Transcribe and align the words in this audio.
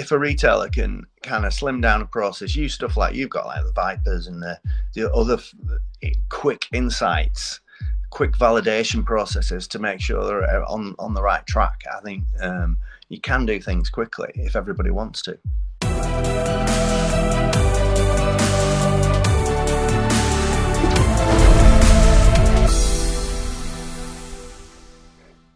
if 0.00 0.10
a 0.12 0.18
retailer 0.18 0.70
can 0.70 1.04
kind 1.22 1.44
of 1.44 1.52
slim 1.52 1.82
down 1.82 2.00
a 2.00 2.06
process, 2.06 2.56
use 2.56 2.72
stuff 2.72 2.96
like 2.96 3.14
you've 3.14 3.28
got, 3.28 3.44
like 3.44 3.62
the 3.62 3.72
Vyprs 3.72 4.26
and 4.26 4.42
the 4.42 4.58
the 4.94 5.12
other 5.12 5.36
quick 6.30 6.66
insights, 6.72 7.60
quick 8.08 8.32
validation 8.32 9.04
processes 9.04 9.68
to 9.68 9.78
make 9.78 10.00
sure 10.00 10.24
they're 10.24 10.64
on 10.64 10.94
on 10.98 11.12
the 11.12 11.22
right 11.22 11.46
track. 11.46 11.82
I 11.94 12.00
think 12.00 12.24
um, 12.40 12.78
you 13.10 13.20
can 13.20 13.44
do 13.44 13.60
things 13.60 13.90
quickly 13.90 14.30
if 14.36 14.56
everybody 14.56 14.90
wants 14.90 15.20
to. 15.24 15.38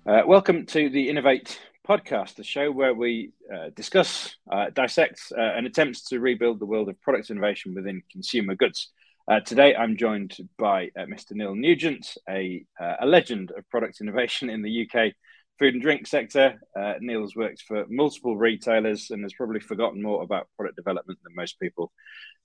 Uh, 0.07 0.23
welcome 0.27 0.67
to 0.67 0.91
the 0.91 1.09
Innovate 1.09 1.59
podcast, 1.87 2.37
the 2.37 2.45
show 2.45 2.71
where 2.71 2.95
we 2.95 3.33
uh, 3.53 3.69
discuss, 3.77 4.37
uh, 4.51 4.67
dissect, 4.73 5.21
uh, 5.37 5.41
and 5.41 5.67
attempt 5.67 6.07
to 6.09 6.19
rebuild 6.19 6.59
the 6.59 6.67
world 6.67 6.89
of 6.89 7.01
product 7.03 7.31
innovation 7.31 7.75
within 7.75 8.03
consumer 8.11 8.55
goods. 8.55 8.91
Uh, 9.29 9.41
today, 9.41 9.75
I'm 9.75 9.97
joined 9.97 10.37
by 10.59 10.91
uh, 10.97 11.03
Mr. 11.03 11.33
Neil 11.33 11.55
Nugent, 11.55 12.17
a, 12.29 12.65
a 13.01 13.07
legend 13.07 13.53
of 13.57 13.69
product 13.71 14.01
innovation 14.01 14.51
in 14.51 14.63
the 14.63 14.89
UK 14.89 15.13
food 15.59 15.75
and 15.75 15.83
drink 15.83 16.07
sector. 16.07 16.59
Neil 17.01 17.21
has 17.21 17.37
worked 17.37 17.63
for 17.63 17.85
multiple 17.89 18.37
retailers 18.37 19.11
and 19.11 19.23
has 19.23 19.33
probably 19.33 19.61
forgotten 19.61 20.03
more 20.03 20.23
about 20.23 20.49
product 20.57 20.77
development 20.77 21.19
than 21.23 21.35
most 21.35 21.61
people 21.61 21.93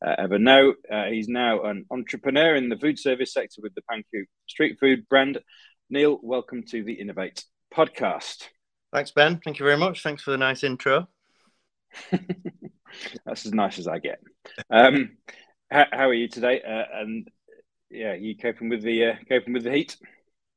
ever 0.06 0.38
know. 0.38 0.74
he's 1.10 1.28
now 1.28 1.64
an 1.64 1.86
entrepreneur 1.90 2.56
in 2.56 2.70
the 2.70 2.78
food 2.78 3.00
service 3.00 3.34
sector 3.34 3.62
with 3.62 3.74
the 3.74 3.82
Panku 3.92 4.26
street 4.48 4.78
food 4.80 5.10
brand. 5.10 5.40
Neil, 5.90 6.20
welcome 6.22 6.64
to 6.68 6.84
the 6.84 6.94
Innovate 6.94 7.44
podcast. 7.74 8.48
Thanks, 8.92 9.12
Ben. 9.12 9.40
Thank 9.44 9.60
you 9.60 9.66
very 9.66 9.78
much. 9.78 10.02
Thanks 10.02 10.24
for 10.24 10.32
the 10.32 10.38
nice 10.38 10.64
intro. 10.64 11.08
That's 13.26 13.46
as 13.46 13.54
nice 13.54 13.78
as 13.78 13.88
I 13.88 14.00
get. 14.00 14.20
Um, 14.70 15.18
how, 15.70 15.86
how, 15.92 16.10
are 16.10 16.14
you 16.14 16.28
today? 16.28 16.62
Uh, 16.62 17.00
and 17.00 17.30
yeah, 17.92 18.14
you 18.14 18.36
coping 18.36 18.70
with 18.70 18.82
the 18.82 19.06
uh, 19.06 19.16
coping 19.28 19.54
with 19.54 19.64
the 19.64 19.72
heat? 19.72 19.98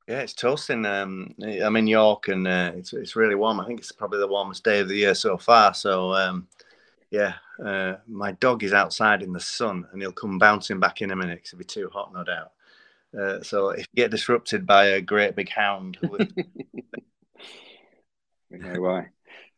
Yeah, 0.09 0.21
it's 0.21 0.33
toasting. 0.33 0.87
Um, 0.87 1.35
I'm 1.43 1.77
in 1.77 1.87
York, 1.87 2.29
and 2.29 2.47
uh, 2.47 2.73
it's 2.75 2.93
it's 2.93 3.17
really 3.17 3.35
warm. 3.35 3.61
I 3.61 3.67
think 3.67 3.81
it's 3.81 3.93
probably 3.93 4.19
the 4.19 4.29
warmest 4.29 4.65
day 4.65 4.81
of 4.81 4.89
the 4.89 4.97
year 4.97 5.15
so 5.15 5.37
far. 5.37 5.75
So 5.75 6.15
um, 6.15 6.49
yeah, 7.11 7.35
uh, 7.65 7.97
my 8.09 8.33
dog 8.33 8.63
is 8.63 8.73
outside 8.73 9.23
in 9.23 9.33
the 9.33 9.41
sun, 9.41 9.87
and 9.93 10.01
he'll 10.01 10.13
come 10.13 10.39
bouncing 10.39 10.81
back 10.81 11.03
in 11.03 11.11
a 11.11 11.17
minute 11.17 11.37
because 11.37 11.51
it'll 11.51 11.59
be 11.59 11.65
too 11.65 11.91
hot, 11.93 12.13
no 12.15 12.25
doubt. 12.25 12.53
Uh, 13.19 13.43
so 13.43 13.71
if 13.71 13.81
you 13.81 14.03
get 14.03 14.11
disrupted 14.11 14.67
by 14.67 14.87
a 14.87 15.01
great 15.01 15.37
big 15.37 15.51
hound, 15.51 15.99
We 18.53 18.59
know 18.59 18.81
why. 18.81 19.09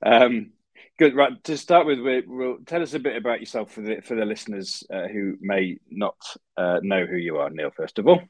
Um, 0.02 0.52
good. 0.98 1.16
Right. 1.16 1.42
To 1.44 1.58
start 1.58 1.84
with, 1.86 1.98
we'll, 2.00 2.58
tell 2.64 2.80
us 2.80 2.94
a 2.94 3.00
bit 3.00 3.16
about 3.16 3.40
yourself 3.40 3.72
for 3.72 3.80
the 3.80 4.00
for 4.00 4.14
the 4.14 4.24
listeners 4.24 4.84
uh, 4.92 5.08
who 5.08 5.36
may 5.40 5.78
not 5.90 6.16
uh, 6.56 6.78
know 6.82 7.04
who 7.04 7.16
you 7.16 7.38
are, 7.38 7.50
Neil. 7.50 7.72
First 7.76 7.98
of 7.98 8.06
all. 8.06 8.22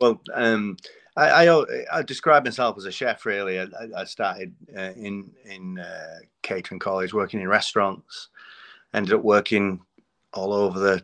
Well, 0.00 0.20
um, 0.34 0.76
I, 1.16 1.46
I, 1.46 1.64
I, 1.92 2.02
describe 2.02 2.44
myself 2.44 2.76
as 2.78 2.84
a 2.84 2.92
chef. 2.92 3.24
Really, 3.24 3.60
I, 3.60 3.66
I 3.96 4.04
started 4.04 4.54
uh, 4.76 4.92
in 4.96 5.30
in 5.44 5.78
uh, 5.78 6.18
catering 6.42 6.80
college, 6.80 7.14
working 7.14 7.40
in 7.40 7.48
restaurants. 7.48 8.28
Ended 8.94 9.14
up 9.14 9.22
working 9.22 9.80
all 10.34 10.52
over 10.52 10.78
the 10.78 10.94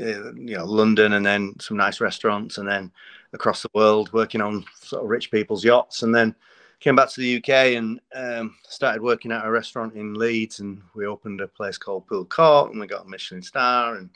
uh, 0.00 0.32
you 0.34 0.56
know 0.56 0.64
London, 0.64 1.14
and 1.14 1.26
then 1.26 1.54
some 1.60 1.76
nice 1.76 2.00
restaurants, 2.00 2.58
and 2.58 2.68
then 2.68 2.92
across 3.32 3.62
the 3.62 3.70
world, 3.74 4.12
working 4.12 4.40
on 4.40 4.64
sort 4.80 5.02
of 5.02 5.10
rich 5.10 5.30
people's 5.30 5.64
yachts, 5.64 6.02
and 6.02 6.14
then 6.14 6.34
came 6.80 6.96
back 6.96 7.10
to 7.10 7.20
the 7.20 7.36
UK 7.36 7.76
and 7.76 8.00
um, 8.14 8.56
started 8.62 9.02
working 9.02 9.30
at 9.32 9.44
a 9.44 9.50
restaurant 9.50 9.94
in 9.94 10.14
Leeds, 10.14 10.60
and 10.60 10.82
we 10.94 11.06
opened 11.06 11.40
a 11.40 11.48
place 11.48 11.76
called 11.76 12.06
Pool 12.06 12.24
Court, 12.24 12.70
and 12.70 12.80
we 12.80 12.86
got 12.86 13.04
a 13.04 13.08
Michelin 13.08 13.42
star 13.42 13.96
and 13.96 14.08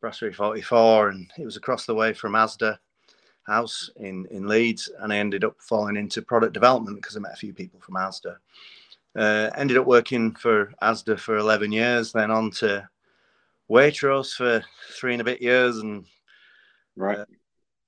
Brasserie 0.00 0.34
44, 0.34 1.08
and 1.08 1.30
it 1.38 1.44
was 1.44 1.56
across 1.56 1.86
the 1.86 1.94
way 1.94 2.12
from 2.12 2.32
Asda 2.34 2.78
House 3.44 3.90
in 3.96 4.26
in 4.30 4.46
Leeds, 4.46 4.90
and 5.00 5.12
I 5.12 5.16
ended 5.16 5.42
up 5.42 5.56
falling 5.58 5.96
into 5.96 6.22
product 6.22 6.52
development 6.52 6.96
because 6.96 7.16
I 7.16 7.20
met 7.20 7.32
a 7.32 7.36
few 7.36 7.54
people 7.54 7.80
from 7.80 7.94
Asda. 7.94 8.36
Uh, 9.16 9.50
ended 9.56 9.76
up 9.76 9.86
working 9.86 10.34
for 10.34 10.72
Asda 10.82 11.18
for 11.18 11.36
11 11.36 11.72
years, 11.72 12.12
then 12.12 12.30
on 12.30 12.50
to 12.52 12.88
Waitrose 13.70 14.32
for 14.32 14.62
three 14.92 15.12
and 15.14 15.20
a 15.20 15.24
bit 15.24 15.42
years, 15.42 15.78
and 15.78 16.04
right. 16.96 17.18
Uh, 17.18 17.24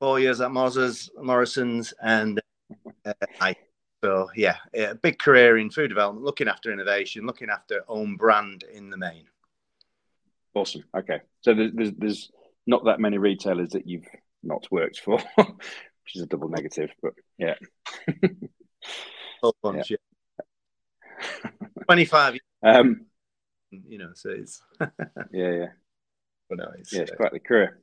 four 0.00 0.19
years 0.19 0.41
at 0.41 0.50
Morrison's, 0.50 1.94
and 2.03 2.41
uh, 3.06 3.12
I 3.41 3.56
so 4.04 4.28
yeah, 4.37 4.56
a 4.75 4.94
big 4.94 5.19
career 5.19 5.56
in 5.56 5.70
food 5.70 5.88
development, 5.88 6.26
looking 6.26 6.47
after 6.47 6.70
innovation, 6.70 7.25
looking 7.25 7.48
after 7.48 7.84
own 7.88 8.16
brand 8.16 8.62
in 8.70 8.91
the 8.91 8.98
main. 8.98 9.25
Awesome. 10.53 10.84
Okay, 10.94 11.20
so 11.41 11.54
there's 11.54 11.92
there's 11.97 12.31
not 12.66 12.84
that 12.84 13.00
many 13.00 13.16
retailers 13.16 13.70
that 13.70 13.87
you've 13.87 14.06
not 14.43 14.70
worked 14.70 15.00
for, 15.00 15.19
which 15.37 16.16
is 16.16 16.20
a 16.20 16.26
double 16.26 16.50
negative, 16.50 16.91
but 17.03 17.14
yeah. 17.38 17.54
bunch, 19.62 19.91
yeah. 19.91 19.97
yeah. 21.43 21.50
Twenty-five. 21.87 22.38
Um, 22.62 23.06
you 23.70 23.97
know, 23.97 24.10
so 24.12 24.28
it's 24.28 24.60
yeah, 25.32 25.50
yeah. 25.50 25.66
But 26.50 26.59
no, 26.59 26.72
it's, 26.78 26.93
yeah, 26.93 27.00
it's 27.00 27.12
uh, 27.12 27.16
quite 27.16 27.32
the 27.32 27.41
career. 27.41 27.81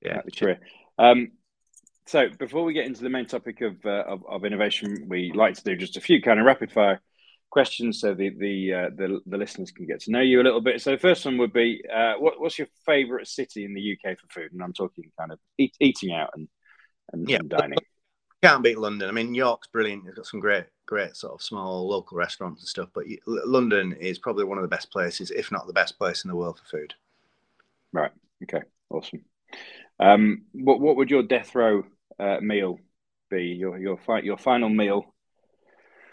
Yeah, 0.00 0.22
the 0.24 0.30
career. 0.30 0.58
Um, 0.98 1.32
so 2.10 2.28
before 2.28 2.64
we 2.64 2.72
get 2.72 2.86
into 2.86 3.04
the 3.04 3.08
main 3.08 3.26
topic 3.26 3.60
of, 3.60 3.76
uh, 3.86 4.04
of, 4.04 4.26
of 4.28 4.44
innovation, 4.44 5.06
we 5.08 5.30
like 5.32 5.54
to 5.54 5.62
do 5.62 5.76
just 5.76 5.96
a 5.96 6.00
few 6.00 6.20
kind 6.20 6.40
of 6.40 6.46
rapid 6.46 6.72
fire 6.72 7.00
questions 7.50 8.00
so 8.00 8.14
the 8.14 8.30
the, 8.30 8.74
uh, 8.74 8.90
the, 8.96 9.20
the 9.26 9.38
listeners 9.38 9.70
can 9.70 9.86
get 9.86 10.00
to 10.00 10.10
know 10.10 10.20
you 10.20 10.40
a 10.40 10.42
little 10.42 10.60
bit. 10.60 10.80
So 10.80 10.90
the 10.90 10.98
first 10.98 11.24
one 11.24 11.38
would 11.38 11.52
be, 11.52 11.84
uh, 11.92 12.14
what, 12.14 12.40
what's 12.40 12.58
your 12.58 12.66
favourite 12.84 13.28
city 13.28 13.64
in 13.64 13.74
the 13.74 13.92
UK 13.92 14.18
for 14.18 14.26
food? 14.28 14.52
And 14.52 14.60
I'm 14.60 14.72
talking 14.72 15.04
kind 15.16 15.30
of 15.30 15.38
eat, 15.56 15.76
eating 15.78 16.12
out 16.12 16.30
and 16.34 16.48
and, 17.12 17.28
yeah. 17.28 17.38
and 17.38 17.48
dining. 17.48 17.78
Can't 18.42 18.64
beat 18.64 18.78
London. 18.78 19.08
I 19.08 19.12
mean, 19.12 19.34
York's 19.34 19.68
brilliant. 19.68 20.06
It's 20.06 20.16
got 20.16 20.26
some 20.26 20.40
great, 20.40 20.64
great 20.86 21.14
sort 21.14 21.34
of 21.34 21.42
small 21.42 21.88
local 21.88 22.16
restaurants 22.16 22.62
and 22.62 22.68
stuff. 22.68 22.88
But 22.92 23.04
London 23.26 23.92
is 23.92 24.18
probably 24.18 24.44
one 24.44 24.58
of 24.58 24.62
the 24.62 24.68
best 24.68 24.90
places, 24.90 25.30
if 25.30 25.52
not 25.52 25.66
the 25.66 25.72
best 25.72 25.98
place 25.98 26.24
in 26.24 26.30
the 26.30 26.36
world 26.36 26.58
for 26.58 26.78
food. 26.78 26.94
Right. 27.92 28.12
Okay. 28.42 28.62
Awesome. 28.88 29.24
Um, 30.00 30.42
what 30.52 30.80
what 30.80 30.96
would 30.96 31.10
your 31.10 31.22
death 31.22 31.54
row 31.54 31.84
uh, 32.20 32.40
meal 32.40 32.78
be? 33.30 33.44
Your 33.46 33.78
your 33.78 33.98
fi- 33.98 34.22
your 34.22 34.38
final 34.38 34.68
meal. 34.68 35.14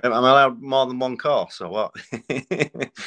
Am 0.03 0.13
I 0.13 0.17
allowed 0.17 0.61
more 0.61 0.85
than 0.85 0.99
one 0.99 1.17
course 1.17 1.59
or 1.59 1.69
what? 1.69 1.91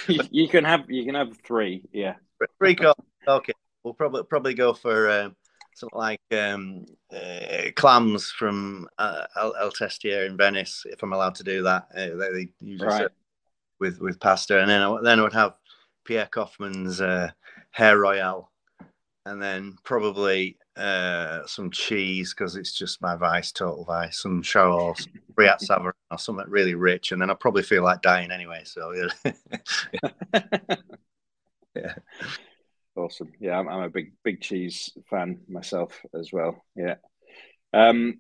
you, 0.09 0.21
you, 0.31 0.49
can 0.49 0.65
have 0.65 0.91
you 0.91 1.05
can 1.05 1.15
have 1.15 1.37
three. 1.45 1.85
Yeah, 1.93 2.17
three 2.59 2.75
course. 2.75 2.95
Okay, 3.29 3.53
we'll 3.85 3.95
probably 3.95 4.25
probably 4.25 4.55
go 4.55 4.73
for 4.75 5.09
uh, 5.09 5.31
something 5.75 5.99
like 5.99 6.21
um, 6.33 6.85
uh, 7.15 7.71
clams 7.77 8.31
from 8.31 8.89
uh, 8.99 9.25
El, 9.37 9.55
El 9.57 9.71
Testiere 9.71 10.27
in 10.27 10.37
Venice, 10.37 10.85
if 10.87 11.03
I'm 11.03 11.13
allowed 11.13 11.37
to 11.37 11.45
do 11.45 11.63
that. 11.63 11.89
Uh, 11.95 12.17
they, 12.17 12.49
usually 12.61 12.89
right. 12.89 13.09
with 13.79 14.01
with 14.01 14.19
pasta, 14.19 14.61
and 14.61 14.71
then 14.71 14.83
I, 14.83 14.99
then 15.03 15.21
I 15.21 15.23
would 15.23 15.33
have 15.33 15.55
Pierre 16.05 16.29
Koffmann's 16.33 17.01
uh, 17.01 17.31
Hare 17.71 17.99
Royale, 17.99 18.51
and 19.27 19.41
then 19.41 19.77
probably 19.85 20.59
uh, 20.77 21.47
some 21.47 21.71
cheese 21.71 22.35
because 22.35 22.57
it's 22.57 22.73
just 22.73 23.03
my 23.03 23.17
vice, 23.17 23.53
total 23.53 23.85
vice. 23.85 24.23
Some 24.23 24.43
Chaource 24.43 25.07
Brillat 25.35 25.63
Savarin 25.63 25.93
or 26.11 26.19
something 26.19 26.47
really 26.49 26.75
rich, 26.75 27.13
and 27.13 27.21
then 27.21 27.31
I 27.31 27.35
probably 27.35 27.63
feel 27.63 27.83
like 27.83 28.03
dying 28.03 28.31
anyway. 28.31 28.63
So 28.65 28.93
yeah, 28.93 29.33
yeah. 31.75 31.95
Awesome. 32.97 33.33
Yeah, 33.41 33.59
I'm, 33.59 33.69
I'm, 33.69 33.83
a 33.83 33.89
big 33.89 34.13
big 34.25 34.41
cheese 34.41 34.91
fan 35.09 35.41
myself 35.49 36.01
as 36.15 36.33
well. 36.33 36.63
Yeah. 36.77 36.97
Um, 37.73 38.19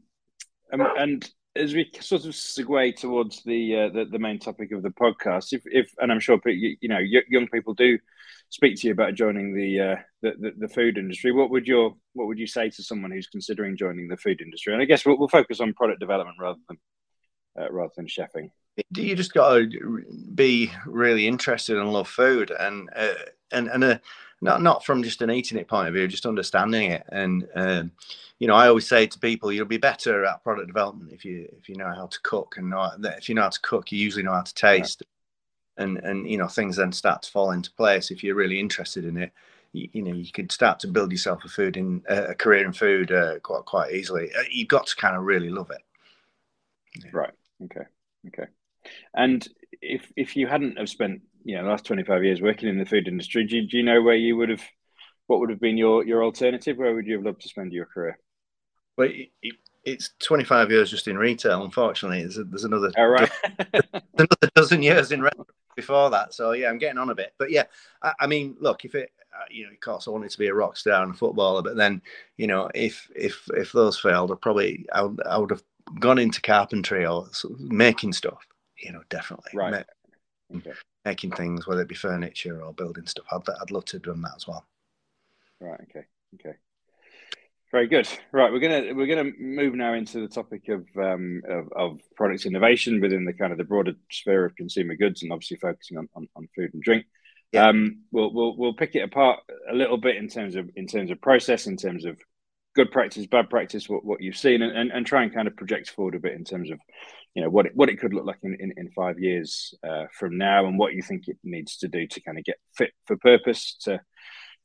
and, 0.71 0.83
and 0.83 1.31
as 1.56 1.75
we 1.75 1.91
sort 2.00 2.25
of 2.25 2.31
segue 2.31 2.97
towards 2.97 3.43
the, 3.43 3.77
uh, 3.77 3.89
the, 3.89 4.05
the 4.05 4.19
main 4.19 4.39
topic 4.39 4.71
of 4.72 4.83
the 4.83 4.91
podcast, 4.91 5.53
if, 5.53 5.62
if 5.66 5.91
and 5.99 6.12
I'm 6.12 6.21
sure 6.21 6.41
you, 6.47 6.77
you 6.81 6.89
know 6.89 6.99
young 6.99 7.49
people 7.49 7.75
do 7.75 7.99
speak 8.50 8.77
to 8.77 8.87
you 8.88 8.93
about 8.93 9.15
joining 9.15 9.54
the, 9.54 9.80
uh, 9.80 9.97
the, 10.22 10.33
the, 10.39 10.53
the 10.59 10.69
food 10.69 10.98
industry, 10.98 11.33
what 11.33 11.51
would 11.51 11.66
your 11.66 11.95
what 12.13 12.27
would 12.27 12.39
you 12.39 12.47
say 12.47 12.69
to 12.69 12.83
someone 12.83 13.10
who's 13.10 13.28
considering 13.28 13.77
joining 13.77 14.09
the 14.09 14.16
food 14.16 14.41
industry? 14.41 14.72
And 14.72 14.83
I 14.83 14.84
guess 14.84 15.07
we'll, 15.07 15.19
we'll 15.19 15.28
focus 15.28 15.60
on 15.60 15.72
product 15.72 16.01
development 16.01 16.36
rather 16.39 16.59
than 16.69 16.78
uh, 17.59 17.71
rather 17.71 17.92
than 17.97 18.07
chefing. 18.07 18.51
You 18.95 19.15
just 19.15 19.34
got 19.34 19.54
to 19.54 20.04
be 20.34 20.72
really 20.86 21.27
interested 21.27 21.77
and 21.77 21.92
love 21.92 22.09
food, 22.09 22.51
and 22.51 22.91
uh, 22.95 23.15
and 23.53 23.69
and 23.69 23.84
uh, 23.84 23.98
not 24.41 24.63
not 24.63 24.84
from 24.84 25.03
just 25.03 25.22
an 25.22 25.30
eating 25.30 25.59
it 25.59 25.69
point 25.69 25.89
of 25.89 25.95
view, 25.95 26.09
just 26.09 26.27
understanding 26.27 26.91
it. 26.92 27.04
And 27.10 27.47
um, 27.54 27.92
you 28.39 28.47
know, 28.47 28.54
I 28.54 28.69
always 28.69 28.89
say 28.89 29.07
to 29.07 29.19
people, 29.19 29.53
you'll 29.53 29.66
be 29.66 29.77
better 29.77 30.24
at 30.24 30.42
product 30.42 30.66
development 30.66 31.13
if 31.13 31.24
you 31.24 31.48
if 31.59 31.69
you 31.69 31.77
know 31.77 31.92
how 31.95 32.07
to 32.07 32.19
cook, 32.22 32.54
and 32.57 32.71
know, 32.71 32.91
if 33.01 33.28
you 33.28 33.34
know 33.34 33.42
how 33.42 33.51
to 33.51 33.60
cook, 33.60 33.92
you 33.92 33.98
usually 33.98 34.24
know 34.24 34.33
how 34.33 34.42
to 34.42 34.54
taste. 34.54 35.03
And 35.80 35.98
and 35.98 36.28
you 36.28 36.38
know 36.38 36.47
things 36.47 36.77
then 36.77 36.92
start 36.92 37.22
to 37.22 37.30
fall 37.30 37.50
into 37.50 37.72
place 37.72 38.10
if 38.10 38.22
you're 38.22 38.34
really 38.34 38.60
interested 38.60 39.04
in 39.04 39.16
it. 39.16 39.32
You, 39.72 39.88
you 39.92 40.03
know 40.03 40.12
you 40.12 40.30
could 40.30 40.53
start 40.53 40.78
to 40.80 40.88
build 40.88 41.10
yourself 41.10 41.44
a 41.44 41.48
food 41.48 41.77
in 41.77 42.03
uh, 42.09 42.27
a 42.28 42.34
career 42.34 42.65
in 42.65 42.72
food 42.72 43.10
uh, 43.10 43.38
quite 43.41 43.65
quite 43.65 43.92
easily. 43.92 44.30
Uh, 44.34 44.42
you've 44.50 44.68
got 44.68 44.86
to 44.86 44.97
kind 44.97 45.16
of 45.16 45.24
really 45.24 45.50
love 45.50 45.71
it. 45.71 45.82
Yeah. 47.04 47.10
Right. 47.12 47.34
Okay. 47.65 47.86
Okay. 48.28 48.50
And 49.15 49.47
if 49.80 50.12
if 50.16 50.36
you 50.36 50.47
hadn't 50.47 50.78
have 50.78 50.88
spent 50.88 51.22
you 51.44 51.56
know, 51.56 51.65
the 51.65 51.71
last 51.71 51.84
25 51.86 52.24
years 52.24 52.41
working 52.41 52.68
in 52.68 52.78
the 52.78 52.84
food 52.84 53.09
industry, 53.09 53.44
do, 53.44 53.66
do 53.66 53.76
you 53.76 53.83
know 53.83 54.03
where 54.03 54.15
you 54.15 54.36
would 54.36 54.48
have, 54.48 54.62
what 55.26 55.41
would 55.41 55.50
have 55.50 55.60
been 55.60 55.76
your, 55.76 56.04
your 56.04 56.22
alternative? 56.22 56.76
Where 56.76 56.94
would 56.94 57.06
you 57.06 57.15
have 57.15 57.24
loved 57.24 57.41
to 57.42 57.48
spend 57.48 57.72
your 57.72 57.86
career? 57.86 58.18
Well, 58.97 59.09
it, 59.09 59.30
it, 59.42 59.54
it's 59.84 60.10
25 60.22 60.71
years 60.71 60.91
just 60.91 61.09
in 61.09 61.16
retail. 61.16 61.65
Unfortunately, 61.65 62.21
there's, 62.21 62.38
there's 62.50 62.65
another, 62.65 62.92
All 62.97 63.09
right. 63.09 63.30
another 64.15 64.50
dozen 64.54 64.83
years 64.83 65.12
in 65.12 65.22
before 65.77 66.11
that. 66.11 66.34
So 66.34 66.53
yeah, 66.53 66.69
I'm 66.69 66.78
getting 66.78 66.99
on 66.99 67.11
a 67.11 67.15
bit. 67.15 67.34
But 67.39 67.51
yeah, 67.51 67.65
I, 68.03 68.13
I 68.21 68.27
mean, 68.27 68.57
look, 68.61 68.84
if 68.84 68.95
it, 68.95 69.13
uh, 69.34 69.45
you 69.51 69.65
know, 69.65 69.71
of 69.71 69.81
course, 69.81 70.09
I 70.09 70.11
wanted 70.11 70.31
to 70.31 70.39
be 70.39 70.49
a 70.49 70.55
rock 70.55 70.77
star 70.77 71.03
and 71.03 71.15
a 71.15 71.17
footballer, 71.17 71.63
but 71.63 71.77
then, 71.77 72.03
you 72.37 72.47
know, 72.47 72.71
if 72.75 73.09
if 73.15 73.49
if 73.55 73.72
those 73.72 73.99
failed, 73.99 74.33
I 74.33 74.34
probably 74.34 74.87
I 74.93 75.03
would, 75.03 75.21
I 75.27 75.39
would 75.39 75.51
have 75.51 75.63
gone 75.99 76.19
into 76.19 76.41
carpentry 76.43 77.07
or 77.07 77.28
making 77.59 78.13
stuff. 78.13 78.47
You 78.78 78.93
know, 78.93 79.03
definitely. 79.09 79.53
Right. 79.55 79.84
okay. 80.57 80.72
Making 81.05 81.33
things, 81.33 81.67
whether 81.67 81.83
it 81.83 81.89
be 81.89 81.95
furniture 81.95 82.63
or 82.63 82.75
building 82.75 83.07
stuff. 83.07 83.27
I'd 83.33 83.49
I'd 83.61 83.71
love 83.71 83.84
to 83.87 83.97
have 83.97 84.03
done 84.03 84.22
that 84.22 84.34
as 84.37 84.47
well. 84.47 84.67
Right. 85.61 85.81
Okay. 85.83 86.07
Okay. 86.34 86.57
Very 87.71 87.87
good. 87.87 88.09
Right, 88.33 88.53
we're 88.53 88.59
gonna 88.59 88.95
we're 88.95 89.07
gonna 89.07 89.31
move 89.39 89.75
now 89.75 89.95
into 89.95 90.21
the 90.21 90.28
topic 90.28 90.69
of 90.69 90.87
um, 90.97 91.43
of, 91.49 91.69
of 91.77 92.01
product 92.17 92.45
innovation 92.45 93.01
within 93.01 93.25
the 93.25 93.33
kind 93.33 93.53
of 93.53 93.59
the 93.59 93.65
broader 93.65 93.93
sphere 94.11 94.45
of 94.45 94.57
consumer 94.57 94.97
goods, 94.97 95.22
and 95.22 95.33
obviously 95.33 95.57
focusing 95.57 95.97
on, 95.97 96.09
on, 96.17 96.28
on 96.34 96.49
food 96.57 96.75
and 96.75 96.83
drink. 96.83 97.07
Yeah. 97.53 97.69
Um, 97.69 98.01
we'll 98.11 98.33
we'll 98.33 98.57
we'll 98.57 98.75
pick 98.75 98.97
it 98.97 99.05
apart 99.05 99.41
a 99.71 99.75
little 99.75 99.99
bit 99.99 100.17
in 100.17 100.28
terms 100.28 100.57
of 100.57 100.69
in 100.75 100.89
terms 100.89 101.13
of 101.13 101.21
process, 101.21 101.69
in 101.69 101.77
terms 101.77 102.05
of 102.05 102.19
good 102.75 102.91
practice, 102.91 103.27
bad 103.27 103.49
practice, 103.51 103.89
what, 103.89 104.05
what 104.05 104.21
you've 104.21 104.37
seen, 104.37 104.63
and, 104.63 104.77
and, 104.77 104.91
and 104.91 105.07
try 105.07 105.22
and 105.22 105.34
kind 105.34 105.47
of 105.47 105.57
project 105.57 105.91
forward 105.91 106.15
a 106.17 106.21
bit 106.21 106.34
in 106.34 106.45
terms 106.45 106.72
of 106.72 106.81
you 107.34 107.43
know 107.43 107.51
what 107.51 107.67
it, 107.67 107.72
what 107.77 107.89
it 107.89 108.01
could 108.01 108.15
look 108.15 108.27
like 108.27 108.39
in, 108.43 108.57
in, 108.59 108.72
in 108.77 108.91
five 108.91 109.21
years 109.21 109.75
uh, 109.89 110.07
from 110.13 110.37
now, 110.37 110.67
and 110.67 110.77
what 110.77 110.95
you 110.95 111.03
think 111.03 111.28
it 111.28 111.39
needs 111.45 111.77
to 111.77 111.89
do 111.89 112.05
to 112.09 112.21
kind 112.21 112.37
of 112.37 112.45
get 112.45 112.57
fit 112.75 112.91
for 113.07 113.17
purpose 113.17 113.77
to 113.83 114.01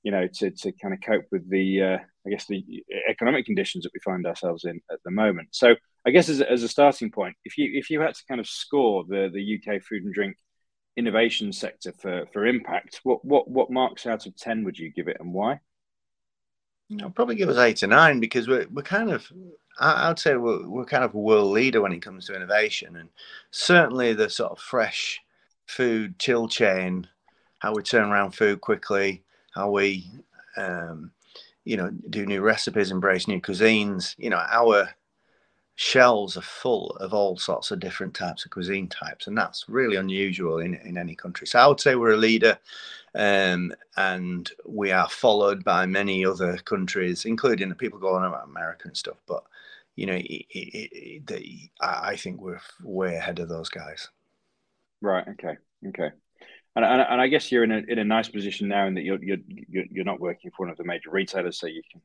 you 0.06 0.12
know, 0.12 0.28
to, 0.28 0.52
to 0.52 0.72
kind 0.74 0.94
of 0.94 1.02
cope 1.02 1.26
with 1.32 1.50
the, 1.50 1.82
uh, 1.82 1.98
I 2.26 2.30
guess, 2.30 2.46
the 2.46 2.64
economic 3.10 3.48
conditions 3.48 3.84
that 3.84 3.94
we 3.94 4.00
find 4.02 4.26
ourselves 4.28 4.64
in 4.64 4.80
at 4.92 5.00
the 5.04 5.10
moment. 5.10 5.50
So, 5.52 5.76
I 6.06 6.12
guess 6.12 6.30
as 6.30 6.42
a, 6.42 6.52
as 6.52 6.62
a 6.62 6.68
starting 6.68 7.10
point, 7.10 7.36
if 7.44 7.58
you 7.58 7.72
if 7.74 7.90
you 7.90 8.00
had 8.00 8.14
to 8.14 8.24
kind 8.28 8.40
of 8.40 8.48
score 8.48 9.04
the 9.10 9.32
the 9.34 9.60
UK 9.60 9.82
food 9.82 10.04
and 10.04 10.14
drink 10.14 10.38
innovation 10.96 11.52
sector 11.52 11.92
for 12.00 12.28
for 12.32 12.46
impact, 12.46 13.00
what 13.02 13.26
what 13.26 13.50
what 13.50 13.72
marks 13.72 14.06
out 14.06 14.28
of 14.28 14.38
ten 14.38 14.64
would 14.64 14.78
you 14.78 14.92
give 14.92 15.08
it, 15.08 15.18
and 15.20 15.34
why? 15.34 15.60
I'll 17.02 17.10
probably 17.10 17.34
give 17.34 17.50
us 17.50 17.58
eight 17.58 17.82
or 17.82 17.88
nine 17.88 18.20
because 18.20 18.48
we're 18.48 18.68
we're 18.72 18.84
kind 18.84 19.10
of 19.10 19.28
I, 19.80 20.10
would 20.10 20.20
say 20.20 20.36
we're, 20.36 20.70
we're 20.70 20.86
kind 20.86 21.04
of 21.04 21.16
a 21.16 21.20
world 21.20 21.52
leader 21.52 21.82
when 21.82 21.94
it 21.94 22.04
comes 22.04 22.28
to 22.28 22.36
innovation, 22.36 22.96
and 22.98 23.10
certainly 23.50 24.14
the 24.14 24.30
sort 24.30 24.52
of 24.52 24.60
fresh 24.60 25.20
food 25.66 26.20
chill 26.20 26.48
chain, 26.48 27.08
how 27.58 27.74
we 27.74 27.82
turn 27.82 28.12
around 28.12 28.36
food 28.36 28.62
quickly, 28.62 29.25
how 29.56 29.72
we, 29.72 30.06
um, 30.58 31.12
you 31.64 31.78
know, 31.78 31.90
do 32.10 32.26
new 32.26 32.42
recipes, 32.42 32.92
embrace 32.92 33.28
new 33.28 33.42
cuisines. 33.42 34.16
You 34.18 34.30
know, 34.30 34.44
our 34.50 34.90
shelves 35.76 36.38
are 36.38 36.42
full 36.42 36.92
of 36.98 37.14
all 37.14 37.38
sorts 37.38 37.72
of 37.72 37.80
different 37.80 38.14
types 38.14 38.46
of 38.46 38.52
cuisine 38.52 38.88
types, 38.88 39.28
and 39.28 39.38
that's 39.38 39.66
really 39.68 39.98
unusual 39.98 40.60
in, 40.60 40.76
in 40.76 40.98
any 40.98 41.16
country. 41.16 41.48
So 41.48 41.60
I 41.60 41.68
would 41.68 41.80
say 41.80 41.96
we're 41.96 42.14
a 42.14 42.18
leader, 42.18 42.58
um, 43.14 43.74
and 43.98 44.50
we 44.66 44.92
are 44.92 45.10
followed 45.10 45.64
by 45.64 45.86
many 45.86 46.26
other 46.26 46.58
countries, 46.58 47.26
including 47.26 47.70
the 47.70 47.76
people 47.76 48.00
going 48.00 48.26
about 48.26 48.46
America 48.46 48.88
and 48.88 48.98
stuff. 48.98 49.18
But 49.28 49.44
you 49.96 50.06
know, 50.06 50.16
it, 50.16 50.46
it, 50.50 51.24
it, 51.30 51.70
I 51.80 52.16
think 52.18 52.42
we're 52.42 52.60
way 52.84 53.16
ahead 53.16 53.40
of 53.40 53.50
those 53.50 53.70
guys. 53.70 54.10
Right. 55.02 55.28
Okay. 55.28 55.58
Okay. 55.88 56.12
And, 56.76 56.84
and, 56.84 57.02
and, 57.02 57.22
I 57.22 57.28
guess 57.28 57.52
you're 57.52 57.64
in 57.64 57.72
a 57.72 57.78
in 57.88 58.00
a 58.00 58.04
nice 58.04 58.28
position 58.28 58.68
now 58.68 58.86
in 58.86 58.96
that 58.96 59.04
you're 59.04 59.24
you're 59.24 59.38
you're 59.70 60.06
not 60.06 60.20
working 60.20 60.52
for 60.52 60.66
one 60.66 60.72
of 60.72 60.78
the 60.78 60.84
major 60.84 61.10
retailers, 61.10 61.58
so 61.58 61.68
you 61.68 61.82
can 61.90 62.02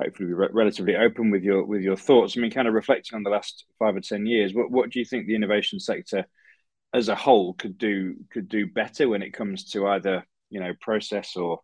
hopefully 0.00 0.28
be 0.28 0.34
re- 0.34 0.48
relatively 0.52 0.94
open 0.94 1.30
with 1.30 1.42
your 1.42 1.64
with 1.64 1.82
your 1.82 1.96
thoughts. 1.96 2.36
I 2.36 2.40
mean, 2.40 2.52
kind 2.52 2.68
of 2.68 2.74
reflecting 2.74 3.16
on 3.16 3.24
the 3.24 3.30
last 3.30 3.64
five 3.78 3.96
or 3.96 4.00
ten 4.00 4.24
years, 4.24 4.54
what 4.54 4.70
what 4.70 4.90
do 4.90 5.00
you 5.00 5.04
think 5.04 5.26
the 5.26 5.34
innovation 5.34 5.80
sector 5.80 6.24
as 6.94 7.08
a 7.08 7.16
whole 7.16 7.54
could 7.54 7.78
do 7.78 8.14
could 8.30 8.48
do 8.48 8.66
better 8.66 9.08
when 9.08 9.22
it 9.22 9.32
comes 9.32 9.64
to 9.72 9.88
either 9.88 10.24
you 10.50 10.60
know 10.60 10.72
process 10.80 11.34
or 11.34 11.60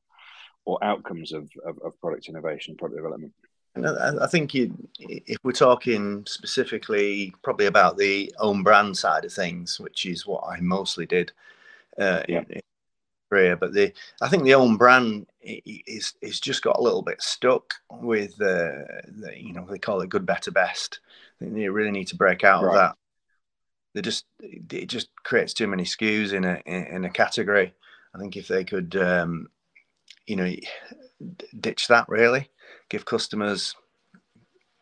or 0.64 0.82
outcomes 0.82 1.32
of 1.32 1.48
of, 1.64 1.78
of 1.84 2.00
product 2.00 2.28
innovation, 2.28 2.76
product 2.76 2.98
development? 2.98 3.32
I 3.74 4.26
think 4.26 4.52
you, 4.52 4.76
if 4.98 5.38
we're 5.42 5.52
talking 5.52 6.24
specifically, 6.26 7.32
probably 7.42 7.66
about 7.66 7.96
the 7.96 8.30
own 8.38 8.62
brand 8.62 8.98
side 8.98 9.24
of 9.24 9.32
things, 9.32 9.80
which 9.80 10.04
is 10.04 10.26
what 10.26 10.44
I 10.46 10.60
mostly 10.60 11.06
did 11.06 11.32
uh, 11.98 12.22
yeah. 12.28 12.38
in, 12.38 12.46
in 12.50 12.60
career. 13.32 13.56
But 13.56 13.72
the 13.72 13.92
I 14.20 14.28
think 14.28 14.44
the 14.44 14.54
own 14.54 14.76
brand 14.76 15.26
is 15.42 16.14
is 16.20 16.40
just 16.40 16.62
got 16.62 16.78
a 16.78 16.82
little 16.82 17.02
bit 17.02 17.22
stuck 17.22 17.74
with 17.90 18.32
uh, 18.40 18.84
the 19.08 19.32
you 19.36 19.52
know 19.52 19.66
they 19.68 19.78
call 19.78 20.00
it 20.02 20.10
good, 20.10 20.26
better, 20.26 20.50
best. 20.50 21.00
I 21.40 21.44
think 21.44 21.54
they 21.54 21.68
really 21.68 21.90
need 21.90 22.08
to 22.08 22.16
break 22.16 22.44
out 22.44 22.64
right. 22.64 22.70
of 22.70 22.74
that. 22.74 22.96
They 23.94 24.02
just 24.02 24.26
it 24.40 24.86
just 24.86 25.08
creates 25.24 25.54
too 25.54 25.66
many 25.66 25.84
SKUs 25.84 26.32
in 26.32 26.44
a 26.44 26.62
in 26.66 27.04
a 27.04 27.10
category. 27.10 27.74
I 28.14 28.18
think 28.18 28.36
if 28.36 28.46
they 28.46 28.64
could, 28.64 28.94
um, 28.96 29.48
you 30.26 30.36
know, 30.36 30.54
ditch 31.58 31.88
that 31.88 32.08
really, 32.08 32.50
give 32.90 33.04
customers 33.04 33.74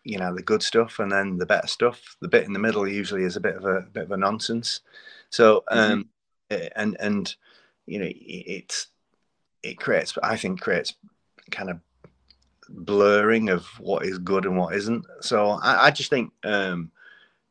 you 0.03 0.19
know 0.19 0.35
the 0.35 0.43
good 0.43 0.63
stuff 0.63 0.99
and 0.99 1.13
then 1.13 1.37
the 1.37 1.45
better 1.45 1.67
stuff 1.67 2.17
the 2.23 2.29
bit 2.29 2.47
in 2.47 2.55
the 2.55 2.59
middle 2.59 2.89
usually 2.89 3.23
is 3.23 3.37
a 3.37 3.41
bit 3.41 3.55
of 3.55 3.67
a, 3.67 3.77
a 3.77 3.83
bit 3.83 4.05
of 4.05 4.13
a 4.13 4.17
nonsense 4.17 4.81
so 5.29 5.63
um 5.71 6.01
uh, 6.01 6.19
and 6.50 6.97
and 7.00 7.35
you 7.87 7.99
know 7.99 8.08
it's 8.11 8.88
it 9.62 9.79
creates 9.79 10.17
i 10.23 10.37
think 10.37 10.61
creates 10.61 10.94
kind 11.50 11.70
of 11.70 11.81
blurring 12.69 13.49
of 13.49 13.67
what 13.81 14.05
is 14.05 14.19
good 14.19 14.47
and 14.47 14.56
what 14.56 14.75
isn't 14.75 15.05
so 15.20 15.50
i, 15.62 15.87
I 15.87 15.91
just 15.91 16.11
think 16.11 16.32
um 16.44 16.91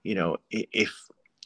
you 0.04 0.16
know 0.16 0.38
if 0.51 0.94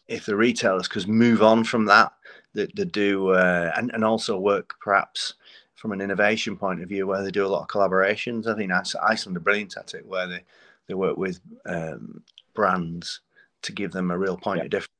if 0.07 0.25
the 0.25 0.35
retailers 0.35 0.87
could 0.87 1.07
move 1.07 1.41
on 1.41 1.63
from 1.63 1.85
that 1.85 2.13
that 2.53 2.75
they 2.75 2.85
do 2.85 3.29
uh, 3.29 3.71
and, 3.75 3.89
and 3.93 4.05
also 4.05 4.37
work 4.37 4.75
perhaps 4.79 5.33
from 5.73 5.91
an 5.91 6.01
innovation 6.01 6.55
point 6.55 6.83
of 6.83 6.89
view 6.89 7.07
where 7.07 7.23
they 7.23 7.31
do 7.31 7.45
a 7.45 7.47
lot 7.47 7.61
of 7.61 7.67
collaborations 7.67 8.47
i 8.47 8.55
think 8.55 8.71
iceland 9.01 9.35
are 9.35 9.41
brilliant 9.41 9.75
at 9.77 9.93
it 9.93 10.05
where 10.05 10.27
they 10.27 10.43
they 10.87 10.93
work 10.93 11.17
with 11.17 11.39
um, 11.65 12.21
brands 12.53 13.21
to 13.61 13.71
give 13.71 13.91
them 13.91 14.11
a 14.11 14.17
real 14.17 14.37
point 14.37 14.59
yeah. 14.59 14.65
of 14.65 14.69
difference 14.69 14.91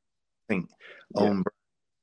i 0.49 0.53
think 0.53 0.69
yeah. 1.15 1.21
own 1.21 1.43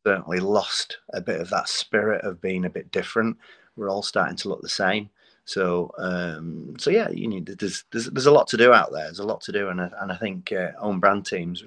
certainly 0.06 0.40
lost 0.40 0.98
a 1.12 1.20
bit 1.20 1.40
of 1.40 1.50
that 1.50 1.68
spirit 1.68 2.24
of 2.24 2.40
being 2.40 2.64
a 2.64 2.70
bit 2.70 2.90
different. 2.90 3.36
We're 3.76 3.90
all 3.90 4.02
starting 4.02 4.36
to 4.38 4.48
look 4.48 4.62
the 4.62 4.68
same. 4.68 5.10
So, 5.44 5.90
um, 5.98 6.74
so 6.78 6.90
yeah, 6.90 7.08
you 7.10 7.26
need 7.26 7.46
there's, 7.46 7.84
there's 7.90 8.06
there's 8.06 8.26
a 8.26 8.32
lot 8.32 8.46
to 8.48 8.56
do 8.56 8.72
out 8.72 8.92
there. 8.92 9.04
There's 9.04 9.18
a 9.18 9.26
lot 9.26 9.40
to 9.42 9.52
do, 9.52 9.68
and 9.68 9.80
I, 9.80 9.90
and 10.00 10.12
I 10.12 10.16
think 10.16 10.52
uh, 10.52 10.72
own 10.78 11.00
brand 11.00 11.26
teams 11.26 11.64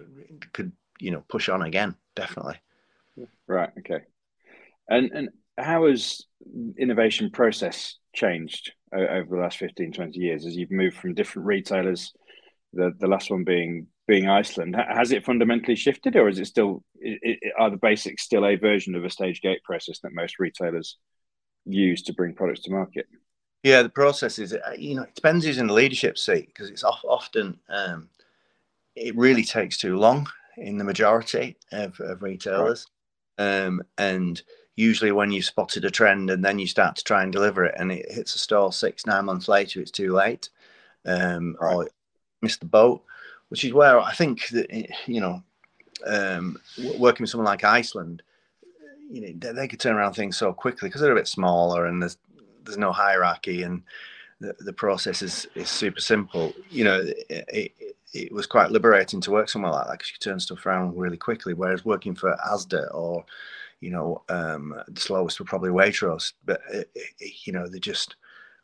could 0.53 0.71
you 0.99 1.11
know 1.11 1.23
push 1.27 1.49
on 1.49 1.63
again, 1.63 1.95
definitely. 2.15 2.55
Right. 3.47 3.71
Okay. 3.79 4.01
And 4.87 5.11
and 5.11 5.29
how 5.57 5.87
has 5.87 6.25
innovation 6.77 7.29
process 7.31 7.97
changed 8.13 8.71
over 8.93 9.35
the 9.35 9.41
last 9.41 9.57
15, 9.57 9.91
20 9.91 10.19
years 10.19 10.45
as 10.45 10.55
you've 10.55 10.71
moved 10.71 10.97
from 10.97 11.13
different 11.13 11.47
retailers? 11.47 12.13
The 12.73 12.93
the 12.97 13.07
last 13.07 13.31
one 13.31 13.43
being 13.43 13.87
being 14.13 14.29
Iceland. 14.29 14.75
Has 14.75 15.11
it 15.11 15.25
fundamentally 15.25 15.75
shifted, 15.75 16.15
or 16.15 16.29
is 16.29 16.37
it 16.37 16.45
still 16.45 16.83
are 17.57 17.71
the 17.71 17.77
basics 17.77 18.21
still 18.21 18.45
a 18.45 18.55
version 18.55 18.93
of 18.93 19.03
a 19.03 19.09
stage 19.09 19.41
gate 19.41 19.63
process 19.63 19.99
that 19.99 20.13
most 20.13 20.37
retailers 20.37 20.97
use 21.65 22.03
to 22.03 22.13
bring 22.13 22.35
products 22.35 22.61
to 22.61 22.71
market? 22.71 23.07
Yeah, 23.63 23.81
the 23.81 23.89
process 23.89 24.37
is 24.37 24.53
uh, 24.53 24.75
you 24.77 24.95
know 24.95 25.01
it 25.01 25.15
depends 25.15 25.45
who's 25.45 25.57
in 25.57 25.65
the 25.65 25.73
leadership 25.73 26.19
seat 26.19 26.45
because 26.45 26.69
it's 26.69 26.83
often 26.83 27.57
um, 27.69 28.07
it 28.95 29.17
really 29.17 29.43
takes 29.43 29.77
too 29.77 29.97
long 29.97 30.27
in 30.57 30.77
the 30.77 30.83
majority 30.83 31.57
of, 31.71 31.99
of 31.99 32.21
retailers, 32.21 32.85
right. 33.39 33.63
um, 33.63 33.81
and 33.97 34.43
usually 34.75 35.11
when 35.11 35.31
you've 35.31 35.45
spotted 35.45 35.85
a 35.85 35.89
trend 35.89 36.29
and 36.29 36.45
then 36.45 36.59
you 36.59 36.67
start 36.67 36.95
to 36.97 37.03
try 37.03 37.23
and 37.23 37.31
deliver 37.31 37.65
it 37.65 37.73
and 37.79 37.91
it 37.91 38.11
hits 38.11 38.35
a 38.35 38.39
store 38.39 38.71
six 38.71 39.07
nine 39.07 39.25
months 39.25 39.47
later, 39.47 39.81
it's 39.81 39.89
too 39.89 40.13
late, 40.13 40.49
um, 41.03 41.55
right. 41.59 41.73
or 41.73 41.89
missed 42.43 42.59
the 42.59 42.67
boat 42.67 43.03
which 43.53 43.63
is 43.63 43.71
where 43.71 43.99
I 43.99 44.13
think 44.13 44.47
that 44.47 44.89
you 45.05 45.21
know, 45.21 45.43
um, 46.07 46.59
working 46.97 47.21
with 47.21 47.29
someone 47.29 47.45
like 47.45 47.63
Iceland, 47.63 48.23
you 49.11 49.21
know, 49.21 49.33
they, 49.37 49.51
they 49.51 49.67
could 49.67 49.79
turn 49.79 49.95
around 49.95 50.13
things 50.13 50.37
so 50.37 50.51
quickly 50.51 50.89
because 50.89 51.01
they're 51.01 51.11
a 51.11 51.15
bit 51.15 51.27
smaller 51.27 51.85
and 51.85 52.01
there's 52.01 52.17
there's 52.63 52.79
no 52.79 52.91
hierarchy 52.91 53.61
and 53.61 53.83
the, 54.39 54.55
the 54.61 54.73
process 54.73 55.21
is, 55.21 55.45
is 55.53 55.69
super 55.69 55.99
simple. 55.99 56.51
You 56.71 56.83
know, 56.85 56.99
it, 57.29 57.45
it, 57.47 57.95
it 58.11 58.31
was 58.31 58.47
quite 58.47 58.71
liberating 58.71 59.21
to 59.21 59.29
work 59.29 59.49
somewhere 59.49 59.71
like 59.71 59.85
that 59.85 59.99
because 59.99 60.09
you 60.09 60.17
turn 60.17 60.39
stuff 60.39 60.65
around 60.65 60.97
really 60.97 61.17
quickly. 61.17 61.53
Whereas 61.53 61.85
working 61.85 62.15
for 62.15 62.35
ASDA 62.51 62.91
or, 62.91 63.23
you 63.81 63.91
know, 63.91 64.23
um, 64.29 64.81
the 64.87 64.99
slowest 64.99 65.39
were 65.39 65.45
probably 65.45 65.69
Waitrose, 65.69 66.33
but 66.43 66.59
you 67.45 67.53
know 67.53 67.67
they 67.67 67.77
just 67.77 68.15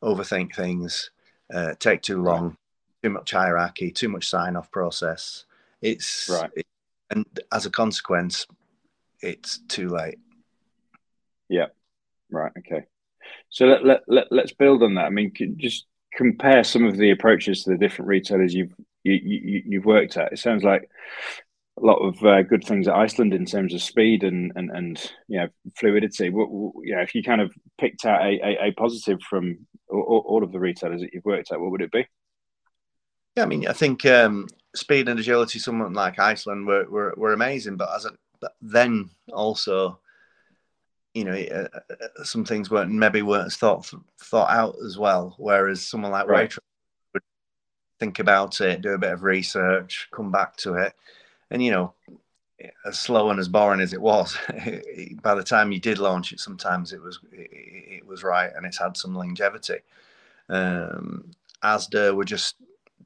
overthink 0.01 0.55
things, 0.55 1.11
uh, 1.53 1.75
take 1.77 2.01
too 2.01 2.23
long, 2.23 2.57
too 3.03 3.09
much 3.09 3.31
hierarchy, 3.31 3.91
too 3.91 4.09
much 4.09 4.27
sign 4.27 4.55
off 4.55 4.71
process. 4.71 5.45
It's 5.81 6.29
right. 6.31 6.49
It, 6.55 6.65
and 7.11 7.25
as 7.51 7.65
a 7.65 7.71
consequence, 7.71 8.45
it's 9.21 9.59
too 9.67 9.89
late. 9.89 10.19
Yeah. 11.49 11.67
Right. 12.31 12.51
Okay. 12.57 12.85
So 13.49 13.65
let, 13.65 13.85
let, 13.85 14.01
let, 14.07 14.27
let's 14.31 14.53
build 14.53 14.83
on 14.83 14.95
that. 14.95 15.05
I 15.05 15.09
mean, 15.09 15.33
just 15.57 15.85
compare 16.13 16.63
some 16.63 16.85
of 16.85 16.97
the 16.97 17.11
approaches 17.11 17.63
to 17.63 17.71
the 17.71 17.77
different 17.77 18.09
retailers 18.09 18.53
you've 18.53 18.73
you, 19.03 19.13
you, 19.13 19.63
you've 19.65 19.85
worked 19.85 20.17
at. 20.17 20.33
It 20.33 20.39
sounds 20.39 20.63
like 20.63 20.89
a 21.81 21.85
lot 21.85 21.99
of 21.99 22.23
uh, 22.23 22.41
good 22.41 22.63
things 22.63 22.87
at 22.87 22.95
Iceland 22.95 23.33
in 23.33 23.45
terms 23.45 23.73
of 23.73 23.81
speed 23.81 24.23
and 24.23 24.51
and 24.55 24.69
and 24.71 25.11
you 25.27 25.39
know 25.39 25.47
fluidity. 25.77 26.29
What, 26.29 26.73
yeah, 26.83 27.01
if 27.01 27.15
you 27.15 27.23
kind 27.23 27.41
of 27.41 27.53
picked 27.79 28.05
out 28.05 28.21
a, 28.21 28.39
a, 28.43 28.67
a 28.67 28.71
positive 28.73 29.21
from 29.21 29.65
all, 29.89 30.23
all, 30.27 30.43
of 30.43 30.51
the 30.51 30.59
retailers 30.59 31.01
that 31.01 31.13
you've 31.13 31.25
worked 31.25 31.51
at, 31.51 31.59
what 31.59 31.71
would 31.71 31.81
it 31.81 31.91
be? 31.91 32.05
Yeah, 33.39 33.45
I 33.45 33.47
mean, 33.47 33.67
I 33.69 33.71
think 33.71 34.05
um, 34.05 34.49
speed 34.75 35.07
and 35.07 35.17
agility, 35.17 35.59
someone 35.59 35.93
like 35.93 36.19
Iceland, 36.19 36.67
were 36.67 36.83
were, 36.89 37.13
were 37.15 37.31
amazing. 37.31 37.77
But 37.77 37.89
as 37.95 38.03
a, 38.03 38.11
then 38.61 39.11
also, 39.31 39.97
you 41.13 41.23
know, 41.23 41.31
uh, 41.31 41.67
uh, 41.89 42.23
some 42.25 42.43
things 42.43 42.69
weren't 42.69 42.91
maybe 42.91 43.21
weren't 43.21 43.45
as 43.45 43.55
thought 43.55 43.89
thought 44.21 44.49
out 44.49 44.75
as 44.85 44.97
well. 44.97 45.35
Whereas 45.37 45.87
someone 45.87 46.11
like 46.11 46.27
right. 46.27 46.53
would 47.13 47.23
think 48.01 48.19
about 48.19 48.59
it, 48.59 48.81
do 48.81 48.89
a 48.89 48.97
bit 48.97 49.13
of 49.13 49.23
research, 49.23 50.09
come 50.11 50.33
back 50.33 50.57
to 50.57 50.73
it, 50.73 50.93
and 51.49 51.63
you 51.63 51.71
know, 51.71 51.93
as 52.85 52.99
slow 52.99 53.29
and 53.29 53.39
as 53.39 53.47
boring 53.47 53.79
as 53.79 53.93
it 53.93 54.01
was, 54.01 54.37
by 55.23 55.33
the 55.33 55.45
time 55.45 55.71
you 55.71 55.79
did 55.79 55.97
launch 55.97 56.33
it, 56.33 56.41
sometimes 56.41 56.91
it 56.91 57.01
was 57.01 57.21
it, 57.31 58.01
it 58.01 58.05
was 58.05 58.21
right 58.21 58.51
and 58.53 58.65
it's 58.65 58.79
had 58.79 58.97
some 58.97 59.15
longevity. 59.15 59.77
Um, 60.49 61.31
Asda 61.63 62.13
were 62.13 62.25
just 62.25 62.55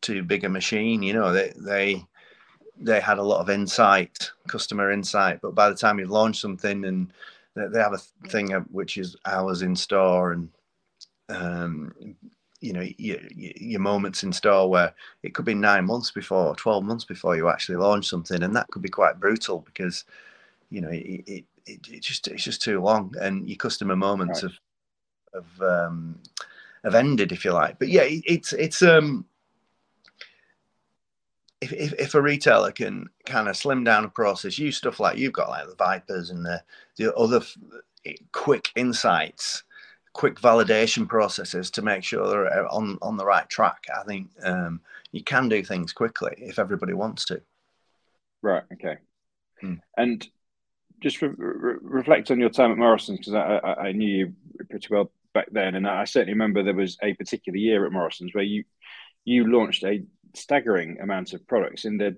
too 0.04 0.22
big 0.22 0.44
a 0.44 0.50
machine, 0.50 1.02
you 1.02 1.14
know. 1.14 1.34
They 1.34 1.54
they 1.56 2.06
they 2.78 3.00
had 3.00 3.18
a 3.18 3.24
lot 3.24 3.42
of 3.42 3.50
insight, 3.50 4.30
customer 4.48 4.92
insight, 4.92 5.42
but 5.42 5.56
by 5.56 5.70
the 5.70 5.76
time 5.76 6.00
you 6.00 6.06
launch 6.06 6.40
something 6.40 6.86
and 6.86 7.12
they 7.56 7.80
have 7.80 7.94
a 7.94 8.28
thing 8.30 8.52
which 8.72 8.98
is 8.98 9.16
hours 9.26 9.62
in 9.62 9.76
store 9.76 10.34
and 10.34 10.50
um, 11.30 11.94
you 12.62 12.74
know 12.74 12.86
your, 12.98 13.20
your 13.30 13.80
moments 13.80 14.24
in 14.24 14.32
store 14.32 14.70
where 14.70 14.94
it 15.22 15.34
could 15.34 15.46
be 15.46 15.54
nine 15.54 15.86
months 15.86 16.12
before 16.12 16.56
12 16.56 16.84
months 16.84 17.04
before 17.04 17.36
you 17.36 17.50
actually 17.50 17.76
launch 17.76 18.08
something 18.08 18.42
and 18.42 18.56
that 18.56 18.68
could 18.72 18.82
be 18.82 18.90
quite 18.90 19.20
brutal 19.20 19.60
because 19.60 20.06
you 20.70 20.80
know 20.82 20.90
it, 20.90 21.24
it, 21.28 21.46
it, 21.66 22.02
just 22.02 22.28
it's 22.28 22.44
just 22.44 22.62
too 22.62 22.80
long 22.80 23.14
and 23.22 23.48
your 23.48 23.58
customer 23.58 23.96
moments 23.96 24.44
right. 24.44 24.52
have 25.34 25.44
have 25.62 25.62
um 25.62 26.20
have 26.84 26.96
ended 26.96 27.32
if 27.32 27.44
you 27.44 27.52
like 27.52 27.78
but 27.80 27.90
yeah 27.90 28.04
it, 28.04 28.24
it's 28.26 28.54
it's 28.54 28.82
um 28.82 29.26
if, 31.64 31.74
if, 31.74 31.94
if, 31.94 32.16
a 32.16 32.22
retailer 32.22 32.72
can 32.72 33.10
kind 33.26 33.48
of 33.48 33.58
slim 33.58 33.84
down 33.84 34.06
a 34.06 34.10
process, 34.10 34.60
use 34.60 34.78
stuff 34.78 35.00
like 35.00 35.18
you've 35.18 35.34
got, 35.34 35.50
like 35.50 35.68
the 35.68 35.76
Vyprs 35.76 36.32
and 36.32 36.46
the 36.46 36.62
the 36.98 37.14
other 37.16 37.42
quick 38.32 38.70
insights, 38.76 39.64
quick 40.14 40.40
validation 40.40 41.08
processes 41.08 41.72
to 41.72 41.82
make 41.82 42.04
sure 42.04 42.28
they're 42.28 42.68
on 42.72 42.98
on 43.02 43.18
the 43.18 43.26
right 43.26 43.48
track. 43.50 43.84
I 43.96 44.04
think 44.04 44.30
um, 44.44 44.82
you 45.12 45.24
can 45.24 45.50
do 45.50 45.64
things 45.64 45.94
quickly 45.94 46.34
if 46.38 46.60
everybody 46.60 46.94
wants 46.94 47.26
to. 47.26 47.42
Right. 48.42 48.64
Okay. 48.74 48.98
Hmm. 49.62 49.76
And 49.98 50.28
just 51.02 51.22
re- 51.22 51.30
re- 51.38 51.78
reflect 51.82 52.32
on 52.32 52.40
your 52.40 52.50
time 52.50 52.72
at 52.72 52.78
Morrison's 52.78 53.20
because 53.20 53.36
I, 53.36 53.58
I, 53.58 53.74
I 53.88 53.92
knew 53.92 54.08
you 54.08 54.34
pretty 54.70 54.88
well 54.90 55.12
back 55.34 55.48
then, 55.52 55.76
and 55.76 55.88
I 55.88 56.04
certainly 56.04 56.34
remember 56.34 56.64
there 56.64 56.74
was 56.74 56.98
a 57.02 57.14
particular 57.14 57.58
year 57.58 57.86
at 57.86 57.92
Morrison's 57.92 58.34
where 58.34 58.44
you 58.44 58.64
you 59.26 59.50
launched 59.50 59.84
a 59.84 60.04
staggering 60.34 61.00
amounts 61.02 61.34
of 61.34 61.48
products 61.48 61.86
in 61.86 61.98
the 61.98 62.16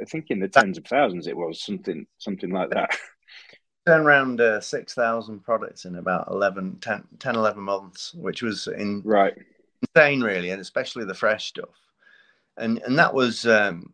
I 0.00 0.04
think 0.04 0.30
in 0.30 0.40
the 0.40 0.48
tens 0.48 0.78
of 0.78 0.86
thousands 0.86 1.26
it 1.26 1.36
was 1.36 1.62
something 1.62 2.06
something 2.18 2.50
like 2.50 2.70
that. 2.70 2.96
Turn 3.86 4.00
around 4.00 4.40
uh, 4.40 4.62
6,000 4.62 5.40
products 5.40 5.84
in 5.84 5.96
about 5.96 6.28
11, 6.30 6.78
10, 6.80 7.04
10, 7.18 7.36
11 7.36 7.62
months, 7.62 8.14
which 8.14 8.40
was 8.40 8.66
in 8.66 9.02
right 9.04 9.34
insane, 9.94 10.22
really, 10.22 10.50
and 10.50 10.60
especially 10.60 11.04
the 11.04 11.14
fresh 11.14 11.46
stuff. 11.46 11.74
And 12.56 12.80
and 12.84 12.98
that 12.98 13.12
was, 13.12 13.46
um, 13.46 13.92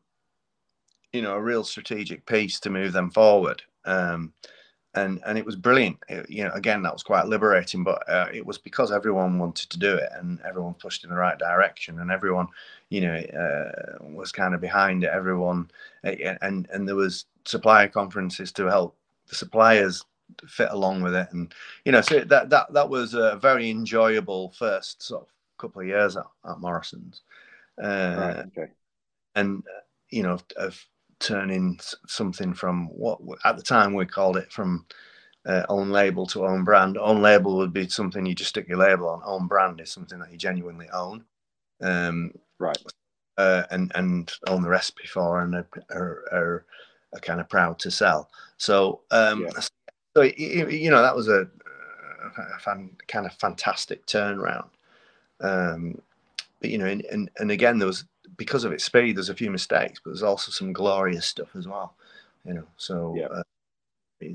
you 1.12 1.22
know, 1.22 1.34
a 1.34 1.42
real 1.42 1.64
strategic 1.64 2.26
piece 2.26 2.60
to 2.60 2.70
move 2.70 2.92
them 2.92 3.10
forward. 3.10 3.62
Um, 3.84 4.32
and 4.94 5.20
and 5.24 5.38
it 5.38 5.46
was 5.46 5.56
brilliant. 5.56 5.98
It, 6.08 6.28
you 6.28 6.44
know, 6.44 6.50
again, 6.52 6.82
that 6.82 6.92
was 6.92 7.02
quite 7.02 7.26
liberating, 7.26 7.84
but 7.84 8.08
uh, 8.08 8.28
it 8.32 8.44
was 8.44 8.58
because 8.58 8.90
everyone 8.90 9.38
wanted 9.38 9.70
to 9.70 9.78
do 9.78 9.94
it 9.94 10.10
and 10.16 10.40
everyone 10.42 10.74
pushed 10.74 11.04
in 11.04 11.10
the 11.10 11.16
right 11.16 11.38
direction, 11.38 12.00
and 12.00 12.10
everyone, 12.10 12.48
you 12.88 13.02
know, 13.02 13.14
uh, 13.14 14.04
was 14.04 14.32
kind 14.32 14.54
of 14.54 14.60
behind 14.60 15.04
it. 15.04 15.10
Everyone, 15.12 15.70
and 16.02 16.68
and 16.72 16.88
there 16.88 16.96
was 16.96 17.26
supplier 17.44 17.88
conferences 17.88 18.52
to 18.52 18.66
help 18.66 18.96
the 19.28 19.36
suppliers 19.36 20.04
fit 20.46 20.68
along 20.70 21.02
with 21.02 21.14
it, 21.14 21.28
and 21.32 21.54
you 21.84 21.92
know, 21.92 22.00
so 22.00 22.20
that 22.20 22.50
that 22.50 22.72
that 22.72 22.88
was 22.88 23.14
a 23.14 23.36
very 23.36 23.70
enjoyable 23.70 24.50
first 24.50 25.02
sort 25.02 25.22
of 25.22 25.28
couple 25.58 25.82
of 25.82 25.86
years 25.86 26.16
at, 26.16 26.26
at 26.48 26.58
Morrison's. 26.58 27.20
Uh, 27.80 28.16
right, 28.18 28.36
okay. 28.46 28.72
And 29.36 29.62
you 30.10 30.24
know, 30.24 30.38
of 30.56 30.86
turning 31.20 31.78
something 32.06 32.52
from 32.54 32.86
what 32.88 33.20
at 33.44 33.56
the 33.56 33.62
time 33.62 33.94
we 33.94 34.06
called 34.06 34.36
it 34.36 34.50
from 34.50 34.86
uh, 35.46 35.64
own 35.68 35.90
label 35.90 36.26
to 36.26 36.46
own 36.46 36.64
brand. 36.64 36.98
Own 36.98 37.22
label 37.22 37.56
would 37.56 37.72
be 37.72 37.88
something 37.88 38.26
you 38.26 38.34
just 38.34 38.50
stick 38.50 38.68
your 38.68 38.78
label 38.78 39.08
on. 39.08 39.22
Own 39.24 39.46
brand 39.46 39.80
is 39.80 39.90
something 39.90 40.18
that 40.18 40.30
you 40.30 40.38
genuinely 40.38 40.88
own. 40.92 41.24
Um, 41.80 42.32
right. 42.58 42.76
Uh, 43.38 43.62
and 43.70 43.90
and 43.94 44.32
own 44.48 44.62
the 44.62 44.68
recipe 44.68 45.06
for 45.06 45.40
and 45.40 45.54
are, 45.54 45.68
are, 45.90 46.24
are, 46.32 46.66
are 47.14 47.20
kind 47.20 47.40
of 47.40 47.48
proud 47.48 47.78
to 47.78 47.90
sell. 47.90 48.30
So 48.58 49.00
um, 49.10 49.42
yeah. 49.42 49.60
so 50.14 50.22
you 50.22 50.90
know 50.90 51.00
that 51.00 51.16
was 51.16 51.28
a, 51.28 51.48
a 52.36 52.58
fan, 52.58 52.90
kind 53.08 53.24
of 53.24 53.32
fantastic 53.34 54.04
turnaround. 54.06 54.68
Um, 55.40 56.02
but 56.60 56.68
you 56.68 56.76
know, 56.76 56.86
and, 56.86 57.02
and, 57.06 57.30
and 57.38 57.50
again, 57.50 57.78
there 57.78 57.86
was 57.86 58.04
because 58.40 58.64
of 58.64 58.72
its 58.72 58.84
speed, 58.84 59.18
there's 59.18 59.28
a 59.28 59.34
few 59.34 59.50
mistakes, 59.50 60.00
but 60.02 60.12
there's 60.12 60.22
also 60.22 60.50
some 60.50 60.72
glorious 60.72 61.26
stuff 61.26 61.54
as 61.54 61.68
well. 61.68 61.92
You 62.46 62.54
know, 62.54 62.66
so 62.78 63.14
yeah. 63.14 63.26
uh, 63.26 63.42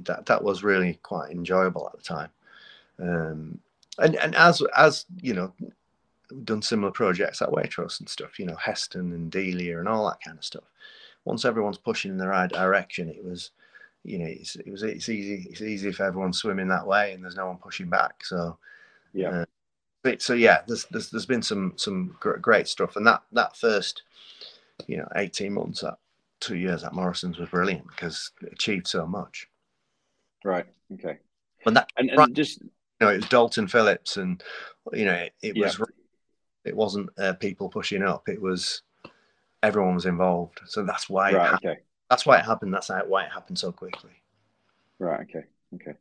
that 0.03 0.27
that 0.27 0.43
was 0.43 0.63
really 0.63 0.99
quite 1.01 1.31
enjoyable 1.31 1.89
at 1.91 1.97
the 1.97 2.03
time. 2.03 2.29
Um, 2.99 3.59
and 3.97 4.15
and 4.17 4.35
as 4.35 4.61
as 4.77 5.05
you 5.23 5.33
know, 5.33 5.51
done 6.43 6.61
similar 6.61 6.91
projects 6.91 7.41
at 7.41 7.49
Waitrose 7.49 7.99
and 7.99 8.07
stuff. 8.07 8.37
You 8.37 8.45
know, 8.45 8.55
Heston 8.57 9.11
and 9.11 9.31
Delia 9.31 9.79
and 9.79 9.89
all 9.89 10.05
that 10.05 10.21
kind 10.23 10.37
of 10.37 10.45
stuff. 10.45 10.65
Once 11.23 11.43
everyone's 11.43 11.79
pushing 11.79 12.11
in 12.11 12.19
the 12.19 12.27
right 12.27 12.51
direction, 12.51 13.09
it 13.09 13.25
was, 13.25 13.49
you 14.03 14.19
know, 14.19 14.27
it's, 14.27 14.55
it 14.55 14.69
was 14.69 14.83
it's 14.83 15.09
easy 15.09 15.47
it's 15.49 15.61
easy 15.61 15.89
if 15.89 15.99
everyone's 15.99 16.37
swimming 16.37 16.67
that 16.67 16.85
way 16.85 17.13
and 17.13 17.23
there's 17.23 17.37
no 17.37 17.47
one 17.47 17.57
pushing 17.57 17.89
back. 17.89 18.23
So 18.23 18.59
yeah. 19.15 19.29
Uh, 19.29 19.45
so 20.19 20.33
yeah, 20.33 20.61
there's, 20.67 20.85
there's 20.91 21.09
there's 21.09 21.25
been 21.25 21.41
some 21.41 21.73
some 21.75 22.15
great 22.19 22.67
stuff, 22.67 22.95
and 22.95 23.05
that 23.07 23.23
that 23.31 23.57
first, 23.57 24.03
you 24.87 24.97
know, 24.97 25.07
eighteen 25.15 25.53
months 25.53 25.83
at 25.83 25.97
two 26.39 26.57
years 26.57 26.83
at 26.83 26.93
Morrison's 26.93 27.39
was 27.39 27.49
brilliant 27.49 27.87
because 27.87 28.31
it 28.41 28.53
achieved 28.53 28.87
so 28.87 29.05
much. 29.07 29.47
Right. 30.43 30.65
Okay. 30.93 31.17
And 31.65 31.75
that 31.75 31.89
and, 31.97 32.09
and 32.09 32.19
right, 32.19 32.33
just 32.33 32.61
you 32.61 32.69
know 33.01 33.09
it 33.09 33.17
was 33.17 33.29
Dalton 33.29 33.67
Phillips, 33.67 34.17
and 34.17 34.43
you 34.93 35.05
know 35.05 35.13
it, 35.13 35.33
it 35.41 35.57
was 35.57 35.79
yeah. 35.79 35.85
it 36.65 36.75
wasn't 36.75 37.09
uh, 37.17 37.33
people 37.33 37.69
pushing 37.69 38.03
up; 38.03 38.29
it 38.29 38.39
was 38.41 38.83
everyone 39.63 39.95
was 39.95 40.05
involved. 40.05 40.61
So 40.65 40.83
that's 40.83 41.09
why 41.09 41.33
right, 41.33 41.53
okay. 41.55 41.77
that's 42.09 42.25
why 42.25 42.37
it 42.37 42.45
happened. 42.45 42.73
That's 42.73 42.91
why 43.07 43.23
it 43.23 43.31
happened 43.31 43.57
so 43.57 43.71
quickly. 43.71 44.11
Right. 44.99 45.21
Okay. 45.21 45.45
Okay. 45.73 45.97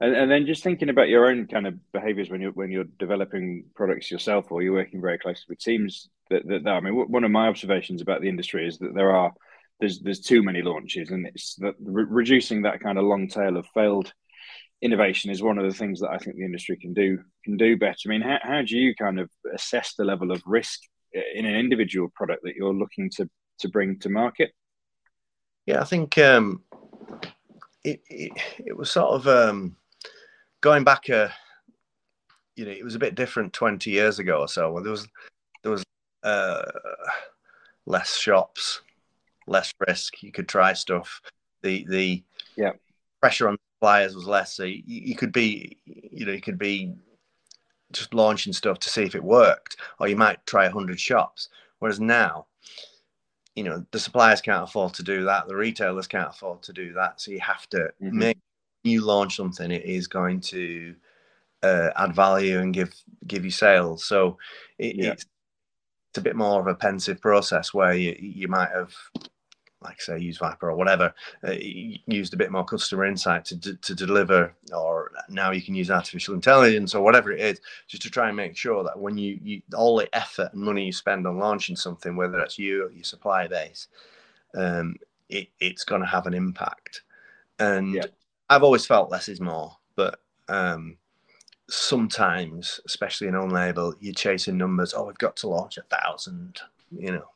And, 0.00 0.16
and 0.16 0.30
then 0.30 0.46
just 0.46 0.62
thinking 0.62 0.88
about 0.88 1.08
your 1.08 1.26
own 1.26 1.46
kind 1.46 1.66
of 1.66 1.74
behaviors 1.92 2.30
when 2.30 2.40
you're 2.40 2.52
when 2.52 2.70
you're 2.70 2.84
developing 2.98 3.64
products 3.74 4.10
yourself 4.10 4.50
or 4.50 4.62
you're 4.62 4.72
working 4.72 5.00
very 5.00 5.18
closely 5.18 5.44
with 5.48 5.60
teams 5.60 6.08
that, 6.30 6.46
that, 6.46 6.64
that 6.64 6.70
I 6.70 6.80
mean 6.80 6.94
one 6.94 7.24
of 7.24 7.30
my 7.30 7.48
observations 7.48 8.02
about 8.02 8.20
the 8.20 8.28
industry 8.28 8.66
is 8.66 8.78
that 8.78 8.94
there 8.94 9.14
are 9.14 9.32
there's 9.80 10.00
there's 10.00 10.20
too 10.20 10.42
many 10.42 10.62
launches 10.62 11.10
and 11.10 11.26
it's 11.26 11.54
that 11.56 11.74
re- 11.80 12.06
reducing 12.08 12.62
that 12.62 12.80
kind 12.80 12.98
of 12.98 13.04
long 13.04 13.28
tail 13.28 13.56
of 13.56 13.66
failed 13.74 14.12
innovation 14.80 15.30
is 15.30 15.42
one 15.42 15.58
of 15.58 15.64
the 15.64 15.76
things 15.76 16.00
that 16.00 16.10
I 16.10 16.18
think 16.18 16.36
the 16.36 16.44
industry 16.44 16.76
can 16.76 16.94
do 16.94 17.18
can 17.44 17.56
do 17.56 17.76
better. 17.76 17.96
I 18.06 18.08
mean, 18.08 18.20
how, 18.20 18.38
how 18.42 18.62
do 18.62 18.76
you 18.76 18.94
kind 18.94 19.18
of 19.18 19.30
assess 19.54 19.94
the 19.94 20.04
level 20.04 20.30
of 20.30 20.42
risk 20.46 20.80
in 21.12 21.46
an 21.46 21.56
individual 21.56 22.08
product 22.14 22.42
that 22.44 22.54
you're 22.54 22.74
looking 22.74 23.10
to 23.16 23.28
to 23.60 23.68
bring 23.68 23.98
to 24.00 24.08
market? 24.08 24.52
Yeah, 25.66 25.80
I 25.80 25.84
think 25.84 26.16
um, 26.18 26.62
it, 27.92 28.02
it, 28.08 28.32
it 28.66 28.76
was 28.76 28.90
sort 28.90 29.14
of 29.14 29.28
um, 29.28 29.76
going 30.60 30.84
back 30.84 31.08
a 31.08 31.32
you 32.56 32.64
know 32.64 32.70
it 32.70 32.84
was 32.84 32.94
a 32.94 32.98
bit 32.98 33.14
different 33.14 33.52
20 33.52 33.90
years 33.90 34.18
ago 34.18 34.40
or 34.40 34.48
so 34.48 34.80
there 34.82 34.90
was 34.90 35.06
there 35.62 35.72
was 35.72 35.84
uh, 36.24 36.62
less 37.86 38.16
shops 38.16 38.82
less 39.48 39.72
risk 39.86 40.22
you 40.22 40.30
could 40.30 40.48
try 40.48 40.72
stuff. 40.72 41.20
The 41.62 41.84
the 41.88 42.22
yeah. 42.56 42.72
pressure 43.20 43.48
on 43.48 43.56
suppliers 43.76 44.14
was 44.14 44.26
less 44.26 44.54
so 44.54 44.64
you, 44.64 44.82
you 44.86 45.16
could 45.16 45.32
be 45.32 45.76
you 45.84 46.26
know 46.26 46.32
you 46.32 46.40
could 46.40 46.58
be 46.58 46.94
just 47.92 48.12
launching 48.12 48.52
stuff 48.52 48.78
to 48.78 48.90
see 48.90 49.02
if 49.02 49.14
it 49.14 49.24
worked 49.24 49.76
or 49.98 50.08
you 50.08 50.16
might 50.16 50.44
try 50.46 50.64
100 50.64 51.00
shops. 51.00 51.48
Whereas 51.78 52.00
now 52.00 52.46
you 53.58 53.64
know 53.64 53.84
the 53.90 53.98
suppliers 53.98 54.40
can't 54.40 54.64
afford 54.64 54.94
to 54.94 55.02
do 55.02 55.24
that 55.24 55.46
the 55.48 55.56
retailers 55.56 56.06
can't 56.06 56.30
afford 56.30 56.62
to 56.62 56.72
do 56.72 56.92
that 56.92 57.20
so 57.20 57.30
you 57.30 57.40
have 57.40 57.68
to 57.68 57.78
mm-hmm. 58.00 58.18
make 58.18 58.38
you 58.84 59.04
launch 59.04 59.36
something, 59.36 59.70
it 59.70 59.84
is 59.84 60.06
going 60.06 60.40
to 60.40 60.94
uh, 61.62 61.90
add 61.96 62.14
value 62.14 62.58
and 62.60 62.74
give 62.74 62.94
give 63.26 63.44
you 63.44 63.50
sales. 63.50 64.04
So 64.04 64.38
it, 64.78 64.96
yeah. 64.96 65.12
it's 65.12 65.26
it's 66.10 66.18
a 66.18 66.22
bit 66.22 66.36
more 66.36 66.60
of 66.60 66.66
a 66.66 66.74
pensive 66.74 67.20
process 67.20 67.74
where 67.74 67.94
you 67.94 68.16
you 68.18 68.48
might 68.48 68.70
have 68.70 68.94
like 69.82 70.00
say 70.00 70.18
use 70.18 70.38
Vypr 70.38 70.64
or 70.64 70.74
whatever, 70.74 71.14
uh, 71.46 71.52
used 71.52 72.34
a 72.34 72.36
bit 72.36 72.50
more 72.50 72.64
customer 72.64 73.04
insight 73.04 73.44
to, 73.44 73.58
to, 73.60 73.74
to 73.76 73.94
deliver, 73.94 74.52
or 74.74 75.12
now 75.28 75.52
you 75.52 75.62
can 75.62 75.74
use 75.74 75.90
artificial 75.90 76.34
intelligence 76.34 76.94
or 76.94 77.04
whatever 77.04 77.30
it 77.30 77.40
is, 77.40 77.60
just 77.86 78.02
to 78.02 78.10
try 78.10 78.28
and 78.28 78.36
make 78.36 78.56
sure 78.56 78.82
that 78.82 78.98
when 78.98 79.16
you, 79.16 79.38
you 79.42 79.62
all 79.76 79.96
the 79.96 80.16
effort 80.16 80.52
and 80.52 80.62
money 80.62 80.86
you 80.86 80.92
spend 80.92 81.26
on 81.26 81.38
launching 81.38 81.76
something, 81.76 82.16
whether 82.16 82.36
that's 82.36 82.58
you 82.58 82.86
or 82.86 82.90
your 82.90 83.04
supply 83.04 83.46
base, 83.46 83.86
um, 84.56 84.96
it, 85.28 85.48
it's 85.60 85.84
going 85.84 86.00
to 86.00 86.08
have 86.08 86.26
an 86.26 86.34
impact. 86.34 87.02
And 87.60 87.94
yeah. 87.94 88.06
I've 88.50 88.64
always 88.64 88.86
felt 88.86 89.10
less 89.10 89.28
is 89.28 89.40
more, 89.40 89.76
but 89.94 90.20
um, 90.48 90.96
sometimes, 91.68 92.80
especially 92.86 93.28
in 93.28 93.36
own 93.36 93.50
label, 93.50 93.94
you're 94.00 94.14
chasing 94.14 94.56
numbers. 94.56 94.94
Oh, 94.94 95.04
we've 95.04 95.18
got 95.18 95.36
to 95.36 95.48
launch 95.48 95.78
a 95.78 95.82
thousand, 95.82 96.60
you 96.96 97.12
know, 97.12 97.28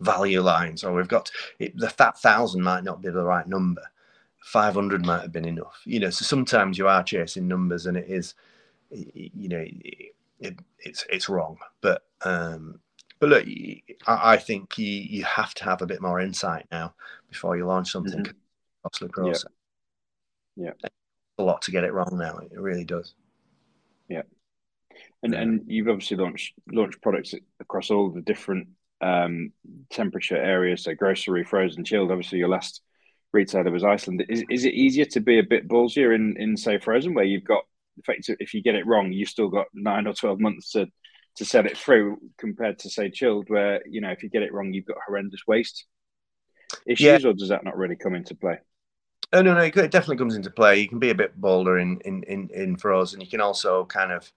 value 0.00 0.40
lines, 0.40 0.84
or 0.84 0.94
we've 0.94 1.08
got 1.08 1.30
it, 1.58 1.76
the 1.76 1.92
that 1.98 2.18
thousand 2.18 2.62
might 2.62 2.84
not 2.84 3.02
be 3.02 3.10
the 3.10 3.22
right 3.22 3.46
number. 3.46 3.82
500 4.42 5.04
might 5.04 5.22
have 5.22 5.32
been 5.32 5.44
enough, 5.44 5.82
you 5.84 6.00
know. 6.00 6.10
So 6.10 6.24
sometimes 6.24 6.78
you 6.78 6.88
are 6.88 7.02
chasing 7.02 7.46
numbers, 7.46 7.86
and 7.86 7.96
it 7.96 8.08
is, 8.08 8.34
you 8.90 9.48
know, 9.48 9.58
it, 9.58 10.14
it, 10.40 10.58
it's 10.78 11.04
it's 11.10 11.28
wrong. 11.28 11.58
But 11.80 12.04
um, 12.22 12.80
but 13.18 13.28
look, 13.28 13.46
I, 14.06 14.32
I 14.32 14.36
think 14.38 14.78
you 14.78 14.86
you 14.86 15.24
have 15.24 15.54
to 15.54 15.64
have 15.64 15.82
a 15.82 15.86
bit 15.86 16.00
more 16.00 16.20
insight 16.20 16.66
now 16.72 16.94
before 17.28 17.56
you 17.56 17.66
launch 17.66 17.90
something. 17.92 18.24
Mm-hmm. 18.24 19.26
Yeah. 20.56 20.70
yeah. 20.82 20.88
A 21.38 21.42
lot 21.42 21.62
to 21.62 21.70
get 21.70 21.84
it 21.84 21.92
wrong 21.92 22.18
now. 22.18 22.38
It 22.38 22.58
really 22.58 22.84
does. 22.84 23.14
Yeah. 24.08 24.22
And 25.22 25.34
and 25.34 25.62
you've 25.66 25.88
obviously 25.88 26.16
launched 26.16 26.54
launched 26.72 27.00
products 27.02 27.34
across 27.60 27.90
all 27.90 28.10
the 28.10 28.22
different 28.22 28.68
um, 29.00 29.52
temperature 29.90 30.36
areas, 30.36 30.84
so 30.84 30.94
grocery, 30.94 31.44
frozen, 31.44 31.84
chilled. 31.84 32.10
Obviously, 32.10 32.38
your 32.38 32.48
last 32.48 32.82
retailer 33.32 33.70
was 33.70 33.84
Iceland. 33.84 34.24
Is 34.28 34.44
is 34.50 34.64
it 34.64 34.74
easier 34.74 35.04
to 35.06 35.20
be 35.20 35.38
a 35.38 35.44
bit 35.44 35.68
ballsier 35.68 36.14
in 36.14 36.36
in 36.38 36.56
say 36.56 36.78
frozen, 36.78 37.14
where 37.14 37.24
you've 37.24 37.44
got 37.44 37.64
effective 37.98 38.36
if 38.40 38.54
you 38.54 38.62
get 38.62 38.74
it 38.74 38.86
wrong, 38.86 39.12
you've 39.12 39.28
still 39.28 39.48
got 39.48 39.66
nine 39.74 40.06
or 40.06 40.14
twelve 40.14 40.40
months 40.40 40.72
to 40.72 40.86
to 41.36 41.44
set 41.44 41.66
it 41.66 41.78
through, 41.78 42.18
compared 42.38 42.78
to 42.80 42.90
say 42.90 43.10
chilled, 43.10 43.48
where 43.48 43.82
you 43.86 44.00
know 44.00 44.10
if 44.10 44.22
you 44.22 44.28
get 44.28 44.42
it 44.42 44.52
wrong, 44.52 44.72
you've 44.72 44.86
got 44.86 44.96
horrendous 45.06 45.46
waste 45.46 45.86
issues, 46.86 47.22
yeah. 47.22 47.28
or 47.28 47.32
does 47.32 47.48
that 47.48 47.64
not 47.64 47.76
really 47.76 47.96
come 47.96 48.14
into 48.14 48.34
play? 48.34 48.58
Oh 49.32 49.42
no, 49.42 49.54
no, 49.54 49.60
it 49.60 49.74
definitely 49.74 50.16
comes 50.16 50.34
into 50.34 50.50
play. 50.50 50.80
You 50.80 50.88
can 50.88 50.98
be 50.98 51.10
a 51.10 51.14
bit 51.14 51.40
bolder 51.40 51.78
in 51.78 52.00
in 52.04 52.22
in, 52.24 52.50
in 52.52 52.76
frozen. 52.76 53.20
You 53.20 53.28
can 53.28 53.40
also 53.40 53.84
kind 53.84 54.12
of 54.12 54.30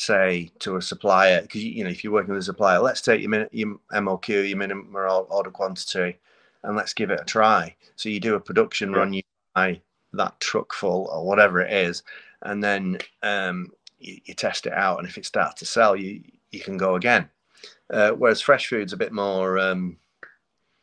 say 0.00 0.50
to 0.60 0.76
a 0.76 0.82
supplier 0.82 1.42
because 1.42 1.62
you 1.62 1.84
know 1.84 1.90
if 1.90 2.02
you're 2.02 2.12
working 2.12 2.32
with 2.32 2.42
a 2.42 2.44
supplier, 2.44 2.80
let's 2.80 3.00
take 3.00 3.20
your, 3.20 3.30
min- 3.30 3.48
your 3.52 3.78
MOQ, 3.92 4.48
your 4.48 4.56
minimum 4.56 4.94
order 4.94 5.50
quantity, 5.50 6.18
and 6.62 6.76
let's 6.76 6.94
give 6.94 7.10
it 7.10 7.20
a 7.20 7.24
try. 7.24 7.74
So 7.96 8.08
you 8.08 8.20
do 8.20 8.34
a 8.34 8.40
production 8.40 8.92
yeah. 8.92 8.96
run, 8.96 9.12
you 9.12 9.22
buy 9.54 9.80
that 10.14 10.40
truck 10.40 10.72
full 10.72 11.08
or 11.12 11.26
whatever 11.26 11.60
it 11.60 11.72
is, 11.72 12.02
and 12.42 12.64
then 12.64 12.98
um, 13.22 13.68
you, 13.98 14.18
you, 14.24 14.34
test 14.34 14.66
it 14.66 14.72
out, 14.72 14.98
and 14.98 15.08
if 15.08 15.18
it 15.18 15.26
starts 15.26 15.60
to 15.60 15.66
sell, 15.66 15.94
you 15.94 16.22
you 16.50 16.60
can 16.60 16.76
go 16.76 16.96
again. 16.96 17.28
Uh, 17.92 18.12
whereas 18.12 18.40
fresh 18.40 18.68
food's 18.68 18.92
a 18.92 18.96
bit 18.96 19.12
more 19.12 19.58
um, 19.58 19.98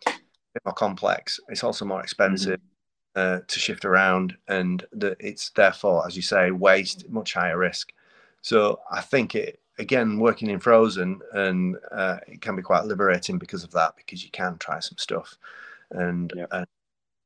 a 0.05 0.11
bit 0.53 0.65
more 0.65 0.73
complex. 0.73 1.39
It's 1.49 1.63
also 1.63 1.85
more 1.85 2.01
expensive. 2.01 2.59
Mm-hmm. 2.59 2.63
Uh, 3.15 3.39
to 3.47 3.59
shift 3.59 3.83
around, 3.83 4.37
and 4.47 4.85
the, 4.91 5.17
it's 5.19 5.49
therefore, 5.49 6.05
as 6.05 6.15
you 6.15 6.21
say, 6.21 6.51
waste 6.51 7.09
much 7.09 7.33
higher 7.33 7.57
risk. 7.57 7.91
So 8.41 8.79
I 8.91 9.01
think 9.01 9.35
it 9.35 9.59
again 9.79 10.19
working 10.19 10.49
in 10.49 10.59
frozen 10.59 11.19
and 11.33 11.77
uh, 11.91 12.17
it 12.27 12.41
can 12.41 12.55
be 12.55 12.61
quite 12.61 12.85
liberating 12.85 13.37
because 13.37 13.63
of 13.63 13.71
that 13.71 13.95
because 13.95 14.23
you 14.23 14.31
can 14.31 14.57
try 14.57 14.79
some 14.79 14.97
stuff 14.97 15.37
and 15.91 16.33
yep. 16.35 16.47
and, 16.51 16.67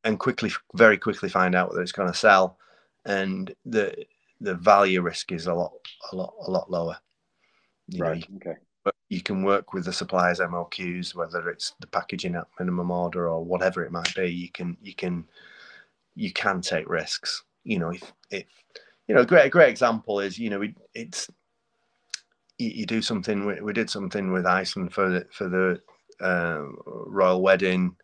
and 0.03 0.19
quickly 0.19 0.51
very 0.73 0.97
quickly 0.97 1.29
find 1.29 1.55
out 1.55 1.69
whether 1.69 1.81
it's 1.81 1.91
going 1.93 2.11
to 2.11 2.17
sell 2.17 2.57
and 3.05 3.53
the 3.65 3.95
the 4.41 4.55
value 4.55 5.01
risk 5.01 5.31
is 5.31 5.47
a 5.47 5.53
lot 5.53 5.73
a 6.11 6.15
lot 6.15 6.33
a 6.45 6.51
lot 6.51 6.69
lower. 6.69 6.97
You 7.87 8.03
right. 8.03 8.29
Know, 8.29 8.37
okay. 8.37 8.59
But 8.83 8.95
you 9.09 9.21
can 9.21 9.43
work 9.43 9.73
with 9.73 9.85
the 9.85 9.93
suppliers 9.93 10.39
MOQs, 10.39 11.13
whether 11.13 11.49
it's 11.49 11.75
the 11.79 11.87
packaging 11.87 12.35
at 12.35 12.47
minimum 12.59 12.89
order 12.89 13.29
or 13.29 13.45
whatever 13.45 13.85
it 13.85 13.91
might 13.91 14.13
be. 14.15 14.27
You 14.27 14.49
can 14.49 14.75
you 14.81 14.95
can 14.95 15.25
you 16.15 16.33
can 16.33 16.61
take 16.61 16.89
risks. 16.89 17.43
You 17.63 17.79
know, 17.79 17.91
if 17.91 18.11
if 18.31 18.45
you 19.07 19.15
know, 19.15 19.21
a 19.21 19.25
great 19.25 19.45
a 19.45 19.49
great 19.49 19.69
example 19.69 20.19
is 20.19 20.37
you 20.37 20.49
know 20.49 20.59
we 20.59 20.75
it's 20.93 21.29
you, 22.61 22.69
you 22.69 22.85
do 22.85 23.01
something. 23.01 23.45
We, 23.45 23.59
we, 23.61 23.73
did 23.73 23.89
something 23.89 24.31
with 24.31 24.45
Iceland 24.45 24.93
for 24.93 25.09
the 25.09 25.25
for 25.31 25.49
the 25.49 25.81
uh, 26.25 26.63
royal 27.07 27.41
wedding. 27.41 27.95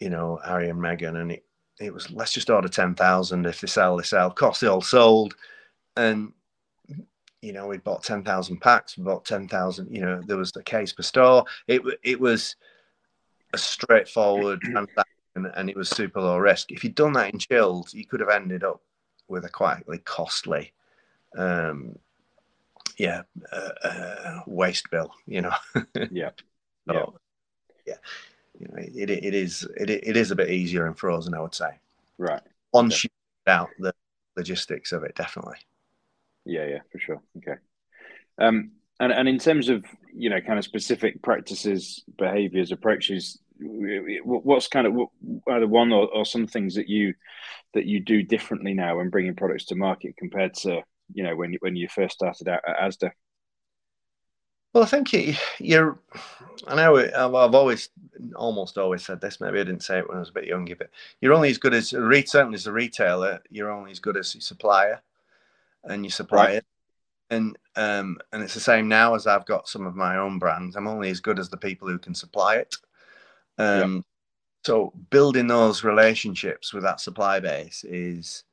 You 0.00 0.10
know, 0.10 0.38
Harry 0.44 0.68
and 0.68 0.78
Meghan, 0.78 1.20
and 1.20 1.32
it 1.32 1.44
it 1.80 1.92
was 1.92 2.10
let's 2.10 2.32
just 2.32 2.50
order 2.50 2.68
ten 2.68 2.94
thousand. 2.94 3.46
If 3.46 3.60
they 3.60 3.66
sell, 3.66 3.96
they 3.96 4.02
sell. 4.02 4.26
Of 4.26 4.34
course, 4.34 4.60
they 4.60 4.66
all 4.66 4.82
sold, 4.82 5.34
and 5.96 6.32
you 7.42 7.52
know 7.52 7.66
we 7.66 7.78
bought 7.78 8.04
ten 8.04 8.22
thousand 8.22 8.60
packs. 8.60 8.96
We 8.96 9.04
bought 9.04 9.24
ten 9.24 9.48
thousand. 9.48 9.94
You 9.94 10.02
know, 10.02 10.22
there 10.26 10.36
was 10.36 10.52
the 10.52 10.62
case 10.62 10.92
per 10.92 11.02
store. 11.02 11.44
It 11.66 11.82
it 12.02 12.20
was 12.20 12.56
a 13.52 13.58
straightforward 13.58 14.60
transaction, 14.60 15.52
and 15.54 15.70
it 15.70 15.76
was 15.76 15.88
super 15.88 16.20
low 16.20 16.38
risk. 16.38 16.70
If 16.72 16.84
you'd 16.84 16.94
done 16.94 17.12
that 17.14 17.32
in 17.32 17.38
chilled, 17.38 17.92
you 17.92 18.06
could 18.06 18.20
have 18.20 18.28
ended 18.28 18.64
up 18.64 18.82
with 19.28 19.44
a 19.44 19.48
quite 19.48 19.84
costly, 20.04 20.72
um, 21.36 21.98
yeah, 22.96 23.22
uh, 23.52 23.86
uh, 23.86 24.40
waste 24.46 24.90
bill. 24.90 25.12
You 25.26 25.42
know. 25.42 25.54
yeah. 26.10 26.30
So, 26.88 26.94
yeah. 26.94 27.04
Yeah. 27.86 27.94
You 28.58 28.68
know, 28.68 28.74
it, 28.76 29.10
it 29.10 29.34
is 29.34 29.66
it, 29.76 29.90
it 29.90 30.16
is 30.16 30.30
a 30.30 30.36
bit 30.36 30.50
easier 30.50 30.86
in 30.86 30.94
frozen, 30.94 31.34
I 31.34 31.40
would 31.40 31.54
say. 31.54 31.70
Right. 32.18 32.42
Once 32.72 32.94
okay. 32.94 33.08
you 33.46 33.52
out 33.52 33.68
the 33.78 33.92
logistics 34.36 34.92
of 34.92 35.02
it, 35.02 35.14
definitely. 35.14 35.56
Yeah, 36.44 36.66
yeah, 36.66 36.78
for 36.90 36.98
sure. 36.98 37.22
Okay. 37.38 37.58
Um, 38.38 38.72
and 39.00 39.12
and 39.12 39.28
in 39.28 39.38
terms 39.38 39.68
of 39.68 39.84
you 40.14 40.30
know 40.30 40.40
kind 40.40 40.58
of 40.58 40.64
specific 40.64 41.22
practices, 41.22 42.04
behaviors, 42.16 42.70
approaches, 42.70 43.38
what's 43.60 44.68
kind 44.68 44.86
of 44.86 44.94
either 45.48 45.66
one 45.66 45.92
or, 45.92 46.08
or 46.08 46.26
some 46.26 46.46
things 46.46 46.74
that 46.74 46.88
you 46.88 47.14
that 47.72 47.86
you 47.86 48.00
do 48.00 48.22
differently 48.22 48.74
now 48.74 48.96
when 48.96 49.10
bringing 49.10 49.34
products 49.34 49.66
to 49.66 49.74
market 49.74 50.16
compared 50.16 50.54
to 50.54 50.82
you 51.12 51.22
know 51.22 51.36
when 51.36 51.52
you, 51.52 51.58
when 51.60 51.76
you 51.76 51.88
first 51.88 52.16
started 52.16 52.48
out 52.48 52.62
at 52.66 52.78
ASDA? 52.78 53.10
Well, 54.74 54.82
I 54.82 54.86
think 54.86 55.12
you're. 55.60 55.98
I 56.66 56.74
know 56.74 56.96
I've 56.96 57.54
always, 57.54 57.90
almost 58.34 58.76
always 58.76 59.04
said 59.04 59.20
this. 59.20 59.40
Maybe 59.40 59.60
I 59.60 59.64
didn't 59.64 59.84
say 59.84 59.98
it 59.98 60.08
when 60.08 60.16
I 60.16 60.20
was 60.20 60.30
a 60.30 60.32
bit 60.32 60.46
younger, 60.46 60.74
but 60.74 60.90
you're 61.20 61.32
only 61.32 61.50
as 61.50 61.58
good 61.58 61.74
as 61.74 61.90
certainly 61.90 62.56
as 62.56 62.66
a 62.66 62.72
retailer. 62.72 63.40
You're 63.50 63.70
only 63.70 63.92
as 63.92 64.00
good 64.00 64.16
as 64.16 64.34
your 64.34 64.42
supplier, 64.42 65.00
and 65.84 66.04
your 66.04 66.10
supplier. 66.10 66.54
Right. 66.54 66.62
And 67.30 67.56
um, 67.76 68.18
and 68.32 68.42
it's 68.42 68.54
the 68.54 68.60
same 68.60 68.88
now 68.88 69.14
as 69.14 69.28
I've 69.28 69.46
got 69.46 69.68
some 69.68 69.86
of 69.86 69.94
my 69.94 70.16
own 70.16 70.40
brands. 70.40 70.74
I'm 70.74 70.88
only 70.88 71.10
as 71.10 71.20
good 71.20 71.38
as 71.38 71.48
the 71.48 71.56
people 71.56 71.86
who 71.86 71.98
can 71.98 72.14
supply 72.14 72.56
it. 72.56 72.74
Um. 73.58 74.04
So 74.64 74.94
building 75.10 75.46
those 75.46 75.84
relationships 75.84 76.72
with 76.72 76.84
that 76.84 77.00
supply 77.00 77.38
base 77.38 77.84
is, 77.84 78.44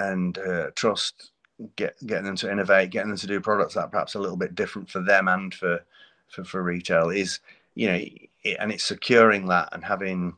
and 0.00 0.36
uh, 0.38 0.70
trust, 0.74 1.30
get 1.76 1.94
getting 2.06 2.24
them 2.24 2.36
to 2.36 2.50
innovate, 2.50 2.90
getting 2.90 3.10
them 3.10 3.18
to 3.18 3.26
do 3.26 3.40
products 3.40 3.74
that 3.74 3.90
perhaps 3.90 4.14
a 4.14 4.18
little 4.18 4.36
bit 4.36 4.54
different 4.54 4.88
for 4.88 5.02
them 5.02 5.28
and 5.28 5.54
for 5.54 5.80
for, 6.28 6.44
for 6.44 6.62
retail 6.62 7.10
is, 7.10 7.40
you 7.74 7.86
know, 7.86 8.00
it, 8.44 8.56
and 8.58 8.72
it's 8.72 8.84
securing 8.84 9.46
that 9.48 9.68
and 9.72 9.84
having 9.84 10.34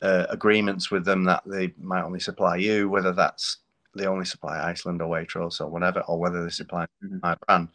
uh, 0.00 0.26
agreements 0.30 0.90
with 0.90 1.04
them 1.04 1.24
that 1.24 1.42
they 1.46 1.72
might 1.78 2.04
only 2.04 2.20
supply 2.20 2.56
you, 2.56 2.88
whether 2.88 3.12
that's 3.12 3.58
they 3.94 4.06
only 4.06 4.24
supply 4.24 4.62
Iceland 4.62 5.02
or 5.02 5.10
Waitrose 5.10 5.60
or 5.60 5.66
whatever, 5.66 6.00
or 6.02 6.18
whether 6.18 6.42
they 6.42 6.50
supply 6.50 6.86
mm-hmm. 7.04 7.18
my 7.22 7.36
brand, 7.46 7.68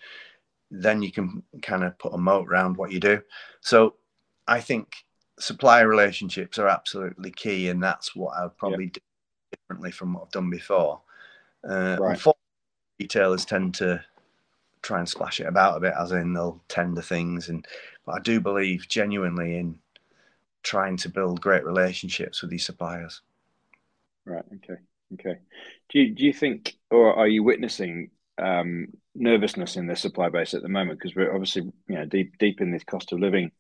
then 0.72 1.02
you 1.02 1.12
can 1.12 1.44
kind 1.62 1.84
of 1.84 1.98
put 2.00 2.14
a 2.14 2.18
moat 2.18 2.48
around 2.48 2.78
what 2.78 2.92
you 2.92 3.00
do. 3.00 3.22
So 3.62 3.96
I 4.48 4.62
think 4.62 4.96
supplier 5.40 5.88
relationships 5.88 6.58
are 6.58 6.68
absolutely 6.68 7.32
key, 7.32 7.70
and 7.70 7.82
that's 7.82 8.16
what 8.16 8.38
I 8.38 8.44
would 8.44 8.58
probably 8.58 8.86
yep. 8.86 8.94
do 8.94 9.02
differently 9.52 9.92
from 9.92 10.14
what 10.14 10.24
I've 10.24 10.32
done 10.32 10.50
before. 10.50 11.02
Uh, 11.68 11.98
right. 12.00 12.26
retailers 13.00 13.46
tend 13.46 13.76
to 13.76 14.04
try 14.82 15.00
and 15.00 15.10
splash 15.10 15.40
it 15.40 15.48
about 15.48 15.78
a 15.78 15.80
bit, 15.80 15.94
as 16.00 16.12
in 16.12 16.34
they'll 16.34 16.62
tender 16.68 17.02
things, 17.02 17.50
and 17.50 17.66
but 18.06 18.14
I 18.14 18.20
do 18.20 18.40
believe 18.40 18.88
genuinely 18.88 19.58
in 19.58 19.80
trying 20.64 20.98
to 20.98 21.10
build 21.10 21.42
great 21.42 21.66
relationships 21.66 22.42
with 22.42 22.52
these 22.52 22.66
suppliers. 22.66 23.22
Right. 24.26 24.44
Okay. 24.56 24.80
Okay. 25.14 25.40
Do 25.90 26.00
you, 26.00 26.14
do 26.14 26.26
you 26.26 26.34
think, 26.34 26.76
or 26.92 27.16
are 27.16 27.28
you 27.28 27.42
witnessing 27.44 28.12
um, 28.38 28.88
nervousness 29.16 29.78
in 29.78 29.88
the 29.88 29.96
supply 29.96 30.28
base 30.30 30.54
at 30.54 30.62
the 30.62 30.68
moment? 30.68 31.00
Because 31.00 31.16
we're 31.16 31.34
obviously, 31.34 31.72
you 31.88 31.96
know, 31.96 32.06
deep 32.06 32.38
deep 32.38 32.60
in 32.60 32.72
this 32.72 32.84
cost 32.84 33.14
of 33.14 33.20
living 33.20 33.52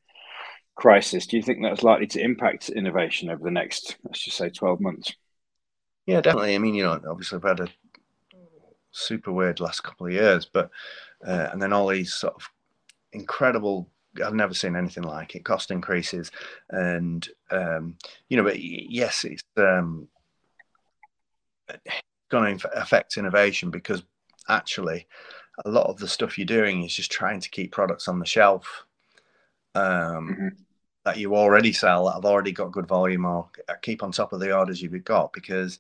crisis, 0.77 1.27
do 1.27 1.35
you 1.35 1.43
think 1.43 1.61
that's 1.61 1.83
likely 1.83 2.07
to 2.07 2.21
impact 2.21 2.69
innovation 2.69 3.29
over 3.29 3.43
the 3.43 3.51
next, 3.51 3.97
let's 4.03 4.23
just 4.23 4.37
say, 4.37 4.49
12 4.49 4.79
months? 4.79 5.13
Yeah, 6.05 6.21
definitely. 6.21 6.55
I 6.55 6.59
mean, 6.59 6.75
you 6.75 6.83
know, 6.83 7.01
obviously 7.09 7.37
I've 7.37 7.43
had 7.43 7.59
a 7.59 7.67
super 8.91 9.31
weird 9.31 9.59
last 9.59 9.83
couple 9.83 10.07
of 10.07 10.13
years, 10.13 10.45
but 10.45 10.69
uh, 11.25 11.49
and 11.51 11.61
then 11.61 11.73
all 11.73 11.87
these 11.87 12.13
sort 12.13 12.35
of 12.35 12.49
incredible. 13.11 13.89
I've 14.23 14.33
never 14.33 14.53
seen 14.53 14.75
anything 14.75 15.03
like 15.03 15.35
it. 15.35 15.43
Cost 15.43 15.69
increases, 15.69 16.31
and 16.69 17.27
um, 17.51 17.97
you 18.29 18.37
know, 18.37 18.43
but 18.43 18.59
yes, 18.59 19.25
it's 19.25 19.43
um, 19.57 20.07
going 22.29 22.57
to 22.59 22.79
affect 22.79 23.17
innovation 23.17 23.69
because 23.69 24.03
actually, 24.47 25.07
a 25.65 25.69
lot 25.69 25.87
of 25.87 25.97
the 25.97 26.07
stuff 26.07 26.37
you're 26.37 26.45
doing 26.45 26.83
is 26.83 26.95
just 26.95 27.11
trying 27.11 27.41
to 27.41 27.49
keep 27.49 27.71
products 27.71 28.07
on 28.07 28.19
the 28.19 28.25
shelf 28.25 28.85
um, 29.77 29.83
mm-hmm. 29.83 30.47
That 31.07 31.17
you 31.17 31.35
already 31.35 31.71
sell 31.71 32.05
that 32.05 32.15
have 32.15 32.25
already 32.25 32.51
got 32.51 32.71
good 32.71 32.87
volume 32.87 33.25
or 33.25 33.47
keep 33.81 34.03
on 34.03 34.11
top 34.11 34.33
of 34.33 34.39
the 34.39 34.55
orders 34.55 34.81
you've 34.81 35.03
got 35.05 35.31
because 35.31 35.79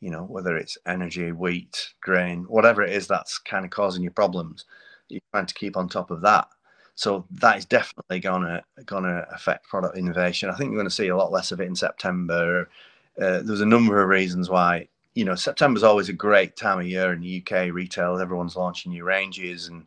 you 0.00 0.10
know, 0.10 0.24
whether 0.24 0.56
it's 0.56 0.76
energy, 0.84 1.30
wheat, 1.30 1.94
grain, 2.00 2.42
whatever 2.48 2.82
it 2.82 2.92
is 2.92 3.06
that's 3.06 3.38
kind 3.38 3.64
of 3.64 3.70
causing 3.70 4.02
you 4.02 4.10
problems, 4.10 4.64
you're 5.08 5.20
trying 5.30 5.46
to 5.46 5.54
keep 5.54 5.76
on 5.76 5.88
top 5.88 6.10
of 6.10 6.22
that. 6.22 6.48
So 6.96 7.24
that 7.30 7.56
is 7.58 7.66
definitely 7.66 8.18
gonna 8.18 8.64
gonna 8.84 9.26
affect 9.30 9.68
product 9.68 9.96
innovation. 9.96 10.50
I 10.50 10.54
think 10.54 10.70
we're 10.70 10.76
going 10.76 10.88
to 10.88 10.94
see 10.94 11.08
a 11.08 11.16
lot 11.16 11.30
less 11.30 11.52
of 11.52 11.60
it 11.60 11.68
in 11.68 11.76
September. 11.76 12.68
Uh, 13.16 13.42
there's 13.44 13.60
a 13.60 13.66
number 13.66 14.02
of 14.02 14.08
reasons 14.08 14.50
why. 14.50 14.88
You 15.14 15.26
know, 15.26 15.34
September's 15.34 15.82
always 15.82 16.08
a 16.08 16.14
great 16.14 16.56
time 16.56 16.80
of 16.80 16.86
year 16.86 17.12
in 17.12 17.20
the 17.20 17.44
UK 17.46 17.70
retail. 17.70 18.18
Everyone's 18.18 18.56
launching 18.56 18.92
new 18.92 19.04
ranges 19.04 19.68
and 19.68 19.86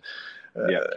uh, 0.56 0.68
yeah. 0.68 0.88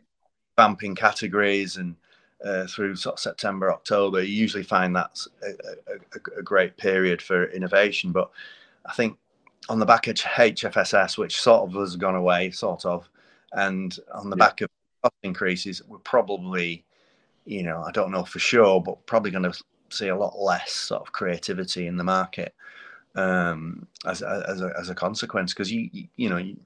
vamping 0.54 0.94
categories, 0.94 1.78
and 1.78 1.96
uh, 2.44 2.66
through 2.66 2.96
sort 2.96 3.14
of 3.14 3.20
September, 3.20 3.72
October, 3.72 4.22
you 4.22 4.34
usually 4.34 4.62
find 4.62 4.94
that's 4.94 5.28
a, 5.42 5.50
a, 5.92 6.38
a 6.38 6.42
great 6.42 6.76
period 6.76 7.20
for 7.20 7.50
innovation. 7.50 8.12
But 8.12 8.30
I 8.86 8.92
think 8.92 9.18
on 9.68 9.78
the 9.78 9.86
back 9.86 10.06
of 10.06 10.14
HFSS, 10.14 11.18
which 11.18 11.40
sort 11.40 11.68
of 11.68 11.74
has 11.80 11.96
gone 11.96 12.14
away, 12.14 12.50
sort 12.50 12.84
of, 12.84 13.08
and 13.52 13.96
on 14.14 14.30
the 14.30 14.36
yeah. 14.36 14.46
back 14.46 14.60
of 14.60 14.70
cost 15.02 15.14
increases, 15.22 15.82
we're 15.86 15.98
probably, 15.98 16.84
you 17.44 17.62
know, 17.62 17.82
I 17.82 17.90
don't 17.90 18.12
know 18.12 18.24
for 18.24 18.38
sure, 18.38 18.80
but 18.80 19.04
probably 19.06 19.30
going 19.30 19.50
to 19.50 19.62
see 19.90 20.08
a 20.08 20.16
lot 20.16 20.38
less 20.38 20.72
sort 20.72 21.02
of 21.02 21.12
creativity 21.12 21.86
in 21.86 21.96
the 21.96 22.04
market 22.04 22.54
um, 23.14 23.86
as, 24.06 24.22
as, 24.22 24.60
a, 24.60 24.72
as 24.78 24.90
a 24.90 24.94
consequence, 24.94 25.52
because 25.52 25.72
you, 25.72 25.88
you, 25.92 26.08
you 26.16 26.30
know, 26.30 26.36
you, 26.36 26.56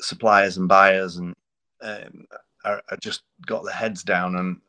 suppliers 0.00 0.56
and 0.56 0.68
buyers 0.68 1.16
and 1.16 1.34
um, 1.82 2.26
are, 2.64 2.82
are, 2.90 2.96
just 2.98 3.22
got 3.46 3.64
their 3.64 3.74
heads 3.74 4.02
down 4.02 4.36
and 4.36 4.60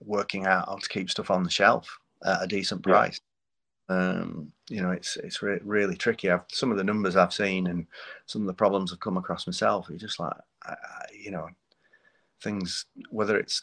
working 0.00 0.46
out 0.46 0.68
how 0.68 0.76
to 0.76 0.88
keep 0.88 1.10
stuff 1.10 1.30
on 1.30 1.42
the 1.42 1.50
shelf 1.50 1.98
at 2.24 2.42
a 2.42 2.46
decent 2.46 2.82
price. 2.82 3.20
Um, 3.88 4.52
you 4.68 4.82
know, 4.82 4.90
it's 4.90 5.16
it's 5.16 5.42
re- 5.42 5.60
really 5.62 5.96
tricky. 5.96 6.30
I've, 6.30 6.42
some 6.48 6.70
of 6.70 6.76
the 6.76 6.84
numbers 6.84 7.16
I've 7.16 7.32
seen 7.32 7.68
and 7.68 7.86
some 8.26 8.42
of 8.42 8.46
the 8.46 8.54
problems 8.54 8.92
I've 8.92 9.00
come 9.00 9.16
across 9.16 9.46
myself. 9.46 9.86
You're 9.88 9.98
just 9.98 10.18
like, 10.18 10.32
I, 10.64 10.72
I, 10.72 11.04
you 11.12 11.30
know, 11.30 11.48
things 12.42 12.86
whether 13.10 13.38
it's 13.38 13.62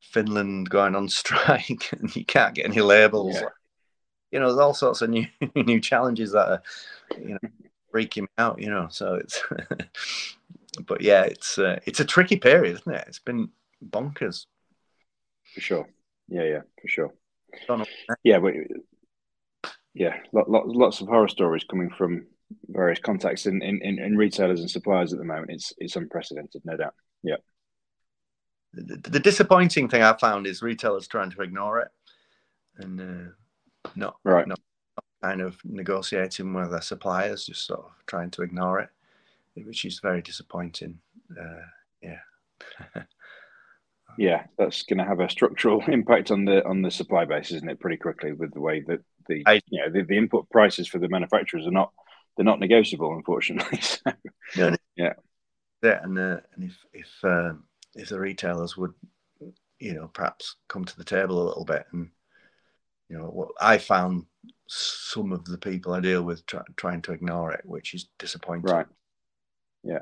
Finland 0.00 0.70
going 0.70 0.94
on 0.96 1.08
strike 1.10 1.92
and 1.92 2.14
you 2.16 2.24
can't 2.24 2.54
get 2.54 2.66
any 2.66 2.80
labels. 2.80 3.36
Yeah. 3.36 3.48
You 4.32 4.40
know, 4.40 4.46
there's 4.46 4.58
all 4.58 4.74
sorts 4.74 5.02
of 5.02 5.10
new 5.10 5.26
new 5.54 5.80
challenges 5.80 6.32
that 6.32 6.48
are, 6.48 6.62
you 7.18 7.34
know, 7.34 7.50
freaking 7.94 8.26
out. 8.38 8.60
You 8.60 8.70
know, 8.70 8.88
so 8.90 9.14
it's. 9.14 9.42
but 10.86 11.00
yeah, 11.00 11.22
it's 11.22 11.58
uh, 11.58 11.78
it's 11.86 12.00
a 12.00 12.04
tricky 12.04 12.36
period, 12.36 12.74
isn't 12.80 12.94
it? 12.94 13.04
It's 13.08 13.18
been 13.18 13.50
bonkers. 13.84 14.46
For 15.54 15.60
sure. 15.60 15.88
Yeah, 16.28 16.44
yeah, 16.44 16.60
for 16.80 16.88
sure. 16.88 17.14
Yeah, 18.24 18.40
but 18.40 18.54
yeah, 19.94 20.16
lots 20.32 21.00
of 21.00 21.08
horror 21.08 21.28
stories 21.28 21.64
coming 21.64 21.90
from 21.90 22.26
various 22.68 23.00
contexts 23.00 23.46
in, 23.46 23.62
in, 23.62 23.80
in 23.82 24.16
retailers 24.16 24.60
and 24.60 24.70
suppliers 24.70 25.12
at 25.12 25.18
the 25.18 25.24
moment. 25.24 25.50
It's 25.50 25.72
it's 25.78 25.96
unprecedented, 25.96 26.62
no 26.64 26.76
doubt. 26.76 26.94
Yeah. 27.22 27.36
The, 28.74 28.96
the 28.96 29.20
disappointing 29.20 29.88
thing 29.88 30.02
I 30.02 30.12
found 30.18 30.46
is 30.46 30.60
retailers 30.60 31.08
trying 31.08 31.30
to 31.30 31.42
ignore 31.42 31.80
it 31.80 31.88
and 32.76 33.00
uh, 33.00 33.90
not 33.94 34.16
right, 34.22 34.46
not, 34.46 34.60
not 34.96 35.04
kind 35.30 35.40
of 35.40 35.56
negotiating 35.64 36.52
with 36.52 36.70
their 36.70 36.82
suppliers, 36.82 37.46
just 37.46 37.66
sort 37.66 37.80
of 37.80 37.92
trying 38.06 38.30
to 38.32 38.42
ignore 38.42 38.80
it, 38.80 38.90
which 39.64 39.84
is 39.84 40.00
very 40.00 40.22
disappointing. 40.22 40.98
Uh, 41.30 41.66
yeah. 42.02 43.02
yeah, 44.18 44.44
that's 44.58 44.82
going 44.82 44.98
to 44.98 45.04
have 45.04 45.20
a 45.20 45.30
structural 45.30 45.82
impact 45.88 46.30
on 46.30 46.44
the 46.44 46.66
on 46.66 46.82
the 46.82 46.90
supply 46.90 47.24
base, 47.24 47.50
isn't 47.52 47.68
it? 47.68 47.80
Pretty 47.80 47.96
quickly 47.96 48.32
with 48.32 48.52
the 48.52 48.60
way 48.60 48.82
that 48.86 49.00
the 49.28 49.42
I, 49.46 49.60
you 49.68 49.80
know 49.80 49.90
the, 49.90 50.02
the 50.02 50.16
input 50.16 50.48
prices 50.50 50.88
for 50.88 50.98
the 50.98 51.08
manufacturers 51.08 51.66
are 51.66 51.72
not 51.72 51.92
they're 52.36 52.44
not 52.44 52.60
negotiable, 52.60 53.14
unfortunately. 53.14 53.80
so, 53.80 54.12
yeah, 54.56 54.76
yeah, 54.96 55.12
yeah, 55.82 56.00
and 56.02 56.18
uh, 56.18 56.40
and 56.54 56.64
if 56.64 56.76
if 56.92 57.24
uh, 57.24 57.52
if 57.94 58.08
the 58.08 58.20
retailers 58.20 58.76
would 58.76 58.92
you 59.78 59.94
know 59.94 60.08
perhaps 60.08 60.56
come 60.68 60.84
to 60.84 60.96
the 60.96 61.04
table 61.04 61.42
a 61.42 61.48
little 61.48 61.64
bit 61.64 61.84
and 61.92 62.08
you 63.08 63.18
know 63.18 63.26
what 63.26 63.48
I 63.60 63.78
found 63.78 64.24
some 64.66 65.32
of 65.32 65.44
the 65.44 65.58
people 65.58 65.92
I 65.92 66.00
deal 66.00 66.22
with 66.22 66.44
try, 66.46 66.62
trying 66.76 67.02
to 67.02 67.12
ignore 67.12 67.52
it, 67.52 67.62
which 67.64 67.94
is 67.94 68.08
disappointing. 68.18 68.72
Right. 68.72 68.86
Yeah. 69.86 70.00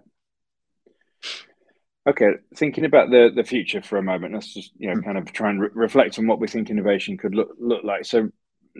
Okay, 2.06 2.32
thinking 2.56 2.84
about 2.84 3.10
the 3.10 3.30
the 3.34 3.44
future 3.44 3.80
for 3.80 3.96
a 3.98 4.02
moment, 4.02 4.34
let's 4.34 4.52
just 4.52 4.72
you 4.76 4.92
know 4.92 5.00
kind 5.00 5.16
of 5.16 5.32
try 5.32 5.50
and 5.50 5.60
re- 5.60 5.70
reflect 5.72 6.18
on 6.18 6.26
what 6.26 6.40
we 6.40 6.48
think 6.48 6.70
innovation 6.70 7.16
could 7.16 7.34
look 7.34 7.50
look 7.58 7.84
like. 7.84 8.04
So, 8.04 8.30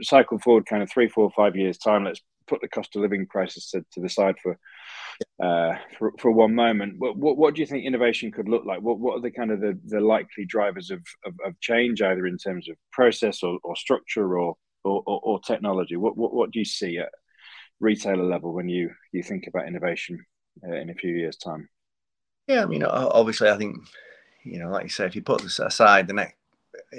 cycle 0.03 0.39
forward 0.39 0.67
kind 0.67 0.83
of 0.83 0.91
three, 0.91 1.09
four, 1.09 1.31
five 1.31 1.57
years 1.57 1.79
time. 1.79 2.05
Let's 2.05 2.21
put 2.47 2.61
the 2.61 2.69
cost 2.69 2.95
of 2.95 3.03
living 3.03 3.27
crisis 3.27 3.71
to, 3.71 3.85
to 3.93 4.01
the 4.01 4.09
side 4.11 4.37
for 4.43 4.59
uh, 5.43 5.77
for, 5.99 6.13
for 6.19 6.31
one 6.31 6.55
moment. 6.55 6.97
What, 6.99 7.17
what, 7.17 7.37
what 7.39 7.55
do 7.55 7.61
you 7.61 7.67
think 7.67 7.87
innovation 7.87 8.31
could 8.31 8.49
look 8.49 8.65
like? 8.67 8.83
What 8.83 8.99
what 8.99 9.19
are 9.19 9.23
the 9.23 9.31
kind 9.31 9.51
of 9.51 9.61
the, 9.61 9.79
the 9.87 10.01
likely 10.01 10.45
drivers 10.47 10.91
of, 10.91 11.01
of, 11.25 11.35
of 11.47 11.59
change, 11.61 12.03
either 12.03 12.27
in 12.27 12.37
terms 12.39 12.69
of 12.69 12.77
process 12.93 13.43
or, 13.43 13.59
or 13.65 13.77
structure 13.77 14.39
or, 14.39 14.57
or, 14.85 15.03
or 15.07 15.41
technology? 15.41 15.97
What, 15.97 16.17
what 16.17 16.35
what 16.35 16.51
do 16.51 16.59
you 16.59 16.65
see 16.65 16.99
at 16.99 17.09
retailer 17.81 18.25
level 18.25 18.53
when 18.53 18.69
you 18.69 18.91
you 19.13 19.23
think 19.23 19.47
about 19.47 19.67
innovation 19.67 20.25
uh, 20.63 20.73
in 20.73 20.91
a 20.91 20.95
few 20.95 21.15
years' 21.15 21.37
time? 21.37 21.69
Yeah, 22.47 22.63
I 22.63 22.67
mean, 22.67 22.85
obviously, 22.85 23.49
I 23.49 23.57
think 23.57 23.79
you 24.45 24.59
know, 24.59 24.71
like 24.71 24.85
you 24.85 24.91
say, 24.91 25.07
if 25.07 25.17
you 25.17 25.23
put 25.23 25.43
this 25.43 25.59
aside, 25.59 26.07
the 26.07 26.13
next 26.13 26.35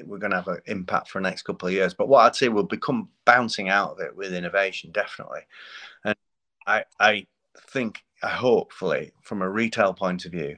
we're 0.05 0.17
going 0.17 0.31
to 0.31 0.37
have 0.37 0.47
an 0.47 0.61
impact 0.65 1.09
for 1.09 1.21
the 1.21 1.29
next 1.29 1.43
couple 1.43 1.67
of 1.67 1.73
years. 1.73 1.93
But 1.93 2.07
what 2.07 2.25
I'd 2.25 2.35
say 2.35 2.49
will 2.49 2.63
become 2.63 3.09
bouncing 3.25 3.69
out 3.69 3.91
of 3.91 3.99
it 3.99 4.15
with 4.15 4.33
innovation, 4.33 4.91
definitely. 4.91 5.41
And 6.03 6.15
I, 6.67 6.83
I 6.99 7.27
think, 7.69 8.03
hopefully, 8.21 9.11
from 9.21 9.41
a 9.41 9.49
retail 9.49 9.93
point 9.93 10.25
of 10.25 10.31
view, 10.31 10.57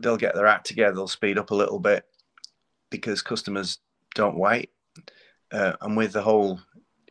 they'll 0.00 0.16
get 0.16 0.34
their 0.34 0.46
act 0.46 0.66
together. 0.66 0.94
They'll 0.94 1.08
speed 1.08 1.38
up 1.38 1.50
a 1.50 1.56
little 1.56 1.78
bit 1.78 2.04
because 2.90 3.22
customers 3.22 3.78
don't 4.14 4.38
wait. 4.38 4.70
Uh, 5.52 5.72
and 5.80 5.96
with 5.96 6.12
the 6.12 6.22
whole 6.22 6.60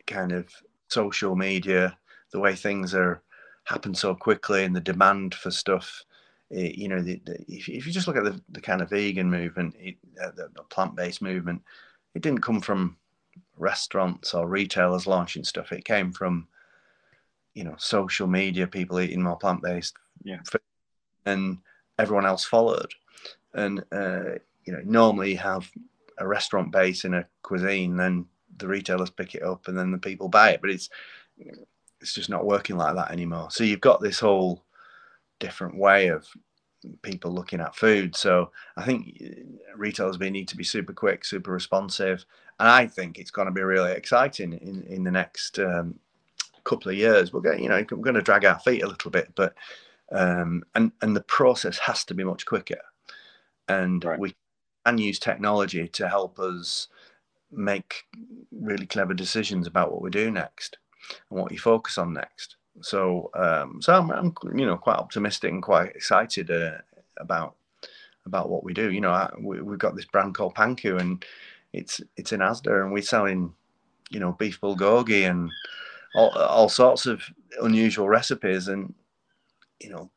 kind 0.07 0.31
of 0.31 0.49
social 0.87 1.35
media, 1.35 1.97
the 2.31 2.39
way 2.39 2.55
things 2.55 2.93
are 2.93 3.21
happen 3.65 3.93
so 3.93 4.15
quickly, 4.15 4.63
and 4.63 4.75
the 4.75 4.81
demand 4.81 5.35
for 5.35 5.51
stuff 5.51 6.03
it, 6.49 6.75
you 6.75 6.87
know, 6.87 7.01
the, 7.01 7.21
the, 7.25 7.39
if, 7.47 7.69
if, 7.69 7.85
you 7.85 7.93
just 7.93 8.07
look 8.07 8.17
at 8.17 8.23
the, 8.23 8.39
the 8.49 8.61
kind 8.61 8.81
of 8.81 8.89
vegan 8.89 9.29
movement, 9.29 9.75
it, 9.79 9.95
uh, 10.21 10.31
the, 10.31 10.49
the 10.55 10.63
plant 10.63 10.95
based 10.95 11.21
movement, 11.21 11.61
it 12.15 12.21
didn't 12.21 12.41
come 12.41 12.59
from 12.59 12.97
restaurants 13.57 14.33
or 14.33 14.47
retailers 14.47 15.05
launching 15.05 15.43
stuff. 15.43 15.71
It 15.71 15.85
came 15.85 16.11
from, 16.11 16.47
you 17.53 17.63
know, 17.63 17.75
social 17.77 18.27
media, 18.27 18.65
people 18.65 18.99
eating 18.99 19.21
more 19.21 19.37
plant 19.37 19.61
based, 19.61 19.95
yeah, 20.23 20.39
and 21.25 21.59
everyone 21.99 22.25
else 22.25 22.45
followed. 22.45 22.91
And 23.53 23.83
uh, 23.91 24.35
you 24.65 24.73
know, 24.73 24.81
normally 24.83 25.31
you 25.31 25.37
have 25.37 25.69
a 26.17 26.27
restaurant 26.27 26.71
base 26.71 27.05
in 27.05 27.13
a 27.13 27.25
cuisine, 27.43 27.95
then 27.95 28.25
the 28.57 28.67
retailers 28.67 29.09
pick 29.09 29.35
it 29.35 29.43
up, 29.43 29.67
and 29.67 29.77
then 29.77 29.91
the 29.91 29.97
people 29.97 30.29
buy 30.29 30.51
it. 30.51 30.61
But 30.61 30.71
it's 30.71 30.89
it's 32.01 32.13
just 32.13 32.29
not 32.29 32.45
working 32.45 32.77
like 32.77 32.95
that 32.95 33.11
anymore. 33.11 33.49
So 33.51 33.63
you've 33.63 33.81
got 33.81 34.01
this 34.01 34.19
whole 34.19 34.63
different 35.39 35.77
way 35.77 36.07
of 36.07 36.27
people 37.01 37.31
looking 37.31 37.59
at 37.59 37.75
food. 37.75 38.15
So 38.15 38.51
I 38.77 38.85
think 38.85 39.21
retailers 39.75 40.17
we 40.17 40.29
need 40.29 40.47
to 40.49 40.57
be 40.57 40.63
super 40.63 40.93
quick, 40.93 41.25
super 41.25 41.51
responsive, 41.51 42.25
and 42.59 42.67
I 42.67 42.87
think 42.87 43.17
it's 43.17 43.31
going 43.31 43.47
to 43.47 43.53
be 43.53 43.61
really 43.61 43.91
exciting 43.91 44.53
in 44.53 44.83
in 44.83 45.03
the 45.03 45.11
next 45.11 45.59
um, 45.59 45.99
couple 46.63 46.91
of 46.91 46.97
years. 46.97 47.33
We're 47.33 47.41
going, 47.41 47.63
you 47.63 47.69
know, 47.69 47.83
we're 47.91 47.97
going 47.97 48.15
to 48.15 48.21
drag 48.21 48.45
our 48.45 48.59
feet 48.59 48.83
a 48.83 48.87
little 48.87 49.11
bit, 49.11 49.33
but 49.35 49.53
um, 50.11 50.63
and 50.75 50.91
and 51.01 51.15
the 51.15 51.21
process 51.23 51.77
has 51.79 52.03
to 52.05 52.13
be 52.13 52.23
much 52.23 52.45
quicker, 52.45 52.81
and 53.67 54.03
right. 54.03 54.19
we 54.19 54.35
can 54.85 54.97
use 54.97 55.19
technology 55.19 55.87
to 55.89 56.07
help 56.07 56.39
us 56.39 56.87
make 57.51 58.05
really 58.51 58.85
clever 58.85 59.13
decisions 59.13 59.65
about 59.67 59.91
what 59.91 60.01
we 60.01 60.09
do 60.09 60.29
next 60.29 60.77
and 61.29 61.39
what 61.39 61.51
you 61.51 61.59
focus 61.59 61.97
on 61.97 62.13
next. 62.13 62.57
So, 62.81 63.29
um, 63.35 63.81
so 63.81 63.93
I'm, 63.93 64.11
I'm, 64.11 64.33
you 64.55 64.65
know, 64.65 64.77
quite 64.77 64.97
optimistic 64.97 65.51
and 65.51 65.61
quite 65.61 65.95
excited 65.95 66.49
uh, 66.51 66.77
about 67.17 67.55
about 68.25 68.49
what 68.49 68.63
we 68.63 68.73
do. 68.73 68.91
You 68.91 69.01
know, 69.01 69.11
I, 69.11 69.31
we, 69.39 69.57
have 69.57 69.79
got 69.79 69.95
this 69.95 70.05
brand 70.05 70.35
called 70.35 70.55
Panku, 70.55 70.99
and 70.99 71.23
it's 71.73 72.01
it's 72.15 72.31
in 72.31 72.39
Asda, 72.39 72.83
and 72.83 72.91
we're 72.91 73.01
selling 73.01 73.53
you 74.09 74.19
know 74.19 74.33
beef 74.33 74.59
bulgogi 74.61 75.29
and 75.29 75.51
all, 76.15 76.29
all 76.29 76.69
sorts 76.69 77.05
of 77.05 77.21
unusual 77.61 78.07
recipes. 78.07 78.67
And 78.67 78.93
you 79.79 79.89
know, 79.89 80.09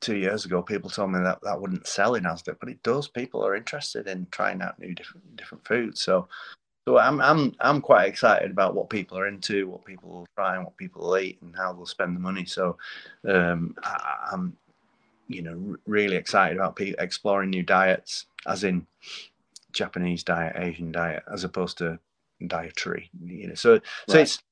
two 0.00 0.16
years 0.16 0.44
ago, 0.44 0.62
people 0.62 0.90
told 0.90 1.12
me 1.12 1.20
that 1.20 1.38
that 1.42 1.60
wouldn't 1.60 1.86
sell 1.86 2.14
in 2.14 2.24
Asda, 2.24 2.56
but 2.58 2.68
it 2.68 2.82
does. 2.82 3.08
People 3.08 3.44
are 3.44 3.54
interested 3.56 4.06
in 4.06 4.26
trying 4.30 4.62
out 4.62 4.78
new 4.78 4.94
different 4.94 5.36
different 5.36 5.66
foods. 5.66 6.00
So, 6.00 6.28
so 6.86 6.98
I'm 6.98 7.20
I'm 7.20 7.54
I'm 7.58 7.80
quite 7.80 8.06
excited 8.06 8.50
about 8.50 8.74
what 8.74 8.88
people 8.88 9.18
are 9.18 9.26
into, 9.26 9.68
what 9.68 9.84
people 9.84 10.08
will 10.08 10.28
try, 10.36 10.54
and 10.54 10.64
what 10.64 10.76
people 10.76 11.02
will 11.02 11.18
eat, 11.18 11.38
and 11.42 11.54
how 11.56 11.72
they'll 11.72 11.86
spend 11.86 12.14
the 12.14 12.20
money. 12.20 12.44
So, 12.44 12.78
um, 13.28 13.74
I, 13.82 14.30
am 14.32 14.56
you 15.26 15.42
know 15.42 15.76
really 15.86 16.16
excited 16.16 16.56
about 16.56 16.76
people 16.76 17.02
exploring 17.02 17.50
new 17.50 17.64
diets, 17.64 18.26
as 18.46 18.62
in 18.62 18.86
Japanese 19.72 20.22
diet, 20.22 20.54
Asian 20.56 20.92
diet, 20.92 21.24
as 21.32 21.42
opposed 21.42 21.78
to 21.78 21.98
dietary. 22.46 23.10
You 23.20 23.48
know, 23.48 23.54
so 23.54 23.80
so 24.08 24.14
right. 24.14 24.22
it's 24.22 24.42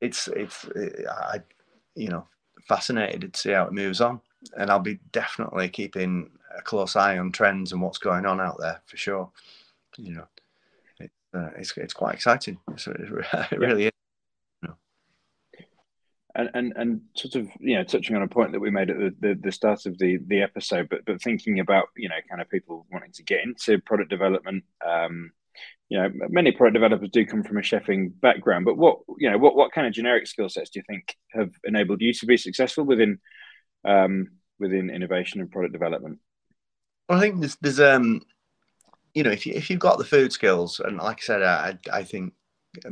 it's 0.00 0.28
it's 0.28 0.66
I 1.08 1.42
you 1.94 2.08
know 2.08 2.26
fascinated 2.66 3.32
to 3.32 3.40
see 3.40 3.52
how 3.52 3.66
it 3.66 3.72
moves 3.72 4.00
on, 4.00 4.20
and 4.56 4.68
I'll 4.68 4.80
be 4.80 4.98
definitely 5.12 5.68
keeping 5.68 6.30
a 6.56 6.60
close 6.60 6.96
eye 6.96 7.18
on 7.18 7.30
trends 7.30 7.70
and 7.70 7.80
what's 7.80 7.98
going 7.98 8.26
on 8.26 8.40
out 8.40 8.58
there 8.58 8.80
for 8.86 8.96
sure. 8.96 9.30
You 9.96 10.14
know, 10.14 10.26
it, 10.33 10.33
uh, 11.34 11.50
it's 11.56 11.76
it's 11.76 11.94
quite 11.94 12.14
exciting. 12.14 12.58
It's, 12.72 12.86
it 12.86 13.10
really 13.56 13.86
is. 13.86 13.90
And, 16.36 16.50
and 16.54 16.72
and 16.74 17.00
sort 17.14 17.36
of 17.36 17.48
you 17.60 17.76
know 17.76 17.84
touching 17.84 18.16
on 18.16 18.22
a 18.22 18.28
point 18.28 18.50
that 18.52 18.60
we 18.60 18.68
made 18.68 18.90
at 18.90 18.98
the, 18.98 19.14
the, 19.20 19.34
the, 19.40 19.52
start 19.52 19.86
of 19.86 19.96
the 19.98 20.18
the 20.26 20.42
episode, 20.42 20.88
but 20.88 21.04
but 21.04 21.22
thinking 21.22 21.60
about 21.60 21.86
you 21.96 22.08
know 22.08 22.16
kind 22.28 22.42
of 22.42 22.50
people 22.50 22.86
wanting 22.90 23.12
to 23.12 23.22
get 23.22 23.44
into 23.44 23.78
product 23.78 24.10
development, 24.10 24.64
um, 24.84 25.30
you 25.88 25.98
know, 25.98 26.10
many 26.28 26.50
product 26.50 26.74
developers 26.74 27.10
do 27.10 27.26
come 27.26 27.42
from 27.42 27.58
a 27.58 27.60
chefing 27.60 28.12
background, 28.20 28.64
but 28.64 28.76
what 28.76 28.98
you 29.18 29.30
know, 29.30 29.38
what 29.38 29.54
what 29.54 29.72
kind 29.72 29.86
of 29.86 29.92
generic 29.92 30.26
skill 30.26 30.48
sets 30.48 30.70
do 30.70 30.80
you 30.80 30.84
think 30.88 31.16
have 31.32 31.50
enabled 31.64 32.00
you 32.00 32.12
to 32.14 32.26
be 32.26 32.36
successful 32.36 32.84
within 32.84 33.18
um, 33.84 34.28
within 34.58 34.90
innovation 34.90 35.40
and 35.40 35.50
product 35.50 35.72
development? 35.72 36.18
Well, 37.08 37.18
I 37.18 37.20
think 37.20 37.40
there's, 37.40 37.56
there's 37.60 37.80
um, 37.80 38.22
you 39.14 39.22
know, 39.22 39.30
if 39.30 39.46
you 39.46 39.54
if 39.54 39.70
you've 39.70 39.80
got 39.80 39.98
the 39.98 40.04
food 40.04 40.32
skills, 40.32 40.80
and 40.80 40.98
like 40.98 41.18
I 41.18 41.22
said, 41.22 41.42
I 41.42 41.78
I 41.92 42.02
think 42.02 42.34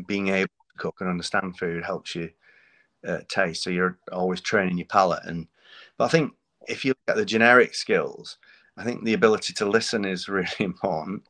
being 0.07 0.29
able 0.29 0.47
to 0.47 0.79
cook 0.79 0.97
and 1.01 1.11
understand 1.11 1.59
food 1.59 1.85
helps 1.85 2.15
you 2.15 2.31
uh, 3.07 3.19
taste. 3.29 3.65
So 3.65 3.71
you're 3.71 3.99
always 4.13 4.41
training 4.41 4.79
your 4.79 4.87
palate, 4.87 5.25
and 5.25 5.49
but 5.99 6.05
I 6.05 6.09
think 6.09 6.33
if 6.69 6.85
you 6.85 6.91
look 6.91 7.17
at 7.17 7.17
the 7.17 7.25
generic 7.25 7.75
skills, 7.75 8.39
I 8.77 8.85
think 8.85 9.05
the 9.05 9.15
ability 9.15 9.53
to 9.55 9.69
listen 9.69 10.05
is 10.05 10.29
really 10.29 10.49
important 10.61 11.23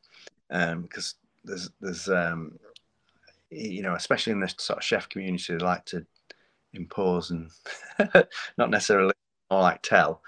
because 0.49 1.15
um, 1.15 1.19
there's 1.43 1.69
there's 1.81 2.09
um, 2.09 2.59
you 3.49 3.81
know 3.81 3.95
especially 3.95 4.33
in 4.33 4.39
this 4.39 4.55
sort 4.57 4.77
of 4.77 4.83
chef 4.83 5.09
community 5.09 5.53
they 5.53 5.59
like 5.59 5.85
to 5.85 6.05
impose 6.73 7.31
and 7.31 7.49
not 8.57 8.69
necessarily 8.69 9.13
more 9.51 9.61
like 9.61 9.81
tell 9.81 10.21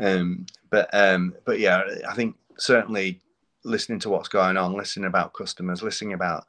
um, 0.00 0.46
but 0.70 0.92
um, 0.92 1.34
but 1.44 1.60
yeah 1.60 1.82
i 2.08 2.14
think 2.14 2.34
certainly 2.58 3.20
listening 3.64 3.98
to 3.98 4.10
what's 4.10 4.28
going 4.28 4.56
on 4.56 4.74
listening 4.74 5.06
about 5.06 5.32
customers 5.32 5.82
listening 5.82 6.14
about 6.14 6.44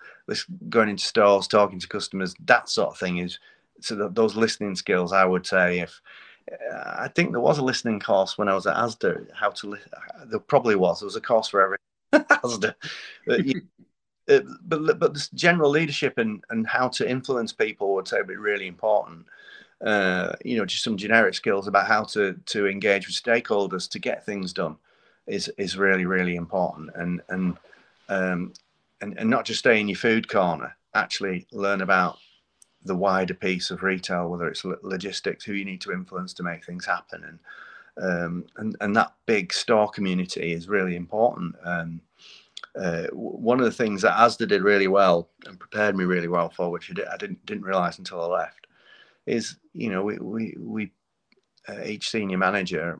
going 0.69 0.89
into 0.89 1.06
stores 1.06 1.47
talking 1.47 1.80
to 1.80 1.88
customers 1.88 2.34
that 2.45 2.69
sort 2.69 2.89
of 2.89 2.97
thing 2.97 3.17
is 3.17 3.39
so 3.82 4.10
those 4.10 4.36
listening 4.36 4.76
skills 4.76 5.13
i 5.13 5.26
would 5.26 5.45
say 5.45 5.80
if 5.80 6.02
uh, 6.52 6.95
I 6.99 7.08
think 7.08 7.32
there 7.32 7.39
was 7.39 7.58
a 7.58 7.63
listening 7.63 7.99
course 7.99 8.38
when 8.38 8.49
I 8.49 8.54
was 8.54 8.67
at 8.67 8.76
ASDA. 8.76 9.28
How 9.34 9.49
to 9.49 9.67
listen? 9.67 9.91
There 10.26 10.39
probably 10.39 10.76
was. 10.76 10.99
There 10.99 11.08
was 11.08 11.15
a 11.15 11.21
course 11.21 11.47
for 11.47 11.62
every 11.62 11.78
ASDA. 12.13 12.76
But 13.26 13.45
you, 13.45 13.62
but 14.28 14.99
but 14.99 15.13
this 15.13 15.30
general 15.30 15.69
leadership 15.69 16.17
and 16.17 16.43
and 16.49 16.67
how 16.67 16.89
to 16.89 17.10
influence 17.10 17.54
people 17.54 17.93
would 17.95 18.08
say 18.08 18.21
be 18.23 18.36
really 18.36 18.67
important. 18.67 19.26
Uh, 19.84 20.34
you 20.45 20.58
know, 20.58 20.65
just 20.65 20.84
some 20.84 20.97
generic 20.97 21.34
skills 21.34 21.67
about 21.67 21.88
how 21.88 22.04
to 22.04 22.34
to 22.45 22.67
engage 22.67 23.08
with 23.08 23.15
stakeholders 23.15 23.89
to 23.89 23.99
get 23.99 24.26
things 24.26 24.54
done 24.54 24.78
is 25.28 25.50
is 25.58 25.78
really 25.78 26.06
really 26.06 26.36
important. 26.36 26.90
And 26.96 27.22
and 27.30 27.58
um, 28.10 28.54
and 29.02 29.18
and 29.18 29.30
not 29.30 29.46
just 29.46 29.60
stay 29.60 29.80
in 29.80 29.90
your 29.90 29.98
food 29.98 30.28
corner. 30.28 30.76
Actually, 30.96 31.48
learn 31.52 31.82
about 31.82 32.18
the 32.86 32.96
wider 32.96 33.34
piece 33.34 33.72
of 33.72 33.84
retail, 33.84 34.30
whether 34.30 34.48
it's 34.48 34.66
logistics, 34.66 35.44
who 35.44 35.54
you 35.54 35.66
need 35.66 35.82
to 35.82 35.92
influence 35.92 36.34
to 36.34 36.44
make 36.44 36.66
things 36.66 36.86
happen, 36.86 37.24
and 37.24 37.40
um, 38.02 38.46
and 38.58 38.76
and 38.82 38.96
that 38.96 39.14
big 39.26 39.54
store 39.54 39.90
community 39.90 40.54
is 40.54 40.68
really 40.68 40.96
important. 40.96 41.56
Um, 41.64 42.02
uh, 42.80 43.06
one 43.12 43.60
of 43.60 43.66
the 43.66 43.72
things 43.72 44.02
that 44.02 44.18
ASDA 44.18 44.48
did 44.48 44.64
really 44.64 44.88
well 44.88 45.30
and 45.46 45.60
prepared 45.60 45.96
me 45.96 46.06
really 46.06 46.28
well 46.28 46.50
for, 46.50 46.72
which 46.72 46.90
I, 46.90 46.94
did, 46.96 47.08
I 47.08 47.18
didn't 47.18 47.46
didn't 47.46 47.64
realize 47.64 48.00
until 48.00 48.22
I 48.22 48.28
left, 48.28 48.68
is 49.26 49.58
you 49.74 49.90
know 49.90 50.04
we 50.04 50.18
we, 50.18 50.56
we 50.60 50.92
uh, 51.68 51.84
each 51.84 52.10
senior 52.10 52.38
manager 52.38 53.00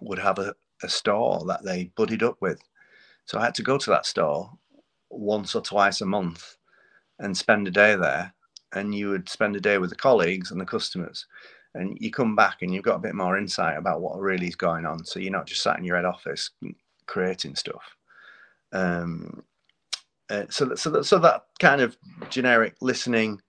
would 0.00 0.18
have 0.18 0.38
a, 0.38 0.54
a 0.82 0.88
store 0.88 1.44
that 1.46 1.64
they 1.64 1.90
buddied 1.96 2.22
up 2.22 2.36
with, 2.40 2.60
so 3.24 3.38
I 3.38 3.44
had 3.44 3.54
to 3.56 3.62
go 3.62 3.78
to 3.78 3.90
that 3.90 4.06
store 4.06 4.50
once 5.10 5.54
or 5.54 5.62
twice 5.62 6.00
a 6.00 6.06
month 6.06 6.56
and 7.18 7.36
spend 7.36 7.66
a 7.66 7.70
day 7.70 7.96
there, 7.96 8.34
and 8.72 8.94
you 8.94 9.08
would 9.10 9.28
spend 9.28 9.56
a 9.56 9.60
day 9.60 9.78
with 9.78 9.90
the 9.90 9.96
colleagues 9.96 10.50
and 10.50 10.60
the 10.60 10.66
customers, 10.66 11.26
and 11.74 11.96
you 12.00 12.10
come 12.10 12.36
back 12.36 12.62
and 12.62 12.72
you've 12.72 12.84
got 12.84 12.96
a 12.96 13.00
bit 13.00 13.14
more 13.14 13.38
insight 13.38 13.78
about 13.78 14.00
what 14.00 14.18
really 14.18 14.46
is 14.46 14.56
going 14.56 14.86
on. 14.86 15.04
So 15.04 15.18
you're 15.18 15.32
not 15.32 15.46
just 15.46 15.62
sat 15.62 15.78
in 15.78 15.84
your 15.84 15.96
head 15.96 16.04
office 16.04 16.50
creating 17.06 17.54
stuff. 17.54 17.96
Um, 18.72 19.44
uh, 20.28 20.44
so 20.50 20.64
that, 20.66 20.78
so 20.78 20.90
that, 20.90 21.04
so 21.04 21.18
that 21.20 21.44
kind 21.60 21.80
of 21.80 21.96
generic 22.30 22.74
listening 22.80 23.40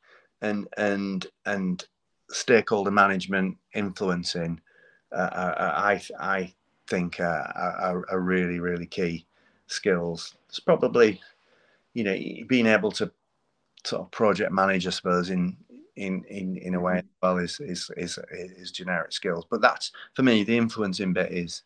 and 0.42 0.68
and 0.78 1.26
and 1.46 1.84
stakeholder 2.30 2.92
management 2.92 3.58
influencing, 3.74 4.62
uh, 5.12 5.30
I 5.34 6.02
I 6.20 6.54
think 6.88 7.20
are, 7.20 7.54
are, 7.56 8.06
are, 8.10 8.20
really 8.20 8.60
really 8.60 8.86
key 8.86 9.26
skills. 9.68 10.36
It's 10.50 10.60
probably 10.60 11.22
you 11.94 12.04
know 12.04 12.18
being 12.48 12.68
able 12.68 12.92
to 12.94 13.12
sort 13.86 14.02
of 14.02 14.12
project 14.12 14.52
manage, 14.52 14.88
I 14.88 14.92
suppose, 14.92 15.30
in 15.30 15.58
in 15.96 16.24
in 16.26 16.58
in 16.58 16.76
a 16.76 16.80
way 16.80 16.98
as 17.00 17.04
well 17.22 17.38
is 17.38 17.60
is 17.60 17.90
is 17.98 18.20
is 18.32 18.72
generic 18.72 19.12
skills. 19.12 19.46
But 19.50 19.62
that's 19.62 19.92
for 20.14 20.24
me 20.24 20.44
the 20.44 20.58
influencing 20.58 21.14
bit 21.14 21.32
is 21.32 21.64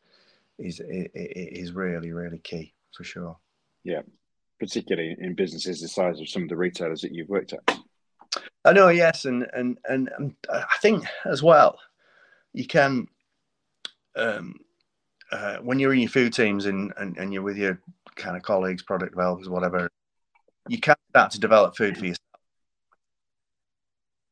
is 0.57 0.81
is 0.86 1.73
really 1.73 2.12
really 2.12 2.39
key 2.39 2.73
for 2.95 3.03
sure. 3.03 3.38
Yeah, 3.84 4.01
particularly 4.60 5.15
in 5.19 5.34
businesses 5.36 5.81
the 5.81 5.88
size 5.88 6.19
of 6.19 6.29
some 6.29 6.43
of 6.43 6.49
the 6.49 6.57
retailers 6.57 7.01
that 7.01 7.13
you've 7.13 7.29
worked 7.29 7.53
at. 7.53 7.79
I 8.63 8.73
know, 8.73 8.89
yes, 8.89 9.25
and 9.25 9.47
and 9.53 9.77
and, 9.86 10.10
and 10.17 10.36
I 10.49 10.77
think 10.81 11.03
as 11.25 11.41
well, 11.41 11.79
you 12.53 12.67
can, 12.67 13.07
um, 14.15 14.60
uh, 15.32 15.58
when 15.58 15.80
you're 15.80 15.94
in 15.94 16.00
your 16.00 16.10
food 16.10 16.34
teams 16.34 16.65
and, 16.65 16.94
and 16.98 17.17
and 17.17 17.34
you're 17.34 17.41
with 17.41 17.58
your 17.58 17.80
kind 18.15 18.36
of 18.36 18.44
colleagues, 18.44 18.84
product 18.84 19.13
developers, 19.13 19.50
whatever, 19.50 19.89
you 20.67 20.80
can 20.80 20.96
start 21.10 21.32
to 21.32 21.39
develop 21.39 21.76
food 21.76 21.98
for 21.98 22.06
yourself. 22.06 22.20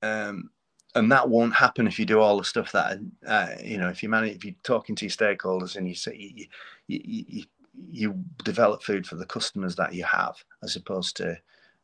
Um, 0.02 0.50
and 0.96 1.12
that 1.12 1.30
won't 1.30 1.54
happen 1.54 1.88
if 1.88 2.00
you 2.00 2.06
do 2.06 2.20
all 2.20 2.38
the 2.38 2.44
stuff 2.44 2.72
that 2.72 3.00
uh, 3.28 3.50
you 3.64 3.78
know. 3.78 3.90
If 3.90 4.02
you 4.04 4.10
manage, 4.10 4.36
if 4.36 4.46
you're 4.46 4.56
talking 4.64 4.96
to 4.96 5.06
your 5.06 5.12
stakeholders 5.12 5.76
and 5.76 5.88
you 5.88 5.96
say 5.96 6.16
you, 6.18 6.48
you, 6.88 7.26
you, 7.28 7.44
you 7.90 8.24
develop 8.44 8.84
food 8.84 9.06
for 9.06 9.16
the 9.16 9.26
customers 9.26 9.76
that 9.76 9.94
you 9.94 10.04
have 10.04 10.36
as 10.64 10.76
opposed 10.76 11.16
to 11.18 11.38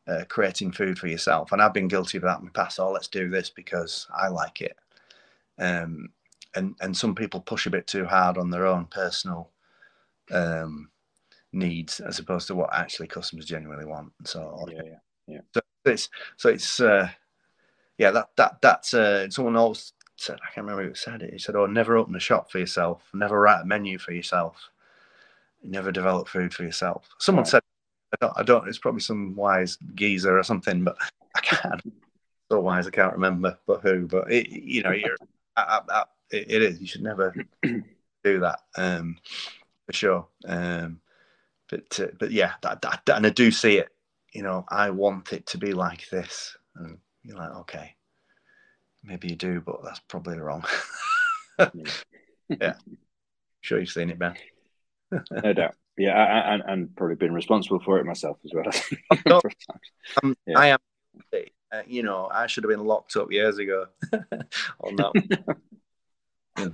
uh, 0.07 0.23
creating 0.27 0.71
food 0.71 0.97
for 0.97 1.07
yourself. 1.07 1.51
And 1.51 1.61
I've 1.61 1.73
been 1.73 1.87
guilty 1.87 2.17
of 2.17 2.23
that 2.23 2.39
in 2.39 2.45
the 2.45 2.51
past. 2.51 2.79
Oh, 2.79 2.91
let's 2.91 3.07
do 3.07 3.29
this 3.29 3.49
because 3.49 4.07
I 4.15 4.27
like 4.27 4.61
it. 4.61 4.77
Um, 5.59 6.09
and 6.55 6.75
and 6.81 6.95
some 6.95 7.15
people 7.15 7.39
push 7.39 7.65
a 7.65 7.71
bit 7.71 7.87
too 7.87 8.05
hard 8.05 8.37
on 8.37 8.49
their 8.49 8.65
own 8.65 8.85
personal 8.85 9.49
um, 10.31 10.89
needs 11.53 11.99
as 11.99 12.19
opposed 12.19 12.47
to 12.47 12.55
what 12.55 12.73
actually 12.73 13.07
customers 13.07 13.45
genuinely 13.45 13.85
want. 13.85 14.11
So 14.23 14.65
yeah, 14.69 14.81
yeah, 14.83 14.97
yeah. 15.27 15.41
So 15.53 15.61
it's 15.85 16.09
so 16.37 16.49
it's 16.49 16.79
uh, 16.79 17.09
yeah 17.97 18.11
that 18.11 18.29
that 18.37 18.61
that's 18.61 18.93
uh, 18.93 19.29
someone 19.29 19.55
else 19.55 19.93
said 20.17 20.39
I 20.41 20.53
can't 20.53 20.65
remember 20.65 20.87
who 20.87 20.95
said 20.95 21.21
it. 21.21 21.33
He 21.33 21.39
said, 21.39 21.55
"Oh, 21.55 21.65
never 21.65 21.97
open 21.97 22.15
a 22.15 22.19
shop 22.19 22.51
for 22.51 22.59
yourself. 22.59 23.03
Never 23.13 23.39
write 23.39 23.61
a 23.61 23.65
menu 23.65 23.97
for 23.97 24.13
yourself." 24.13 24.69
never 25.67 25.91
develop 25.91 26.27
food 26.27 26.53
for 26.53 26.63
yourself. 26.63 27.09
Someone 27.19 27.43
right. 27.43 27.49
said, 27.49 27.61
I 28.13 28.25
don't, 28.25 28.33
I 28.37 28.43
don't, 28.43 28.67
it's 28.67 28.77
probably 28.77 29.01
some 29.01 29.35
wise 29.35 29.77
geezer 29.95 30.37
or 30.37 30.43
something, 30.43 30.83
but 30.83 30.95
I 31.35 31.39
can't. 31.41 31.81
so 32.51 32.59
wise, 32.59 32.87
I 32.87 32.91
can't 32.91 33.13
remember, 33.13 33.57
but 33.65 33.81
who, 33.81 34.07
but 34.07 34.31
it, 34.31 34.49
you 34.49 34.83
know, 34.83 34.91
you're, 34.91 35.17
I, 35.57 35.81
I, 35.89 36.03
it, 36.31 36.51
it 36.51 36.61
is, 36.61 36.79
you 36.79 36.87
should 36.87 37.03
never 37.03 37.33
do 37.63 38.39
that, 38.39 38.59
um, 38.77 39.17
for 39.85 39.93
sure. 39.93 40.27
Um, 40.47 40.99
but, 41.69 41.99
uh, 41.99 42.07
but 42.19 42.31
yeah, 42.31 42.53
that, 42.61 42.81
that, 42.81 43.09
and 43.15 43.25
I 43.25 43.29
do 43.29 43.51
see 43.51 43.77
it, 43.77 43.89
you 44.33 44.43
know, 44.43 44.65
I 44.69 44.89
want 44.89 45.33
it 45.33 45.45
to 45.47 45.57
be 45.57 45.73
like 45.73 46.09
this. 46.09 46.55
And 46.75 46.97
you're 47.23 47.37
like, 47.37 47.55
okay, 47.61 47.95
maybe 49.03 49.29
you 49.29 49.35
do, 49.35 49.61
but 49.61 49.83
that's 49.83 50.01
probably 50.07 50.39
wrong. 50.39 50.65
yeah. 52.59 52.75
Sure, 53.61 53.79
you've 53.79 53.89
seen 53.89 54.11
it, 54.11 54.19
Ben 54.19 54.35
no 55.31 55.53
doubt. 55.53 55.73
Yeah, 55.97 56.53
and, 56.53 56.63
and 56.67 56.95
probably 56.95 57.15
been 57.15 57.33
responsible 57.33 57.79
for 57.79 57.97
it 57.99 58.05
myself 58.05 58.37
as 58.45 58.51
well. 58.53 59.41
um, 60.23 60.35
yeah. 60.45 60.59
I 60.59 60.67
am. 60.67 60.79
uh, 61.71 61.81
you 61.87 62.03
know, 62.03 62.29
I 62.31 62.47
should 62.47 62.63
have 62.63 62.69
been 62.69 62.85
locked 62.85 63.15
up 63.15 63.31
years 63.31 63.57
ago 63.57 63.87
on 64.81 64.95
that. 64.97 65.57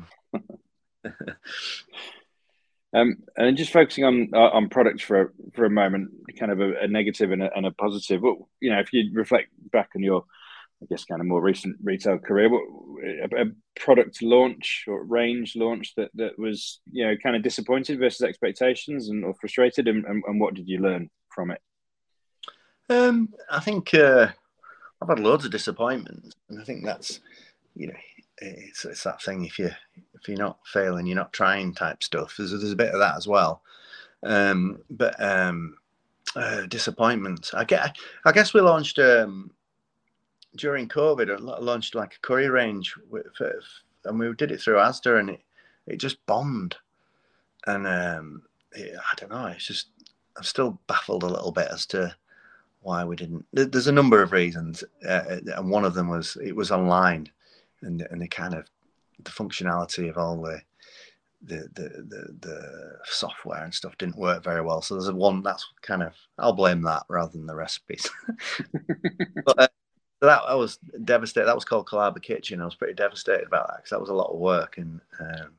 um, 2.94 3.18
and 3.38 3.58
just 3.58 3.74
focusing 3.74 4.04
on 4.04 4.30
uh, 4.34 4.50
on 4.50 4.70
products 4.70 5.04
for 5.04 5.34
for 5.54 5.66
a 5.66 5.70
moment, 5.70 6.12
kind 6.38 6.52
of 6.52 6.60
a, 6.60 6.74
a 6.82 6.88
negative 6.88 7.32
and 7.32 7.44
a, 7.44 7.50
and 7.56 7.66
a 7.66 7.72
positive. 7.72 8.22
Well, 8.22 8.50
you 8.60 8.72
know, 8.72 8.80
if 8.80 8.94
you 8.94 9.12
reflect 9.14 9.50
back 9.72 9.90
on 9.96 10.04
your, 10.04 10.26
I 10.82 10.86
guess, 10.90 11.06
kind 11.06 11.22
of 11.22 11.28
more 11.28 11.42
recent 11.42 11.78
retail 11.84 12.20
career, 12.20 12.50
what, 12.50 12.64
a, 13.04 13.44
a 13.44 13.46
product 13.80 14.22
launch 14.22 14.86
or 14.88 15.04
range 15.04 15.56
launch 15.56 15.94
that 15.96 16.12
that 16.16 16.38
was 16.38 16.82
you 16.92 17.06
know 17.06 17.16
kind 17.22 17.36
of 17.36 17.44
disappointed 17.44 18.00
versus 18.00 18.22
expectations 18.22 19.10
and 19.10 19.24
or 19.24 19.34
frustrated, 19.34 19.88
and, 19.88 20.06
and, 20.06 20.24
and 20.28 20.40
what 20.40 20.54
did 20.54 20.68
you 20.68 20.80
learn 20.80 21.10
from 21.30 21.52
it? 21.52 21.62
Um, 22.90 23.30
I 23.50 23.62
think 23.62 23.94
uh, 23.94 24.28
I've 25.02 25.10
had 25.10 25.20
loads 25.20 25.46
of 25.46 25.52
disappointments, 25.52 26.36
and 26.50 26.62
I 26.62 26.64
think 26.66 26.86
that's 26.86 27.22
you 27.76 27.88
know 27.88 27.94
it's 28.42 28.86
it's 28.86 29.04
that 29.04 29.22
thing 29.22 29.46
if 29.46 29.60
you 29.60 29.70
if 30.16 30.28
you're 30.28 30.38
not 30.38 30.60
failing, 30.66 31.06
you're 31.06 31.16
not 31.16 31.34
trying 31.34 31.74
type 31.74 32.04
stuff. 32.04 32.36
There's 32.38 32.52
there's 32.52 32.72
a 32.72 32.76
bit 32.76 32.94
of 32.94 33.00
that 33.00 33.16
as 33.16 33.28
well, 33.28 33.62
um, 34.24 34.80
but 34.90 35.22
um, 35.24 35.78
uh, 36.36 36.62
disappointments. 36.68 37.54
I 37.54 37.64
get 37.64 37.98
I 38.26 38.32
guess 38.32 38.54
we 38.54 38.62
launched 38.62 39.00
um, 39.00 39.52
during 40.56 40.88
COVID. 40.88 41.40
Launched 41.40 41.96
like 41.96 42.16
a 42.16 42.20
curry 42.20 42.50
range, 42.50 42.96
with, 43.10 43.26
and 44.06 44.20
we 44.20 44.34
did 44.34 44.52
it 44.52 44.62
through 44.62 44.78
Asda, 44.78 45.20
and 45.20 45.30
it 45.32 45.42
it 45.88 45.98
just 45.98 46.26
bombed, 46.26 46.76
and 47.68 47.88
um, 47.88 48.44
it, 48.74 48.96
I 48.98 49.16
don't 49.18 49.32
know. 49.32 49.48
It's 49.48 49.68
just 49.68 49.88
I'm 50.38 50.44
still 50.44 50.80
baffled 50.88 51.24
a 51.24 51.28
little 51.28 51.52
bit 51.52 51.68
as 51.72 51.86
to 51.88 52.16
why 52.82 53.04
we 53.04 53.16
didn't. 53.16 53.46
There's 53.54 53.88
a 53.88 53.92
number 53.92 54.22
of 54.22 54.32
reasons, 54.32 54.84
uh, 55.08 55.38
and 55.56 55.70
one 55.70 55.86
of 55.86 55.94
them 55.94 56.10
was 56.10 56.38
it 56.44 56.56
was 56.56 56.72
online, 56.72 57.30
and 57.82 58.02
and 58.12 58.22
the 58.22 58.28
kind 58.28 58.54
of 58.54 58.68
the 59.24 59.32
functionality 59.32 60.10
of 60.10 60.18
all 60.18 60.42
the 60.42 60.62
the, 61.44 61.70
the 61.74 61.90
the 62.08 62.38
the 62.40 63.00
software 63.06 63.64
and 63.64 63.74
stuff 63.74 63.98
didn't 63.98 64.18
work 64.18 64.44
very 64.44 64.62
well. 64.62 64.82
So 64.82 64.96
there's 64.96 65.08
a 65.08 65.16
one 65.16 65.42
that's 65.42 65.66
kind 65.82 66.04
of 66.04 66.14
I'll 66.38 66.54
blame 66.54 66.82
that 66.84 67.04
rather 67.10 67.32
than 67.32 67.46
the 67.46 67.56
recipes. 67.56 68.10
but, 69.46 69.60
uh, 69.60 69.68
that 70.22 70.44
I 70.48 70.54
was 70.54 70.78
devastated. 71.04 71.48
That 71.48 71.56
was 71.56 71.66
called 71.66 71.88
Collaba 71.88 72.22
Kitchen. 72.22 72.62
I 72.62 72.66
was 72.66 72.76
pretty 72.76 72.94
devastated 72.94 73.48
about 73.48 73.68
that 73.68 73.78
because 73.78 73.90
that 73.90 74.02
was 74.02 74.10
a 74.10 74.14
lot 74.14 74.30
of 74.32 74.38
work, 74.38 74.78
and 74.78 75.02
um, 75.20 75.50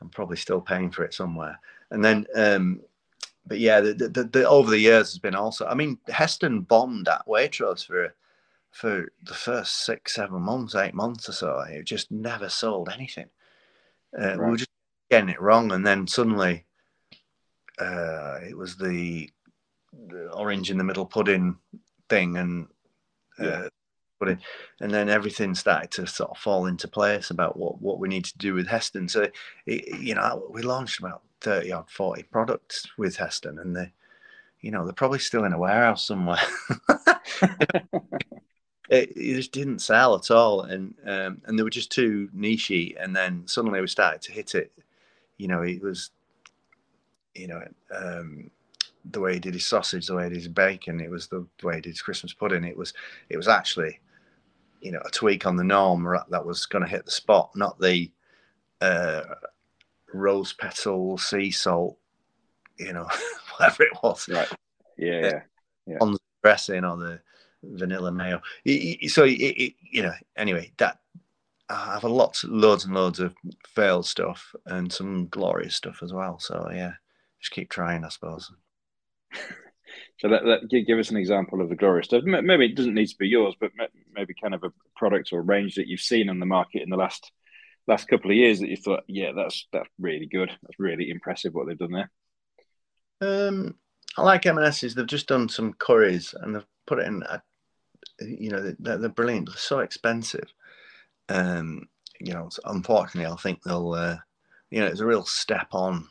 I'm 0.00 0.08
probably 0.08 0.38
still 0.38 0.60
paying 0.60 0.90
for 0.90 1.04
it 1.04 1.12
somewhere. 1.12 1.60
And 1.90 2.02
then 2.02 2.26
um, 2.34 2.80
but 3.46 3.58
yeah, 3.58 3.80
the, 3.80 3.94
the, 3.94 4.24
the, 4.24 4.48
over 4.48 4.70
the 4.70 4.78
years 4.78 5.10
has 5.10 5.18
been 5.18 5.34
also. 5.34 5.66
I 5.66 5.74
mean, 5.74 5.98
Heston 6.08 6.60
bombed 6.60 7.08
at 7.08 7.26
Waitrose 7.26 7.84
for 7.84 8.14
for 8.70 9.12
the 9.24 9.34
first 9.34 9.84
six, 9.84 10.14
seven 10.14 10.42
months, 10.42 10.74
eight 10.74 10.94
months 10.94 11.28
or 11.28 11.32
so. 11.32 11.60
It 11.60 11.84
just 11.84 12.10
never 12.10 12.48
sold 12.48 12.88
anything. 12.88 13.26
Uh, 14.18 14.28
right. 14.28 14.38
We 14.38 14.50
were 14.50 14.56
just 14.56 14.70
getting 15.10 15.28
it 15.28 15.40
wrong, 15.40 15.72
and 15.72 15.86
then 15.86 16.06
suddenly 16.06 16.64
uh, 17.78 18.38
it 18.42 18.56
was 18.56 18.76
the, 18.76 19.30
the, 20.08 20.30
orange 20.32 20.70
in 20.70 20.78
the 20.78 20.84
middle 20.84 21.06
pudding 21.06 21.56
thing, 22.08 22.36
and 22.36 22.66
uh, 23.38 23.44
yeah. 23.44 23.68
pudding, 24.18 24.38
and 24.80 24.92
then 24.92 25.08
everything 25.08 25.54
started 25.54 25.90
to 25.92 26.06
sort 26.06 26.30
of 26.30 26.38
fall 26.38 26.66
into 26.66 26.88
place 26.88 27.30
about 27.30 27.56
what 27.56 27.80
what 27.80 27.98
we 27.98 28.08
need 28.08 28.24
to 28.24 28.38
do 28.38 28.54
with 28.54 28.66
Heston. 28.66 29.08
So, 29.08 29.28
it, 29.66 30.00
you 30.00 30.14
know, 30.14 30.46
we 30.50 30.62
launched 30.62 30.98
about 30.98 31.22
30 31.40 31.72
or 31.72 31.86
40 31.88 32.24
products 32.24 32.86
with 32.98 33.16
Heston 33.16 33.58
and 33.58 33.74
they, 33.74 33.92
you 34.60 34.70
know, 34.70 34.84
they're 34.84 34.92
probably 34.92 35.18
still 35.18 35.44
in 35.44 35.52
a 35.52 35.58
warehouse 35.58 36.06
somewhere. 36.06 36.38
it, 38.90 39.16
it, 39.16 39.34
just 39.36 39.52
didn't 39.52 39.78
sell 39.78 40.16
at 40.16 40.30
all. 40.30 40.62
And, 40.62 40.94
um, 41.06 41.40
and 41.46 41.58
they 41.58 41.62
were 41.62 41.70
just 41.70 41.92
too 41.92 42.28
nichey. 42.36 42.96
And 42.98 43.14
then 43.14 43.46
suddenly 43.46 43.80
we 43.80 43.86
started 43.86 44.20
to 44.22 44.32
hit 44.32 44.54
it. 44.54 44.72
You 45.38 45.48
know, 45.48 45.62
it 45.62 45.80
was, 45.80 46.10
you 47.34 47.46
know, 47.46 47.62
um, 47.94 48.50
the 49.10 49.20
way 49.20 49.34
he 49.34 49.40
did 49.40 49.54
his 49.54 49.66
sausage, 49.66 50.06
the 50.06 50.16
way 50.16 50.24
he 50.24 50.30
did 50.30 50.38
his 50.38 50.48
bacon, 50.48 51.00
it 51.00 51.10
was 51.10 51.28
the 51.28 51.46
way 51.62 51.76
he 51.76 51.80
did 51.80 51.90
his 51.90 52.02
Christmas 52.02 52.32
pudding. 52.32 52.64
It 52.64 52.76
was, 52.76 52.92
it 53.28 53.36
was 53.36 53.48
actually, 53.48 54.00
you 54.80 54.90
know, 54.90 55.00
a 55.04 55.10
tweak 55.10 55.46
on 55.46 55.56
the 55.56 55.64
norm 55.64 56.06
that 56.28 56.44
was 56.44 56.66
going 56.66 56.84
to 56.84 56.90
hit 56.90 57.04
the 57.04 57.12
spot, 57.12 57.52
not 57.54 57.78
the, 57.78 58.10
uh, 58.80 59.22
rose 60.12 60.52
petal, 60.52 61.16
sea 61.16 61.52
salt, 61.52 61.96
you 62.76 62.92
know, 62.92 63.06
whatever 63.56 63.84
it 63.84 63.92
was. 64.02 64.28
Right. 64.28 64.48
Yeah. 64.98 65.20
Yeah. 65.20 65.40
yeah. 65.86 65.98
On 66.00 66.12
the 66.12 66.18
dressing 66.42 66.84
or 66.84 66.96
the 66.96 67.20
vanilla 67.62 68.12
mayo. 68.12 68.40
So, 69.08 69.24
it, 69.26 69.74
you 69.80 70.02
know, 70.02 70.12
anyway, 70.36 70.72
that 70.78 70.98
I 71.68 71.94
have 71.94 72.04
a 72.04 72.08
lot, 72.08 72.42
loads 72.44 72.84
and 72.84 72.94
loads 72.94 73.20
of 73.20 73.34
failed 73.66 74.06
stuff 74.06 74.54
and 74.66 74.92
some 74.92 75.28
glorious 75.28 75.76
stuff 75.76 76.02
as 76.02 76.12
well. 76.12 76.38
So, 76.38 76.68
yeah, 76.72 76.94
just 77.40 77.52
keep 77.52 77.70
trying, 77.70 78.04
I 78.04 78.08
suppose. 78.08 78.52
So 80.20 80.28
that, 80.28 80.42
that, 80.44 80.84
give 80.86 80.98
us 80.98 81.10
an 81.10 81.16
example 81.16 81.62
of 81.62 81.70
the 81.70 81.76
glorious 81.76 82.06
stuff. 82.06 82.24
Maybe 82.24 82.66
it 82.66 82.76
doesn't 82.76 82.94
need 82.94 83.06
to 83.06 83.16
be 83.16 83.28
yours, 83.28 83.54
but 83.58 83.70
maybe 84.14 84.34
kind 84.34 84.54
of 84.54 84.62
a 84.64 84.72
product 84.94 85.32
or 85.32 85.40
range 85.40 85.76
that 85.76 85.88
you've 85.88 86.00
seen 86.00 86.28
on 86.28 86.38
the 86.38 86.46
market 86.46 86.82
in 86.82 86.90
the 86.90 86.96
last 86.96 87.32
last 87.86 88.06
couple 88.06 88.30
of 88.30 88.36
years 88.36 88.60
that 88.60 88.68
you 88.68 88.76
thought, 88.76 89.02
yeah, 89.08 89.32
that's 89.34 89.66
that's 89.72 89.88
really 89.98 90.26
good. 90.26 90.50
That's 90.50 90.78
really 90.78 91.10
impressive 91.10 91.54
what 91.54 91.66
they've 91.66 91.78
done 91.78 91.92
there. 91.92 92.10
Um, 93.22 93.76
I 94.16 94.22
like 94.22 94.44
M&S's. 94.44 94.94
They've 94.94 95.06
just 95.06 95.28
done 95.28 95.48
some 95.48 95.72
curries 95.72 96.34
and 96.38 96.54
they've 96.54 96.66
put 96.86 96.98
it 96.98 97.06
in. 97.06 97.22
A, 97.22 97.42
you 98.20 98.50
know, 98.50 98.74
they're, 98.78 98.98
they're 98.98 99.08
brilliant. 99.08 99.48
They're 99.48 99.56
so 99.56 99.80
expensive. 99.80 100.52
Um, 101.28 101.88
you 102.18 102.32
know, 102.32 102.48
unfortunately, 102.64 103.30
I 103.30 103.36
think 103.36 103.62
they'll. 103.62 103.92
Uh, 103.92 104.16
you 104.70 104.80
know, 104.80 104.86
it's 104.86 105.00
a 105.00 105.06
real 105.06 105.24
step 105.24 105.68
on 105.72 106.06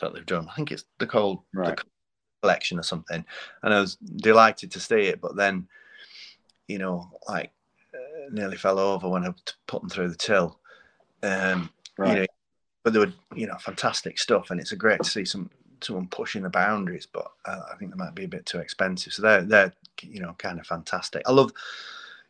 that 0.00 0.12
they've 0.12 0.26
done. 0.26 0.48
I 0.50 0.54
think 0.54 0.72
it's 0.72 0.84
the 0.98 1.06
cold 1.06 1.42
right. 1.54 1.76
the 1.76 1.82
collection 2.42 2.78
or 2.78 2.82
something, 2.82 3.24
and 3.62 3.74
I 3.74 3.80
was 3.80 3.96
delighted 3.96 4.72
to 4.72 4.80
see 4.80 5.02
it. 5.02 5.20
But 5.20 5.36
then, 5.36 5.68
you 6.66 6.78
know, 6.78 7.10
like 7.28 7.52
uh, 7.94 8.30
nearly 8.32 8.56
fell 8.56 8.78
over 8.78 9.08
when 9.08 9.24
I 9.24 9.32
put 9.66 9.82
them 9.82 9.90
through 9.90 10.08
the 10.08 10.16
till 10.16 10.58
um, 11.22 11.70
right. 11.98 12.08
You 12.08 12.20
know, 12.20 12.26
but 12.82 12.92
they 12.92 12.98
were, 12.98 13.12
you 13.34 13.46
know, 13.46 13.56
fantastic 13.58 14.18
stuff, 14.18 14.50
and 14.50 14.60
it's 14.60 14.72
a 14.72 14.76
great 14.76 15.02
to 15.02 15.08
see 15.08 15.24
some 15.24 15.50
someone 15.80 16.08
pushing 16.08 16.42
the 16.42 16.50
boundaries. 16.50 17.06
But 17.06 17.30
uh, 17.44 17.60
I 17.72 17.76
think 17.76 17.92
they 17.92 17.96
might 17.96 18.14
be 18.14 18.24
a 18.24 18.28
bit 18.28 18.46
too 18.46 18.58
expensive, 18.58 19.12
so 19.12 19.22
they're 19.22 19.42
they're 19.42 19.72
you 20.02 20.20
know 20.20 20.34
kind 20.38 20.58
of 20.58 20.66
fantastic. 20.66 21.22
I 21.26 21.32
love, 21.32 21.52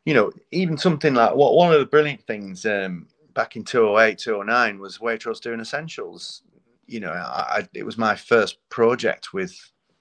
you 0.05 0.15
know, 0.15 0.33
even 0.51 0.77
something 0.77 1.15
like 1.15 1.35
what 1.35 1.55
one 1.55 1.73
of 1.73 1.81
the 1.81 1.87
brilliant 1.87 2.27
things 2.27 2.67
um, 2.67 3.07
back 3.35 3.57
in 3.57 3.65
208, 3.65 4.19
209 4.19 4.79
was 4.79 4.99
Waitrose 4.99 5.41
doing 5.41 5.61
essentials. 5.61 6.43
You 6.87 7.01
know, 7.01 7.13
I, 7.13 7.59
I, 7.59 7.69
it 7.75 7.85
was 7.85 7.97
my 7.97 8.15
first 8.15 8.59
project 8.69 9.33
with 9.33 9.57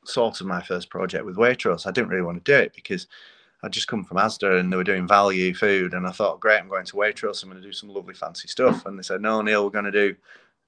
sort 0.06 0.42
of 0.42 0.48
my 0.48 0.62
first 0.62 0.90
project 0.90 1.26
with 1.26 1.38
Waitrose. 1.38 1.86
I 1.86 1.92
didn't 1.92 2.10
really 2.10 2.24
want 2.24 2.44
to 2.44 2.52
do 2.52 2.58
it 2.58 2.74
because 2.74 3.08
I'd 3.64 3.72
just 3.72 3.88
come 3.88 4.04
from 4.04 4.18
Asda 4.18 4.60
and 4.60 4.72
they 4.72 4.78
were 4.78 4.84
doing 4.84 5.08
value 5.08 5.54
food, 5.54 5.94
and 5.94 6.08
I 6.08 6.12
thought, 6.12 6.40
great, 6.40 6.60
I'm 6.60 6.68
going 6.68 6.86
to 6.86 6.96
Waitrose. 6.96 7.44
I'm 7.44 7.50
going 7.50 7.62
to 7.62 7.68
do 7.68 7.74
some 7.74 7.90
lovely 7.90 8.16
fancy 8.16 8.48
stuff. 8.48 8.86
And 8.86 8.98
they 8.98 9.04
said, 9.04 9.22
no, 9.22 9.42
Neil, 9.42 9.64
we're 9.64 9.70
going 9.70 9.86
to 9.86 9.92
do 9.92 10.16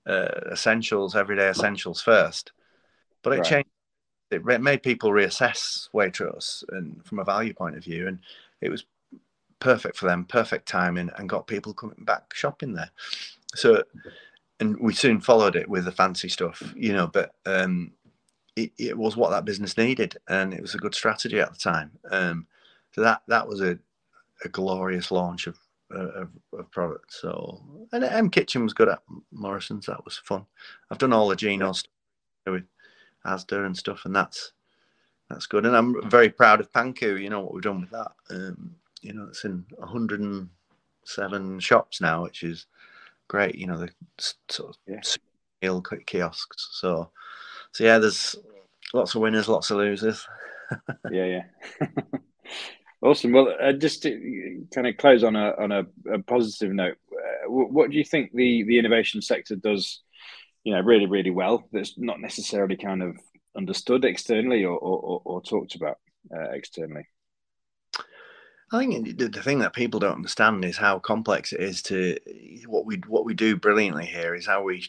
uh, 0.06 0.52
essentials, 0.52 1.16
everyday 1.16 1.50
essentials 1.50 2.02
first. 2.02 2.52
But 3.24 3.34
it 3.34 3.38
right. 3.38 3.46
changed. 3.46 3.70
It 4.34 4.62
made 4.62 4.84
people 4.84 5.12
reassess 5.12 5.90
Waitrose 5.94 6.64
and 6.70 7.06
from 7.06 7.20
a 7.20 7.24
value 7.24 7.54
point 7.54 7.78
of 7.78 7.84
view, 7.84 8.08
and 8.08 8.20
it 8.62 8.70
was 8.70 8.86
perfect 9.60 9.98
for 9.98 10.08
them, 10.08 10.26
perfect 10.26 10.68
timing, 10.68 11.10
and 11.18 11.30
got 11.30 11.48
people 11.48 11.74
coming 11.74 12.04
back 12.04 12.34
shopping 12.34 12.74
there. 12.74 12.92
So, 13.56 13.84
and 14.60 14.78
we 14.80 14.94
soon 14.94 15.22
followed 15.22 15.56
it 15.56 15.70
with 15.70 15.86
the 15.86 15.92
fancy 15.92 16.30
stuff, 16.30 16.74
you 16.76 16.94
know. 16.94 17.08
But 17.08 17.34
um, 17.46 17.92
it, 18.56 18.72
it 18.78 18.98
was 18.98 19.16
what 19.16 19.30
that 19.32 19.46
business 19.46 19.78
needed, 19.78 20.18
and 20.28 20.54
it 20.54 20.62
was 20.62 20.76
a 20.76 20.80
good 20.80 20.96
strategy 20.96 21.40
at 21.40 21.52
the 21.52 21.60
time. 21.60 21.92
Um, 22.12 22.48
so 22.92 23.02
that 23.02 23.22
that 23.28 23.48
was 23.48 23.62
a, 23.62 23.80
a 24.44 24.50
glorious 24.50 25.12
launch 25.12 25.48
of, 25.48 25.58
of, 25.92 26.30
of 26.58 26.72
products. 26.72 27.22
So 27.22 27.62
and 27.92 28.04
M 28.04 28.30
Kitchen 28.30 28.64
was 28.64 28.74
good 28.74 28.90
at 28.90 29.02
Morrison's. 29.32 29.86
That 29.86 30.06
was 30.06 30.18
fun. 30.18 30.46
I've 30.92 30.98
done 31.00 31.14
all 31.14 31.28
the 31.28 31.36
Genos 31.36 31.86
with 32.46 32.66
Asda 33.26 33.66
and 33.66 33.78
stuff, 33.78 34.06
and 34.06 34.16
that's 34.16 34.54
that's 35.30 35.46
good. 35.46 35.66
And 35.66 35.76
I'm 35.76 36.10
very 36.10 36.30
proud 36.30 36.60
of 36.60 36.72
Panku. 36.72 37.22
You 37.22 37.30
know 37.30 37.42
what 37.42 37.54
we've 37.54 37.64
done 37.64 37.82
with 37.82 37.92
that. 37.92 38.12
Um, 38.30 38.76
you 39.02 39.14
know, 39.14 39.28
it's 39.28 39.44
in 39.44 39.66
107 39.78 41.60
shops 41.60 42.02
now, 42.02 42.24
which 42.24 42.44
is 42.44 42.66
great. 43.28 43.56
You 43.56 43.68
know, 43.68 43.78
the 43.78 43.90
sort 44.50 44.70
of 44.70 44.78
yeah. 44.88 45.80
kiosks. 46.06 46.70
So, 46.74 47.10
so 47.72 47.84
yeah, 47.84 48.00
there's 48.00 48.36
lots 48.94 49.16
of 49.16 49.22
winners, 49.22 49.48
lots 49.48 49.72
of 49.72 49.78
losers. 49.78 50.28
yeah, 51.12 51.44
yeah. 51.82 51.88
Awesome. 53.04 53.34
Well, 53.34 53.54
uh, 53.62 53.74
just 53.74 54.02
to 54.04 54.66
kind 54.74 54.88
of 54.88 54.96
close 54.96 55.26
on 55.26 55.36
a 55.36 55.54
on 55.60 55.74
a, 55.74 55.86
a 56.10 56.20
positive 56.20 56.72
note, 56.72 56.96
uh, 57.12 57.50
what 57.50 57.92
do 57.92 57.98
you 57.98 58.06
think 58.06 58.32
the 58.34 58.64
the 58.64 58.80
innovation 58.80 59.22
sector 59.22 59.58
does? 59.58 60.00
You 60.64 60.74
know, 60.74 60.82
really, 60.82 61.06
really 61.06 61.32
well. 61.32 61.68
That's 61.72 61.98
not 61.98 62.22
necessarily 62.22 62.78
kind 62.78 63.04
of 63.04 63.18
understood 63.56 64.06
externally 64.06 64.64
or 64.64 64.78
or, 64.78 65.22
or 65.26 65.42
talked 65.42 65.76
about 65.76 66.00
uh, 66.34 66.50
externally. 66.52 67.08
I 68.72 68.80
think 68.80 69.18
the, 69.18 69.28
the 69.28 69.44
thing 69.44 69.60
that 69.60 69.74
people 69.74 70.00
don't 70.00 70.16
understand 70.16 70.66
is 70.66 70.78
how 70.78 70.98
complex 70.98 71.54
it 71.54 71.60
is 71.60 71.84
to 71.84 72.18
what 72.66 72.86
we 72.86 73.02
what 73.08 73.26
we 73.26 73.36
do 73.36 73.56
brilliantly 73.56 74.06
here 74.06 74.34
is 74.34 74.48
how 74.48 74.64
we 74.64 74.86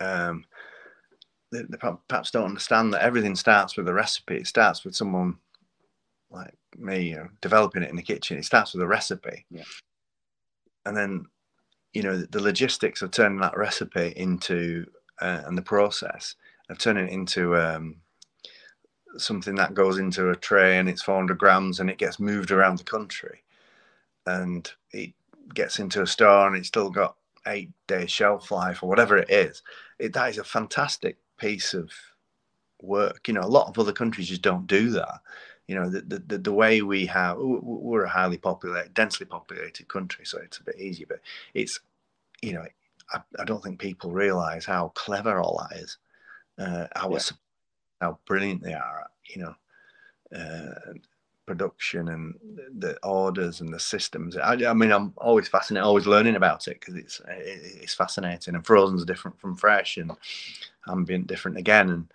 um, 0.00 0.44
they, 1.52 1.62
they 1.62 1.76
perhaps 2.08 2.30
don't 2.30 2.46
understand 2.46 2.94
that 2.94 3.02
everything 3.02 3.36
starts 3.36 3.76
with 3.76 3.88
a 3.88 3.92
recipe. 3.92 4.36
It 4.36 4.46
starts 4.46 4.84
with 4.84 4.94
someone 4.94 5.36
like 6.30 6.54
me 6.78 7.10
you 7.10 7.16
know, 7.16 7.28
developing 7.42 7.82
it 7.82 7.90
in 7.90 7.96
the 7.96 8.02
kitchen. 8.02 8.38
It 8.38 8.44
starts 8.44 8.72
with 8.72 8.82
a 8.82 8.88
recipe, 8.88 9.44
yeah. 9.50 9.64
and 10.86 10.96
then 10.96 11.26
you 11.92 12.02
know 12.02 12.22
the 12.22 12.40
logistics 12.40 13.02
of 13.02 13.10
turning 13.10 13.40
that 13.40 13.56
recipe 13.56 14.14
into 14.16 14.86
uh, 15.20 15.42
and 15.46 15.56
the 15.56 15.62
process 15.62 16.34
of 16.68 16.78
turning 16.78 17.08
it 17.08 17.12
into 17.12 17.56
um, 17.56 17.96
something 19.16 19.54
that 19.56 19.74
goes 19.74 19.98
into 19.98 20.30
a 20.30 20.36
tray 20.36 20.78
and 20.78 20.88
it's 20.88 21.02
400 21.02 21.38
grams 21.38 21.80
and 21.80 21.90
it 21.90 21.98
gets 21.98 22.20
moved 22.20 22.50
around 22.50 22.78
the 22.78 22.84
country. 22.84 23.42
And 24.26 24.70
it 24.92 25.12
gets 25.54 25.78
into 25.78 26.02
a 26.02 26.06
store 26.06 26.46
and 26.46 26.56
it's 26.56 26.68
still 26.68 26.90
got 26.90 27.16
eight 27.46 27.70
day 27.86 28.06
shelf 28.06 28.50
life 28.50 28.82
or 28.82 28.88
whatever 28.88 29.16
it 29.16 29.30
is. 29.30 29.62
It, 29.98 30.12
that 30.12 30.30
is 30.30 30.38
a 30.38 30.44
fantastic 30.44 31.16
piece 31.38 31.74
of 31.74 31.90
work. 32.82 33.26
You 33.28 33.34
know 33.34 33.40
a 33.40 33.48
lot 33.48 33.68
of 33.68 33.78
other 33.78 33.92
countries 33.92 34.28
just 34.28 34.42
don't 34.42 34.66
do 34.66 34.90
that. 34.90 35.20
You 35.66 35.76
know 35.76 35.90
the, 35.90 36.22
the, 36.26 36.38
the 36.38 36.52
way 36.52 36.82
we 36.82 37.06
have 37.06 37.38
we're 37.38 38.04
a 38.04 38.08
highly 38.08 38.38
populated 38.38 38.92
densely 38.92 39.26
populated 39.26 39.88
country 39.88 40.24
so 40.24 40.38
it's 40.38 40.58
a 40.58 40.64
bit 40.64 40.80
easier 40.80 41.06
but 41.08 41.20
it's 41.54 41.78
you 42.42 42.54
know 42.54 42.64
i, 43.12 43.20
I 43.38 43.44
don't 43.44 43.62
think 43.62 43.78
people 43.78 44.12
realize 44.12 44.64
how 44.64 44.92
clever 44.94 45.40
all 45.40 45.66
that 45.70 45.78
is 45.78 45.98
uh, 46.58 46.86
how, 46.94 47.10
yeah. 47.10 47.20
how 48.00 48.18
brilliant 48.26 48.62
they 48.62 48.74
are 48.74 49.08
you 49.34 49.42
know 49.42 49.54
uh, 50.36 50.92
production 51.46 52.08
and 52.10 52.34
the 52.78 52.96
orders 53.02 53.60
and 53.60 53.74
the 53.74 53.80
systems 53.80 54.36
I, 54.36 54.52
I, 54.52 54.72
mean 54.72 54.92
i'm 54.92 55.12
always 55.16 55.48
fascinated 55.48 55.84
always 55.84 56.06
learning 56.06 56.36
about 56.36 56.68
it 56.68 56.78
because 56.78 56.94
it's 56.94 57.20
it's 57.26 57.94
fascinating 57.94 58.54
and 58.54 58.64
frozen's 58.64 59.04
different 59.04 59.40
from 59.40 59.56
fresh 59.56 59.96
and 59.96 60.12
ambient 60.88 61.26
different 61.26 61.56
again 61.56 61.90
and 61.90 62.12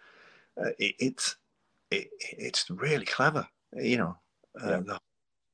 uh, 0.61 0.69
it, 0.79 0.95
it's 0.99 1.35
it, 1.91 2.07
it's 2.21 2.69
really 2.69 3.05
clever 3.05 3.45
you 3.75 3.97
know 3.97 4.15
uh, 4.63 4.69
yeah. 4.69 4.79
the 4.79 4.99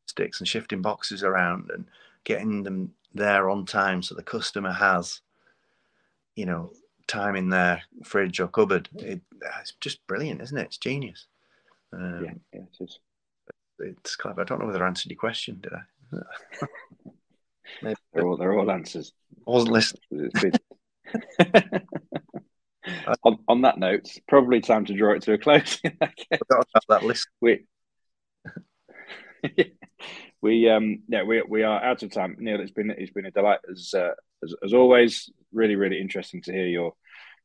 sticks 0.05 0.39
and 0.39 0.47
shifting 0.47 0.83
boxes 0.83 1.23
around 1.23 1.71
and 1.73 1.85
getting 2.23 2.61
them 2.61 2.93
there 3.15 3.49
on 3.49 3.65
time 3.65 4.03
so 4.03 4.13
the 4.13 4.21
customer 4.21 4.71
has 4.71 5.21
you 6.35 6.45
know 6.45 6.71
time 7.07 7.35
in 7.35 7.49
their 7.49 7.81
fridge 8.03 8.39
or 8.39 8.47
cupboard 8.47 8.87
it, 8.95 9.21
it's 9.59 9.73
just 9.81 10.05
brilliant 10.07 10.41
isn't 10.41 10.57
it 10.57 10.65
it's 10.65 10.77
genius 10.77 11.27
um, 11.93 12.23
yeah, 12.23 12.31
yeah 12.53 12.61
it 12.61 12.83
is 12.83 12.99
it's 13.79 14.15
clever 14.15 14.41
i 14.41 14.43
don't 14.43 14.59
know 14.59 14.67
whether 14.67 14.83
i 14.83 14.87
answered 14.87 15.11
your 15.11 15.19
question 15.19 15.59
did 15.61 15.73
i 15.73 15.81
Maybe. 17.81 17.95
they're 18.13 18.25
all 18.25 18.37
they're 18.37 18.57
all 18.57 18.71
answers 18.71 19.13
i 19.47 19.51
wasn't 19.51 19.71
listening 19.71 20.53
on, 23.23 23.37
on, 23.47 23.61
that 23.61 23.77
note, 23.77 24.07
probably 24.27 24.61
time 24.61 24.85
to 24.85 24.93
draw 24.93 25.13
it 25.13 25.21
to 25.23 25.33
a 25.33 25.37
close. 25.37 25.79
that 25.81 27.03
list. 27.03 27.27
We, 27.39 27.65
we 30.41 30.69
um 30.69 31.01
yeah 31.07 31.23
we 31.23 31.41
we 31.47 31.63
are 31.63 31.83
out 31.83 32.03
of 32.03 32.11
time. 32.11 32.35
Neil, 32.39 32.59
it's 32.59 32.71
been 32.71 32.91
it's 32.91 33.11
been 33.11 33.25
a 33.25 33.31
delight 33.31 33.59
as 33.69 33.93
uh, 33.93 34.11
as, 34.43 34.55
as 34.63 34.73
always. 34.73 35.29
Really 35.53 35.75
really 35.75 35.99
interesting 35.99 36.41
to 36.43 36.51
hear 36.51 36.67
your 36.67 36.93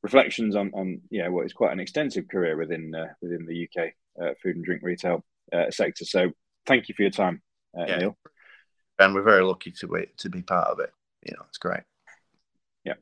reflections 0.03 0.55
on 0.55 0.71
on 0.75 1.01
yeah 1.11 1.29
what 1.29 1.47
is 1.47 1.53
quite 1.53 1.73
an 1.73 1.81
extensive 1.81 2.29
career 2.29 2.57
within 2.57 2.95
uh, 2.95 3.09
within 3.21 3.47
the 3.47 3.65
UK 3.65 3.93
uh, 4.23 4.35
food 4.43 4.57
and 4.57 4.65
drink 4.65 4.83
retail 4.83 5.25
uh, 5.53 5.71
sector. 5.71 6.05
So 6.05 6.31
thank 6.67 6.89
you 6.89 6.95
for 6.95 7.03
your 7.03 7.11
time, 7.11 7.43
uh, 7.79 7.85
yeah. 7.87 7.97
Neil. 7.99 8.19
And 8.99 9.15
we're 9.15 9.23
very 9.23 9.43
lucky 9.43 9.73
to 9.73 9.89
be 9.89 10.07
to 10.19 10.31
be 10.31 10.43
part 10.43 10.69
of 10.69 10.81
it. 10.81 10.91
You 11.25 11.35
know, 11.37 11.45
it's 11.49 11.59
great. 11.59 11.83
Yeah. 12.85 12.95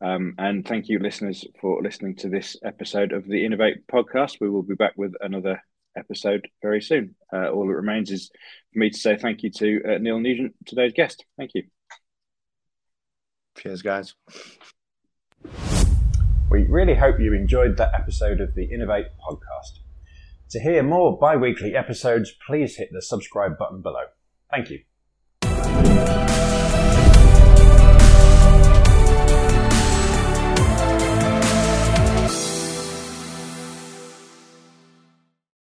Um, 0.00 0.34
and 0.38 0.66
thank 0.66 0.88
you, 0.88 0.98
listeners, 0.98 1.46
for 1.60 1.82
listening 1.82 2.16
to 2.16 2.28
this 2.28 2.56
episode 2.64 3.12
of 3.12 3.26
the 3.26 3.44
Innovate 3.44 3.86
podcast. 3.86 4.40
We 4.40 4.50
will 4.50 4.62
be 4.62 4.74
back 4.74 4.94
with 4.96 5.14
another 5.20 5.62
episode 5.96 6.48
very 6.62 6.82
soon. 6.82 7.14
Uh, 7.32 7.48
all 7.50 7.66
that 7.66 7.74
remains 7.74 8.10
is 8.10 8.30
for 8.72 8.78
me 8.78 8.90
to 8.90 8.98
say 8.98 9.16
thank 9.16 9.42
you 9.42 9.50
to 9.50 9.82
uh, 9.84 9.98
Neil 9.98 10.18
Nugent, 10.18 10.54
today's 10.66 10.92
guest. 10.92 11.24
Thank 11.36 11.52
you. 11.54 11.64
Cheers, 13.56 13.82
guys. 13.82 14.14
We 16.50 16.64
really 16.68 16.94
hope 16.94 17.18
you 17.18 17.34
enjoyed 17.34 17.76
that 17.78 17.92
episode 17.94 18.40
of 18.40 18.54
the 18.54 18.64
Innovate 18.64 19.06
podcast. 19.26 19.80
To 20.50 20.60
hear 20.60 20.82
more 20.82 21.18
bi 21.18 21.36
weekly 21.36 21.74
episodes, 21.74 22.32
please 22.46 22.76
hit 22.76 22.90
the 22.92 23.02
subscribe 23.02 23.58
button 23.58 23.82
below. 23.82 24.04
Thank 24.50 24.70
you. 24.70 24.80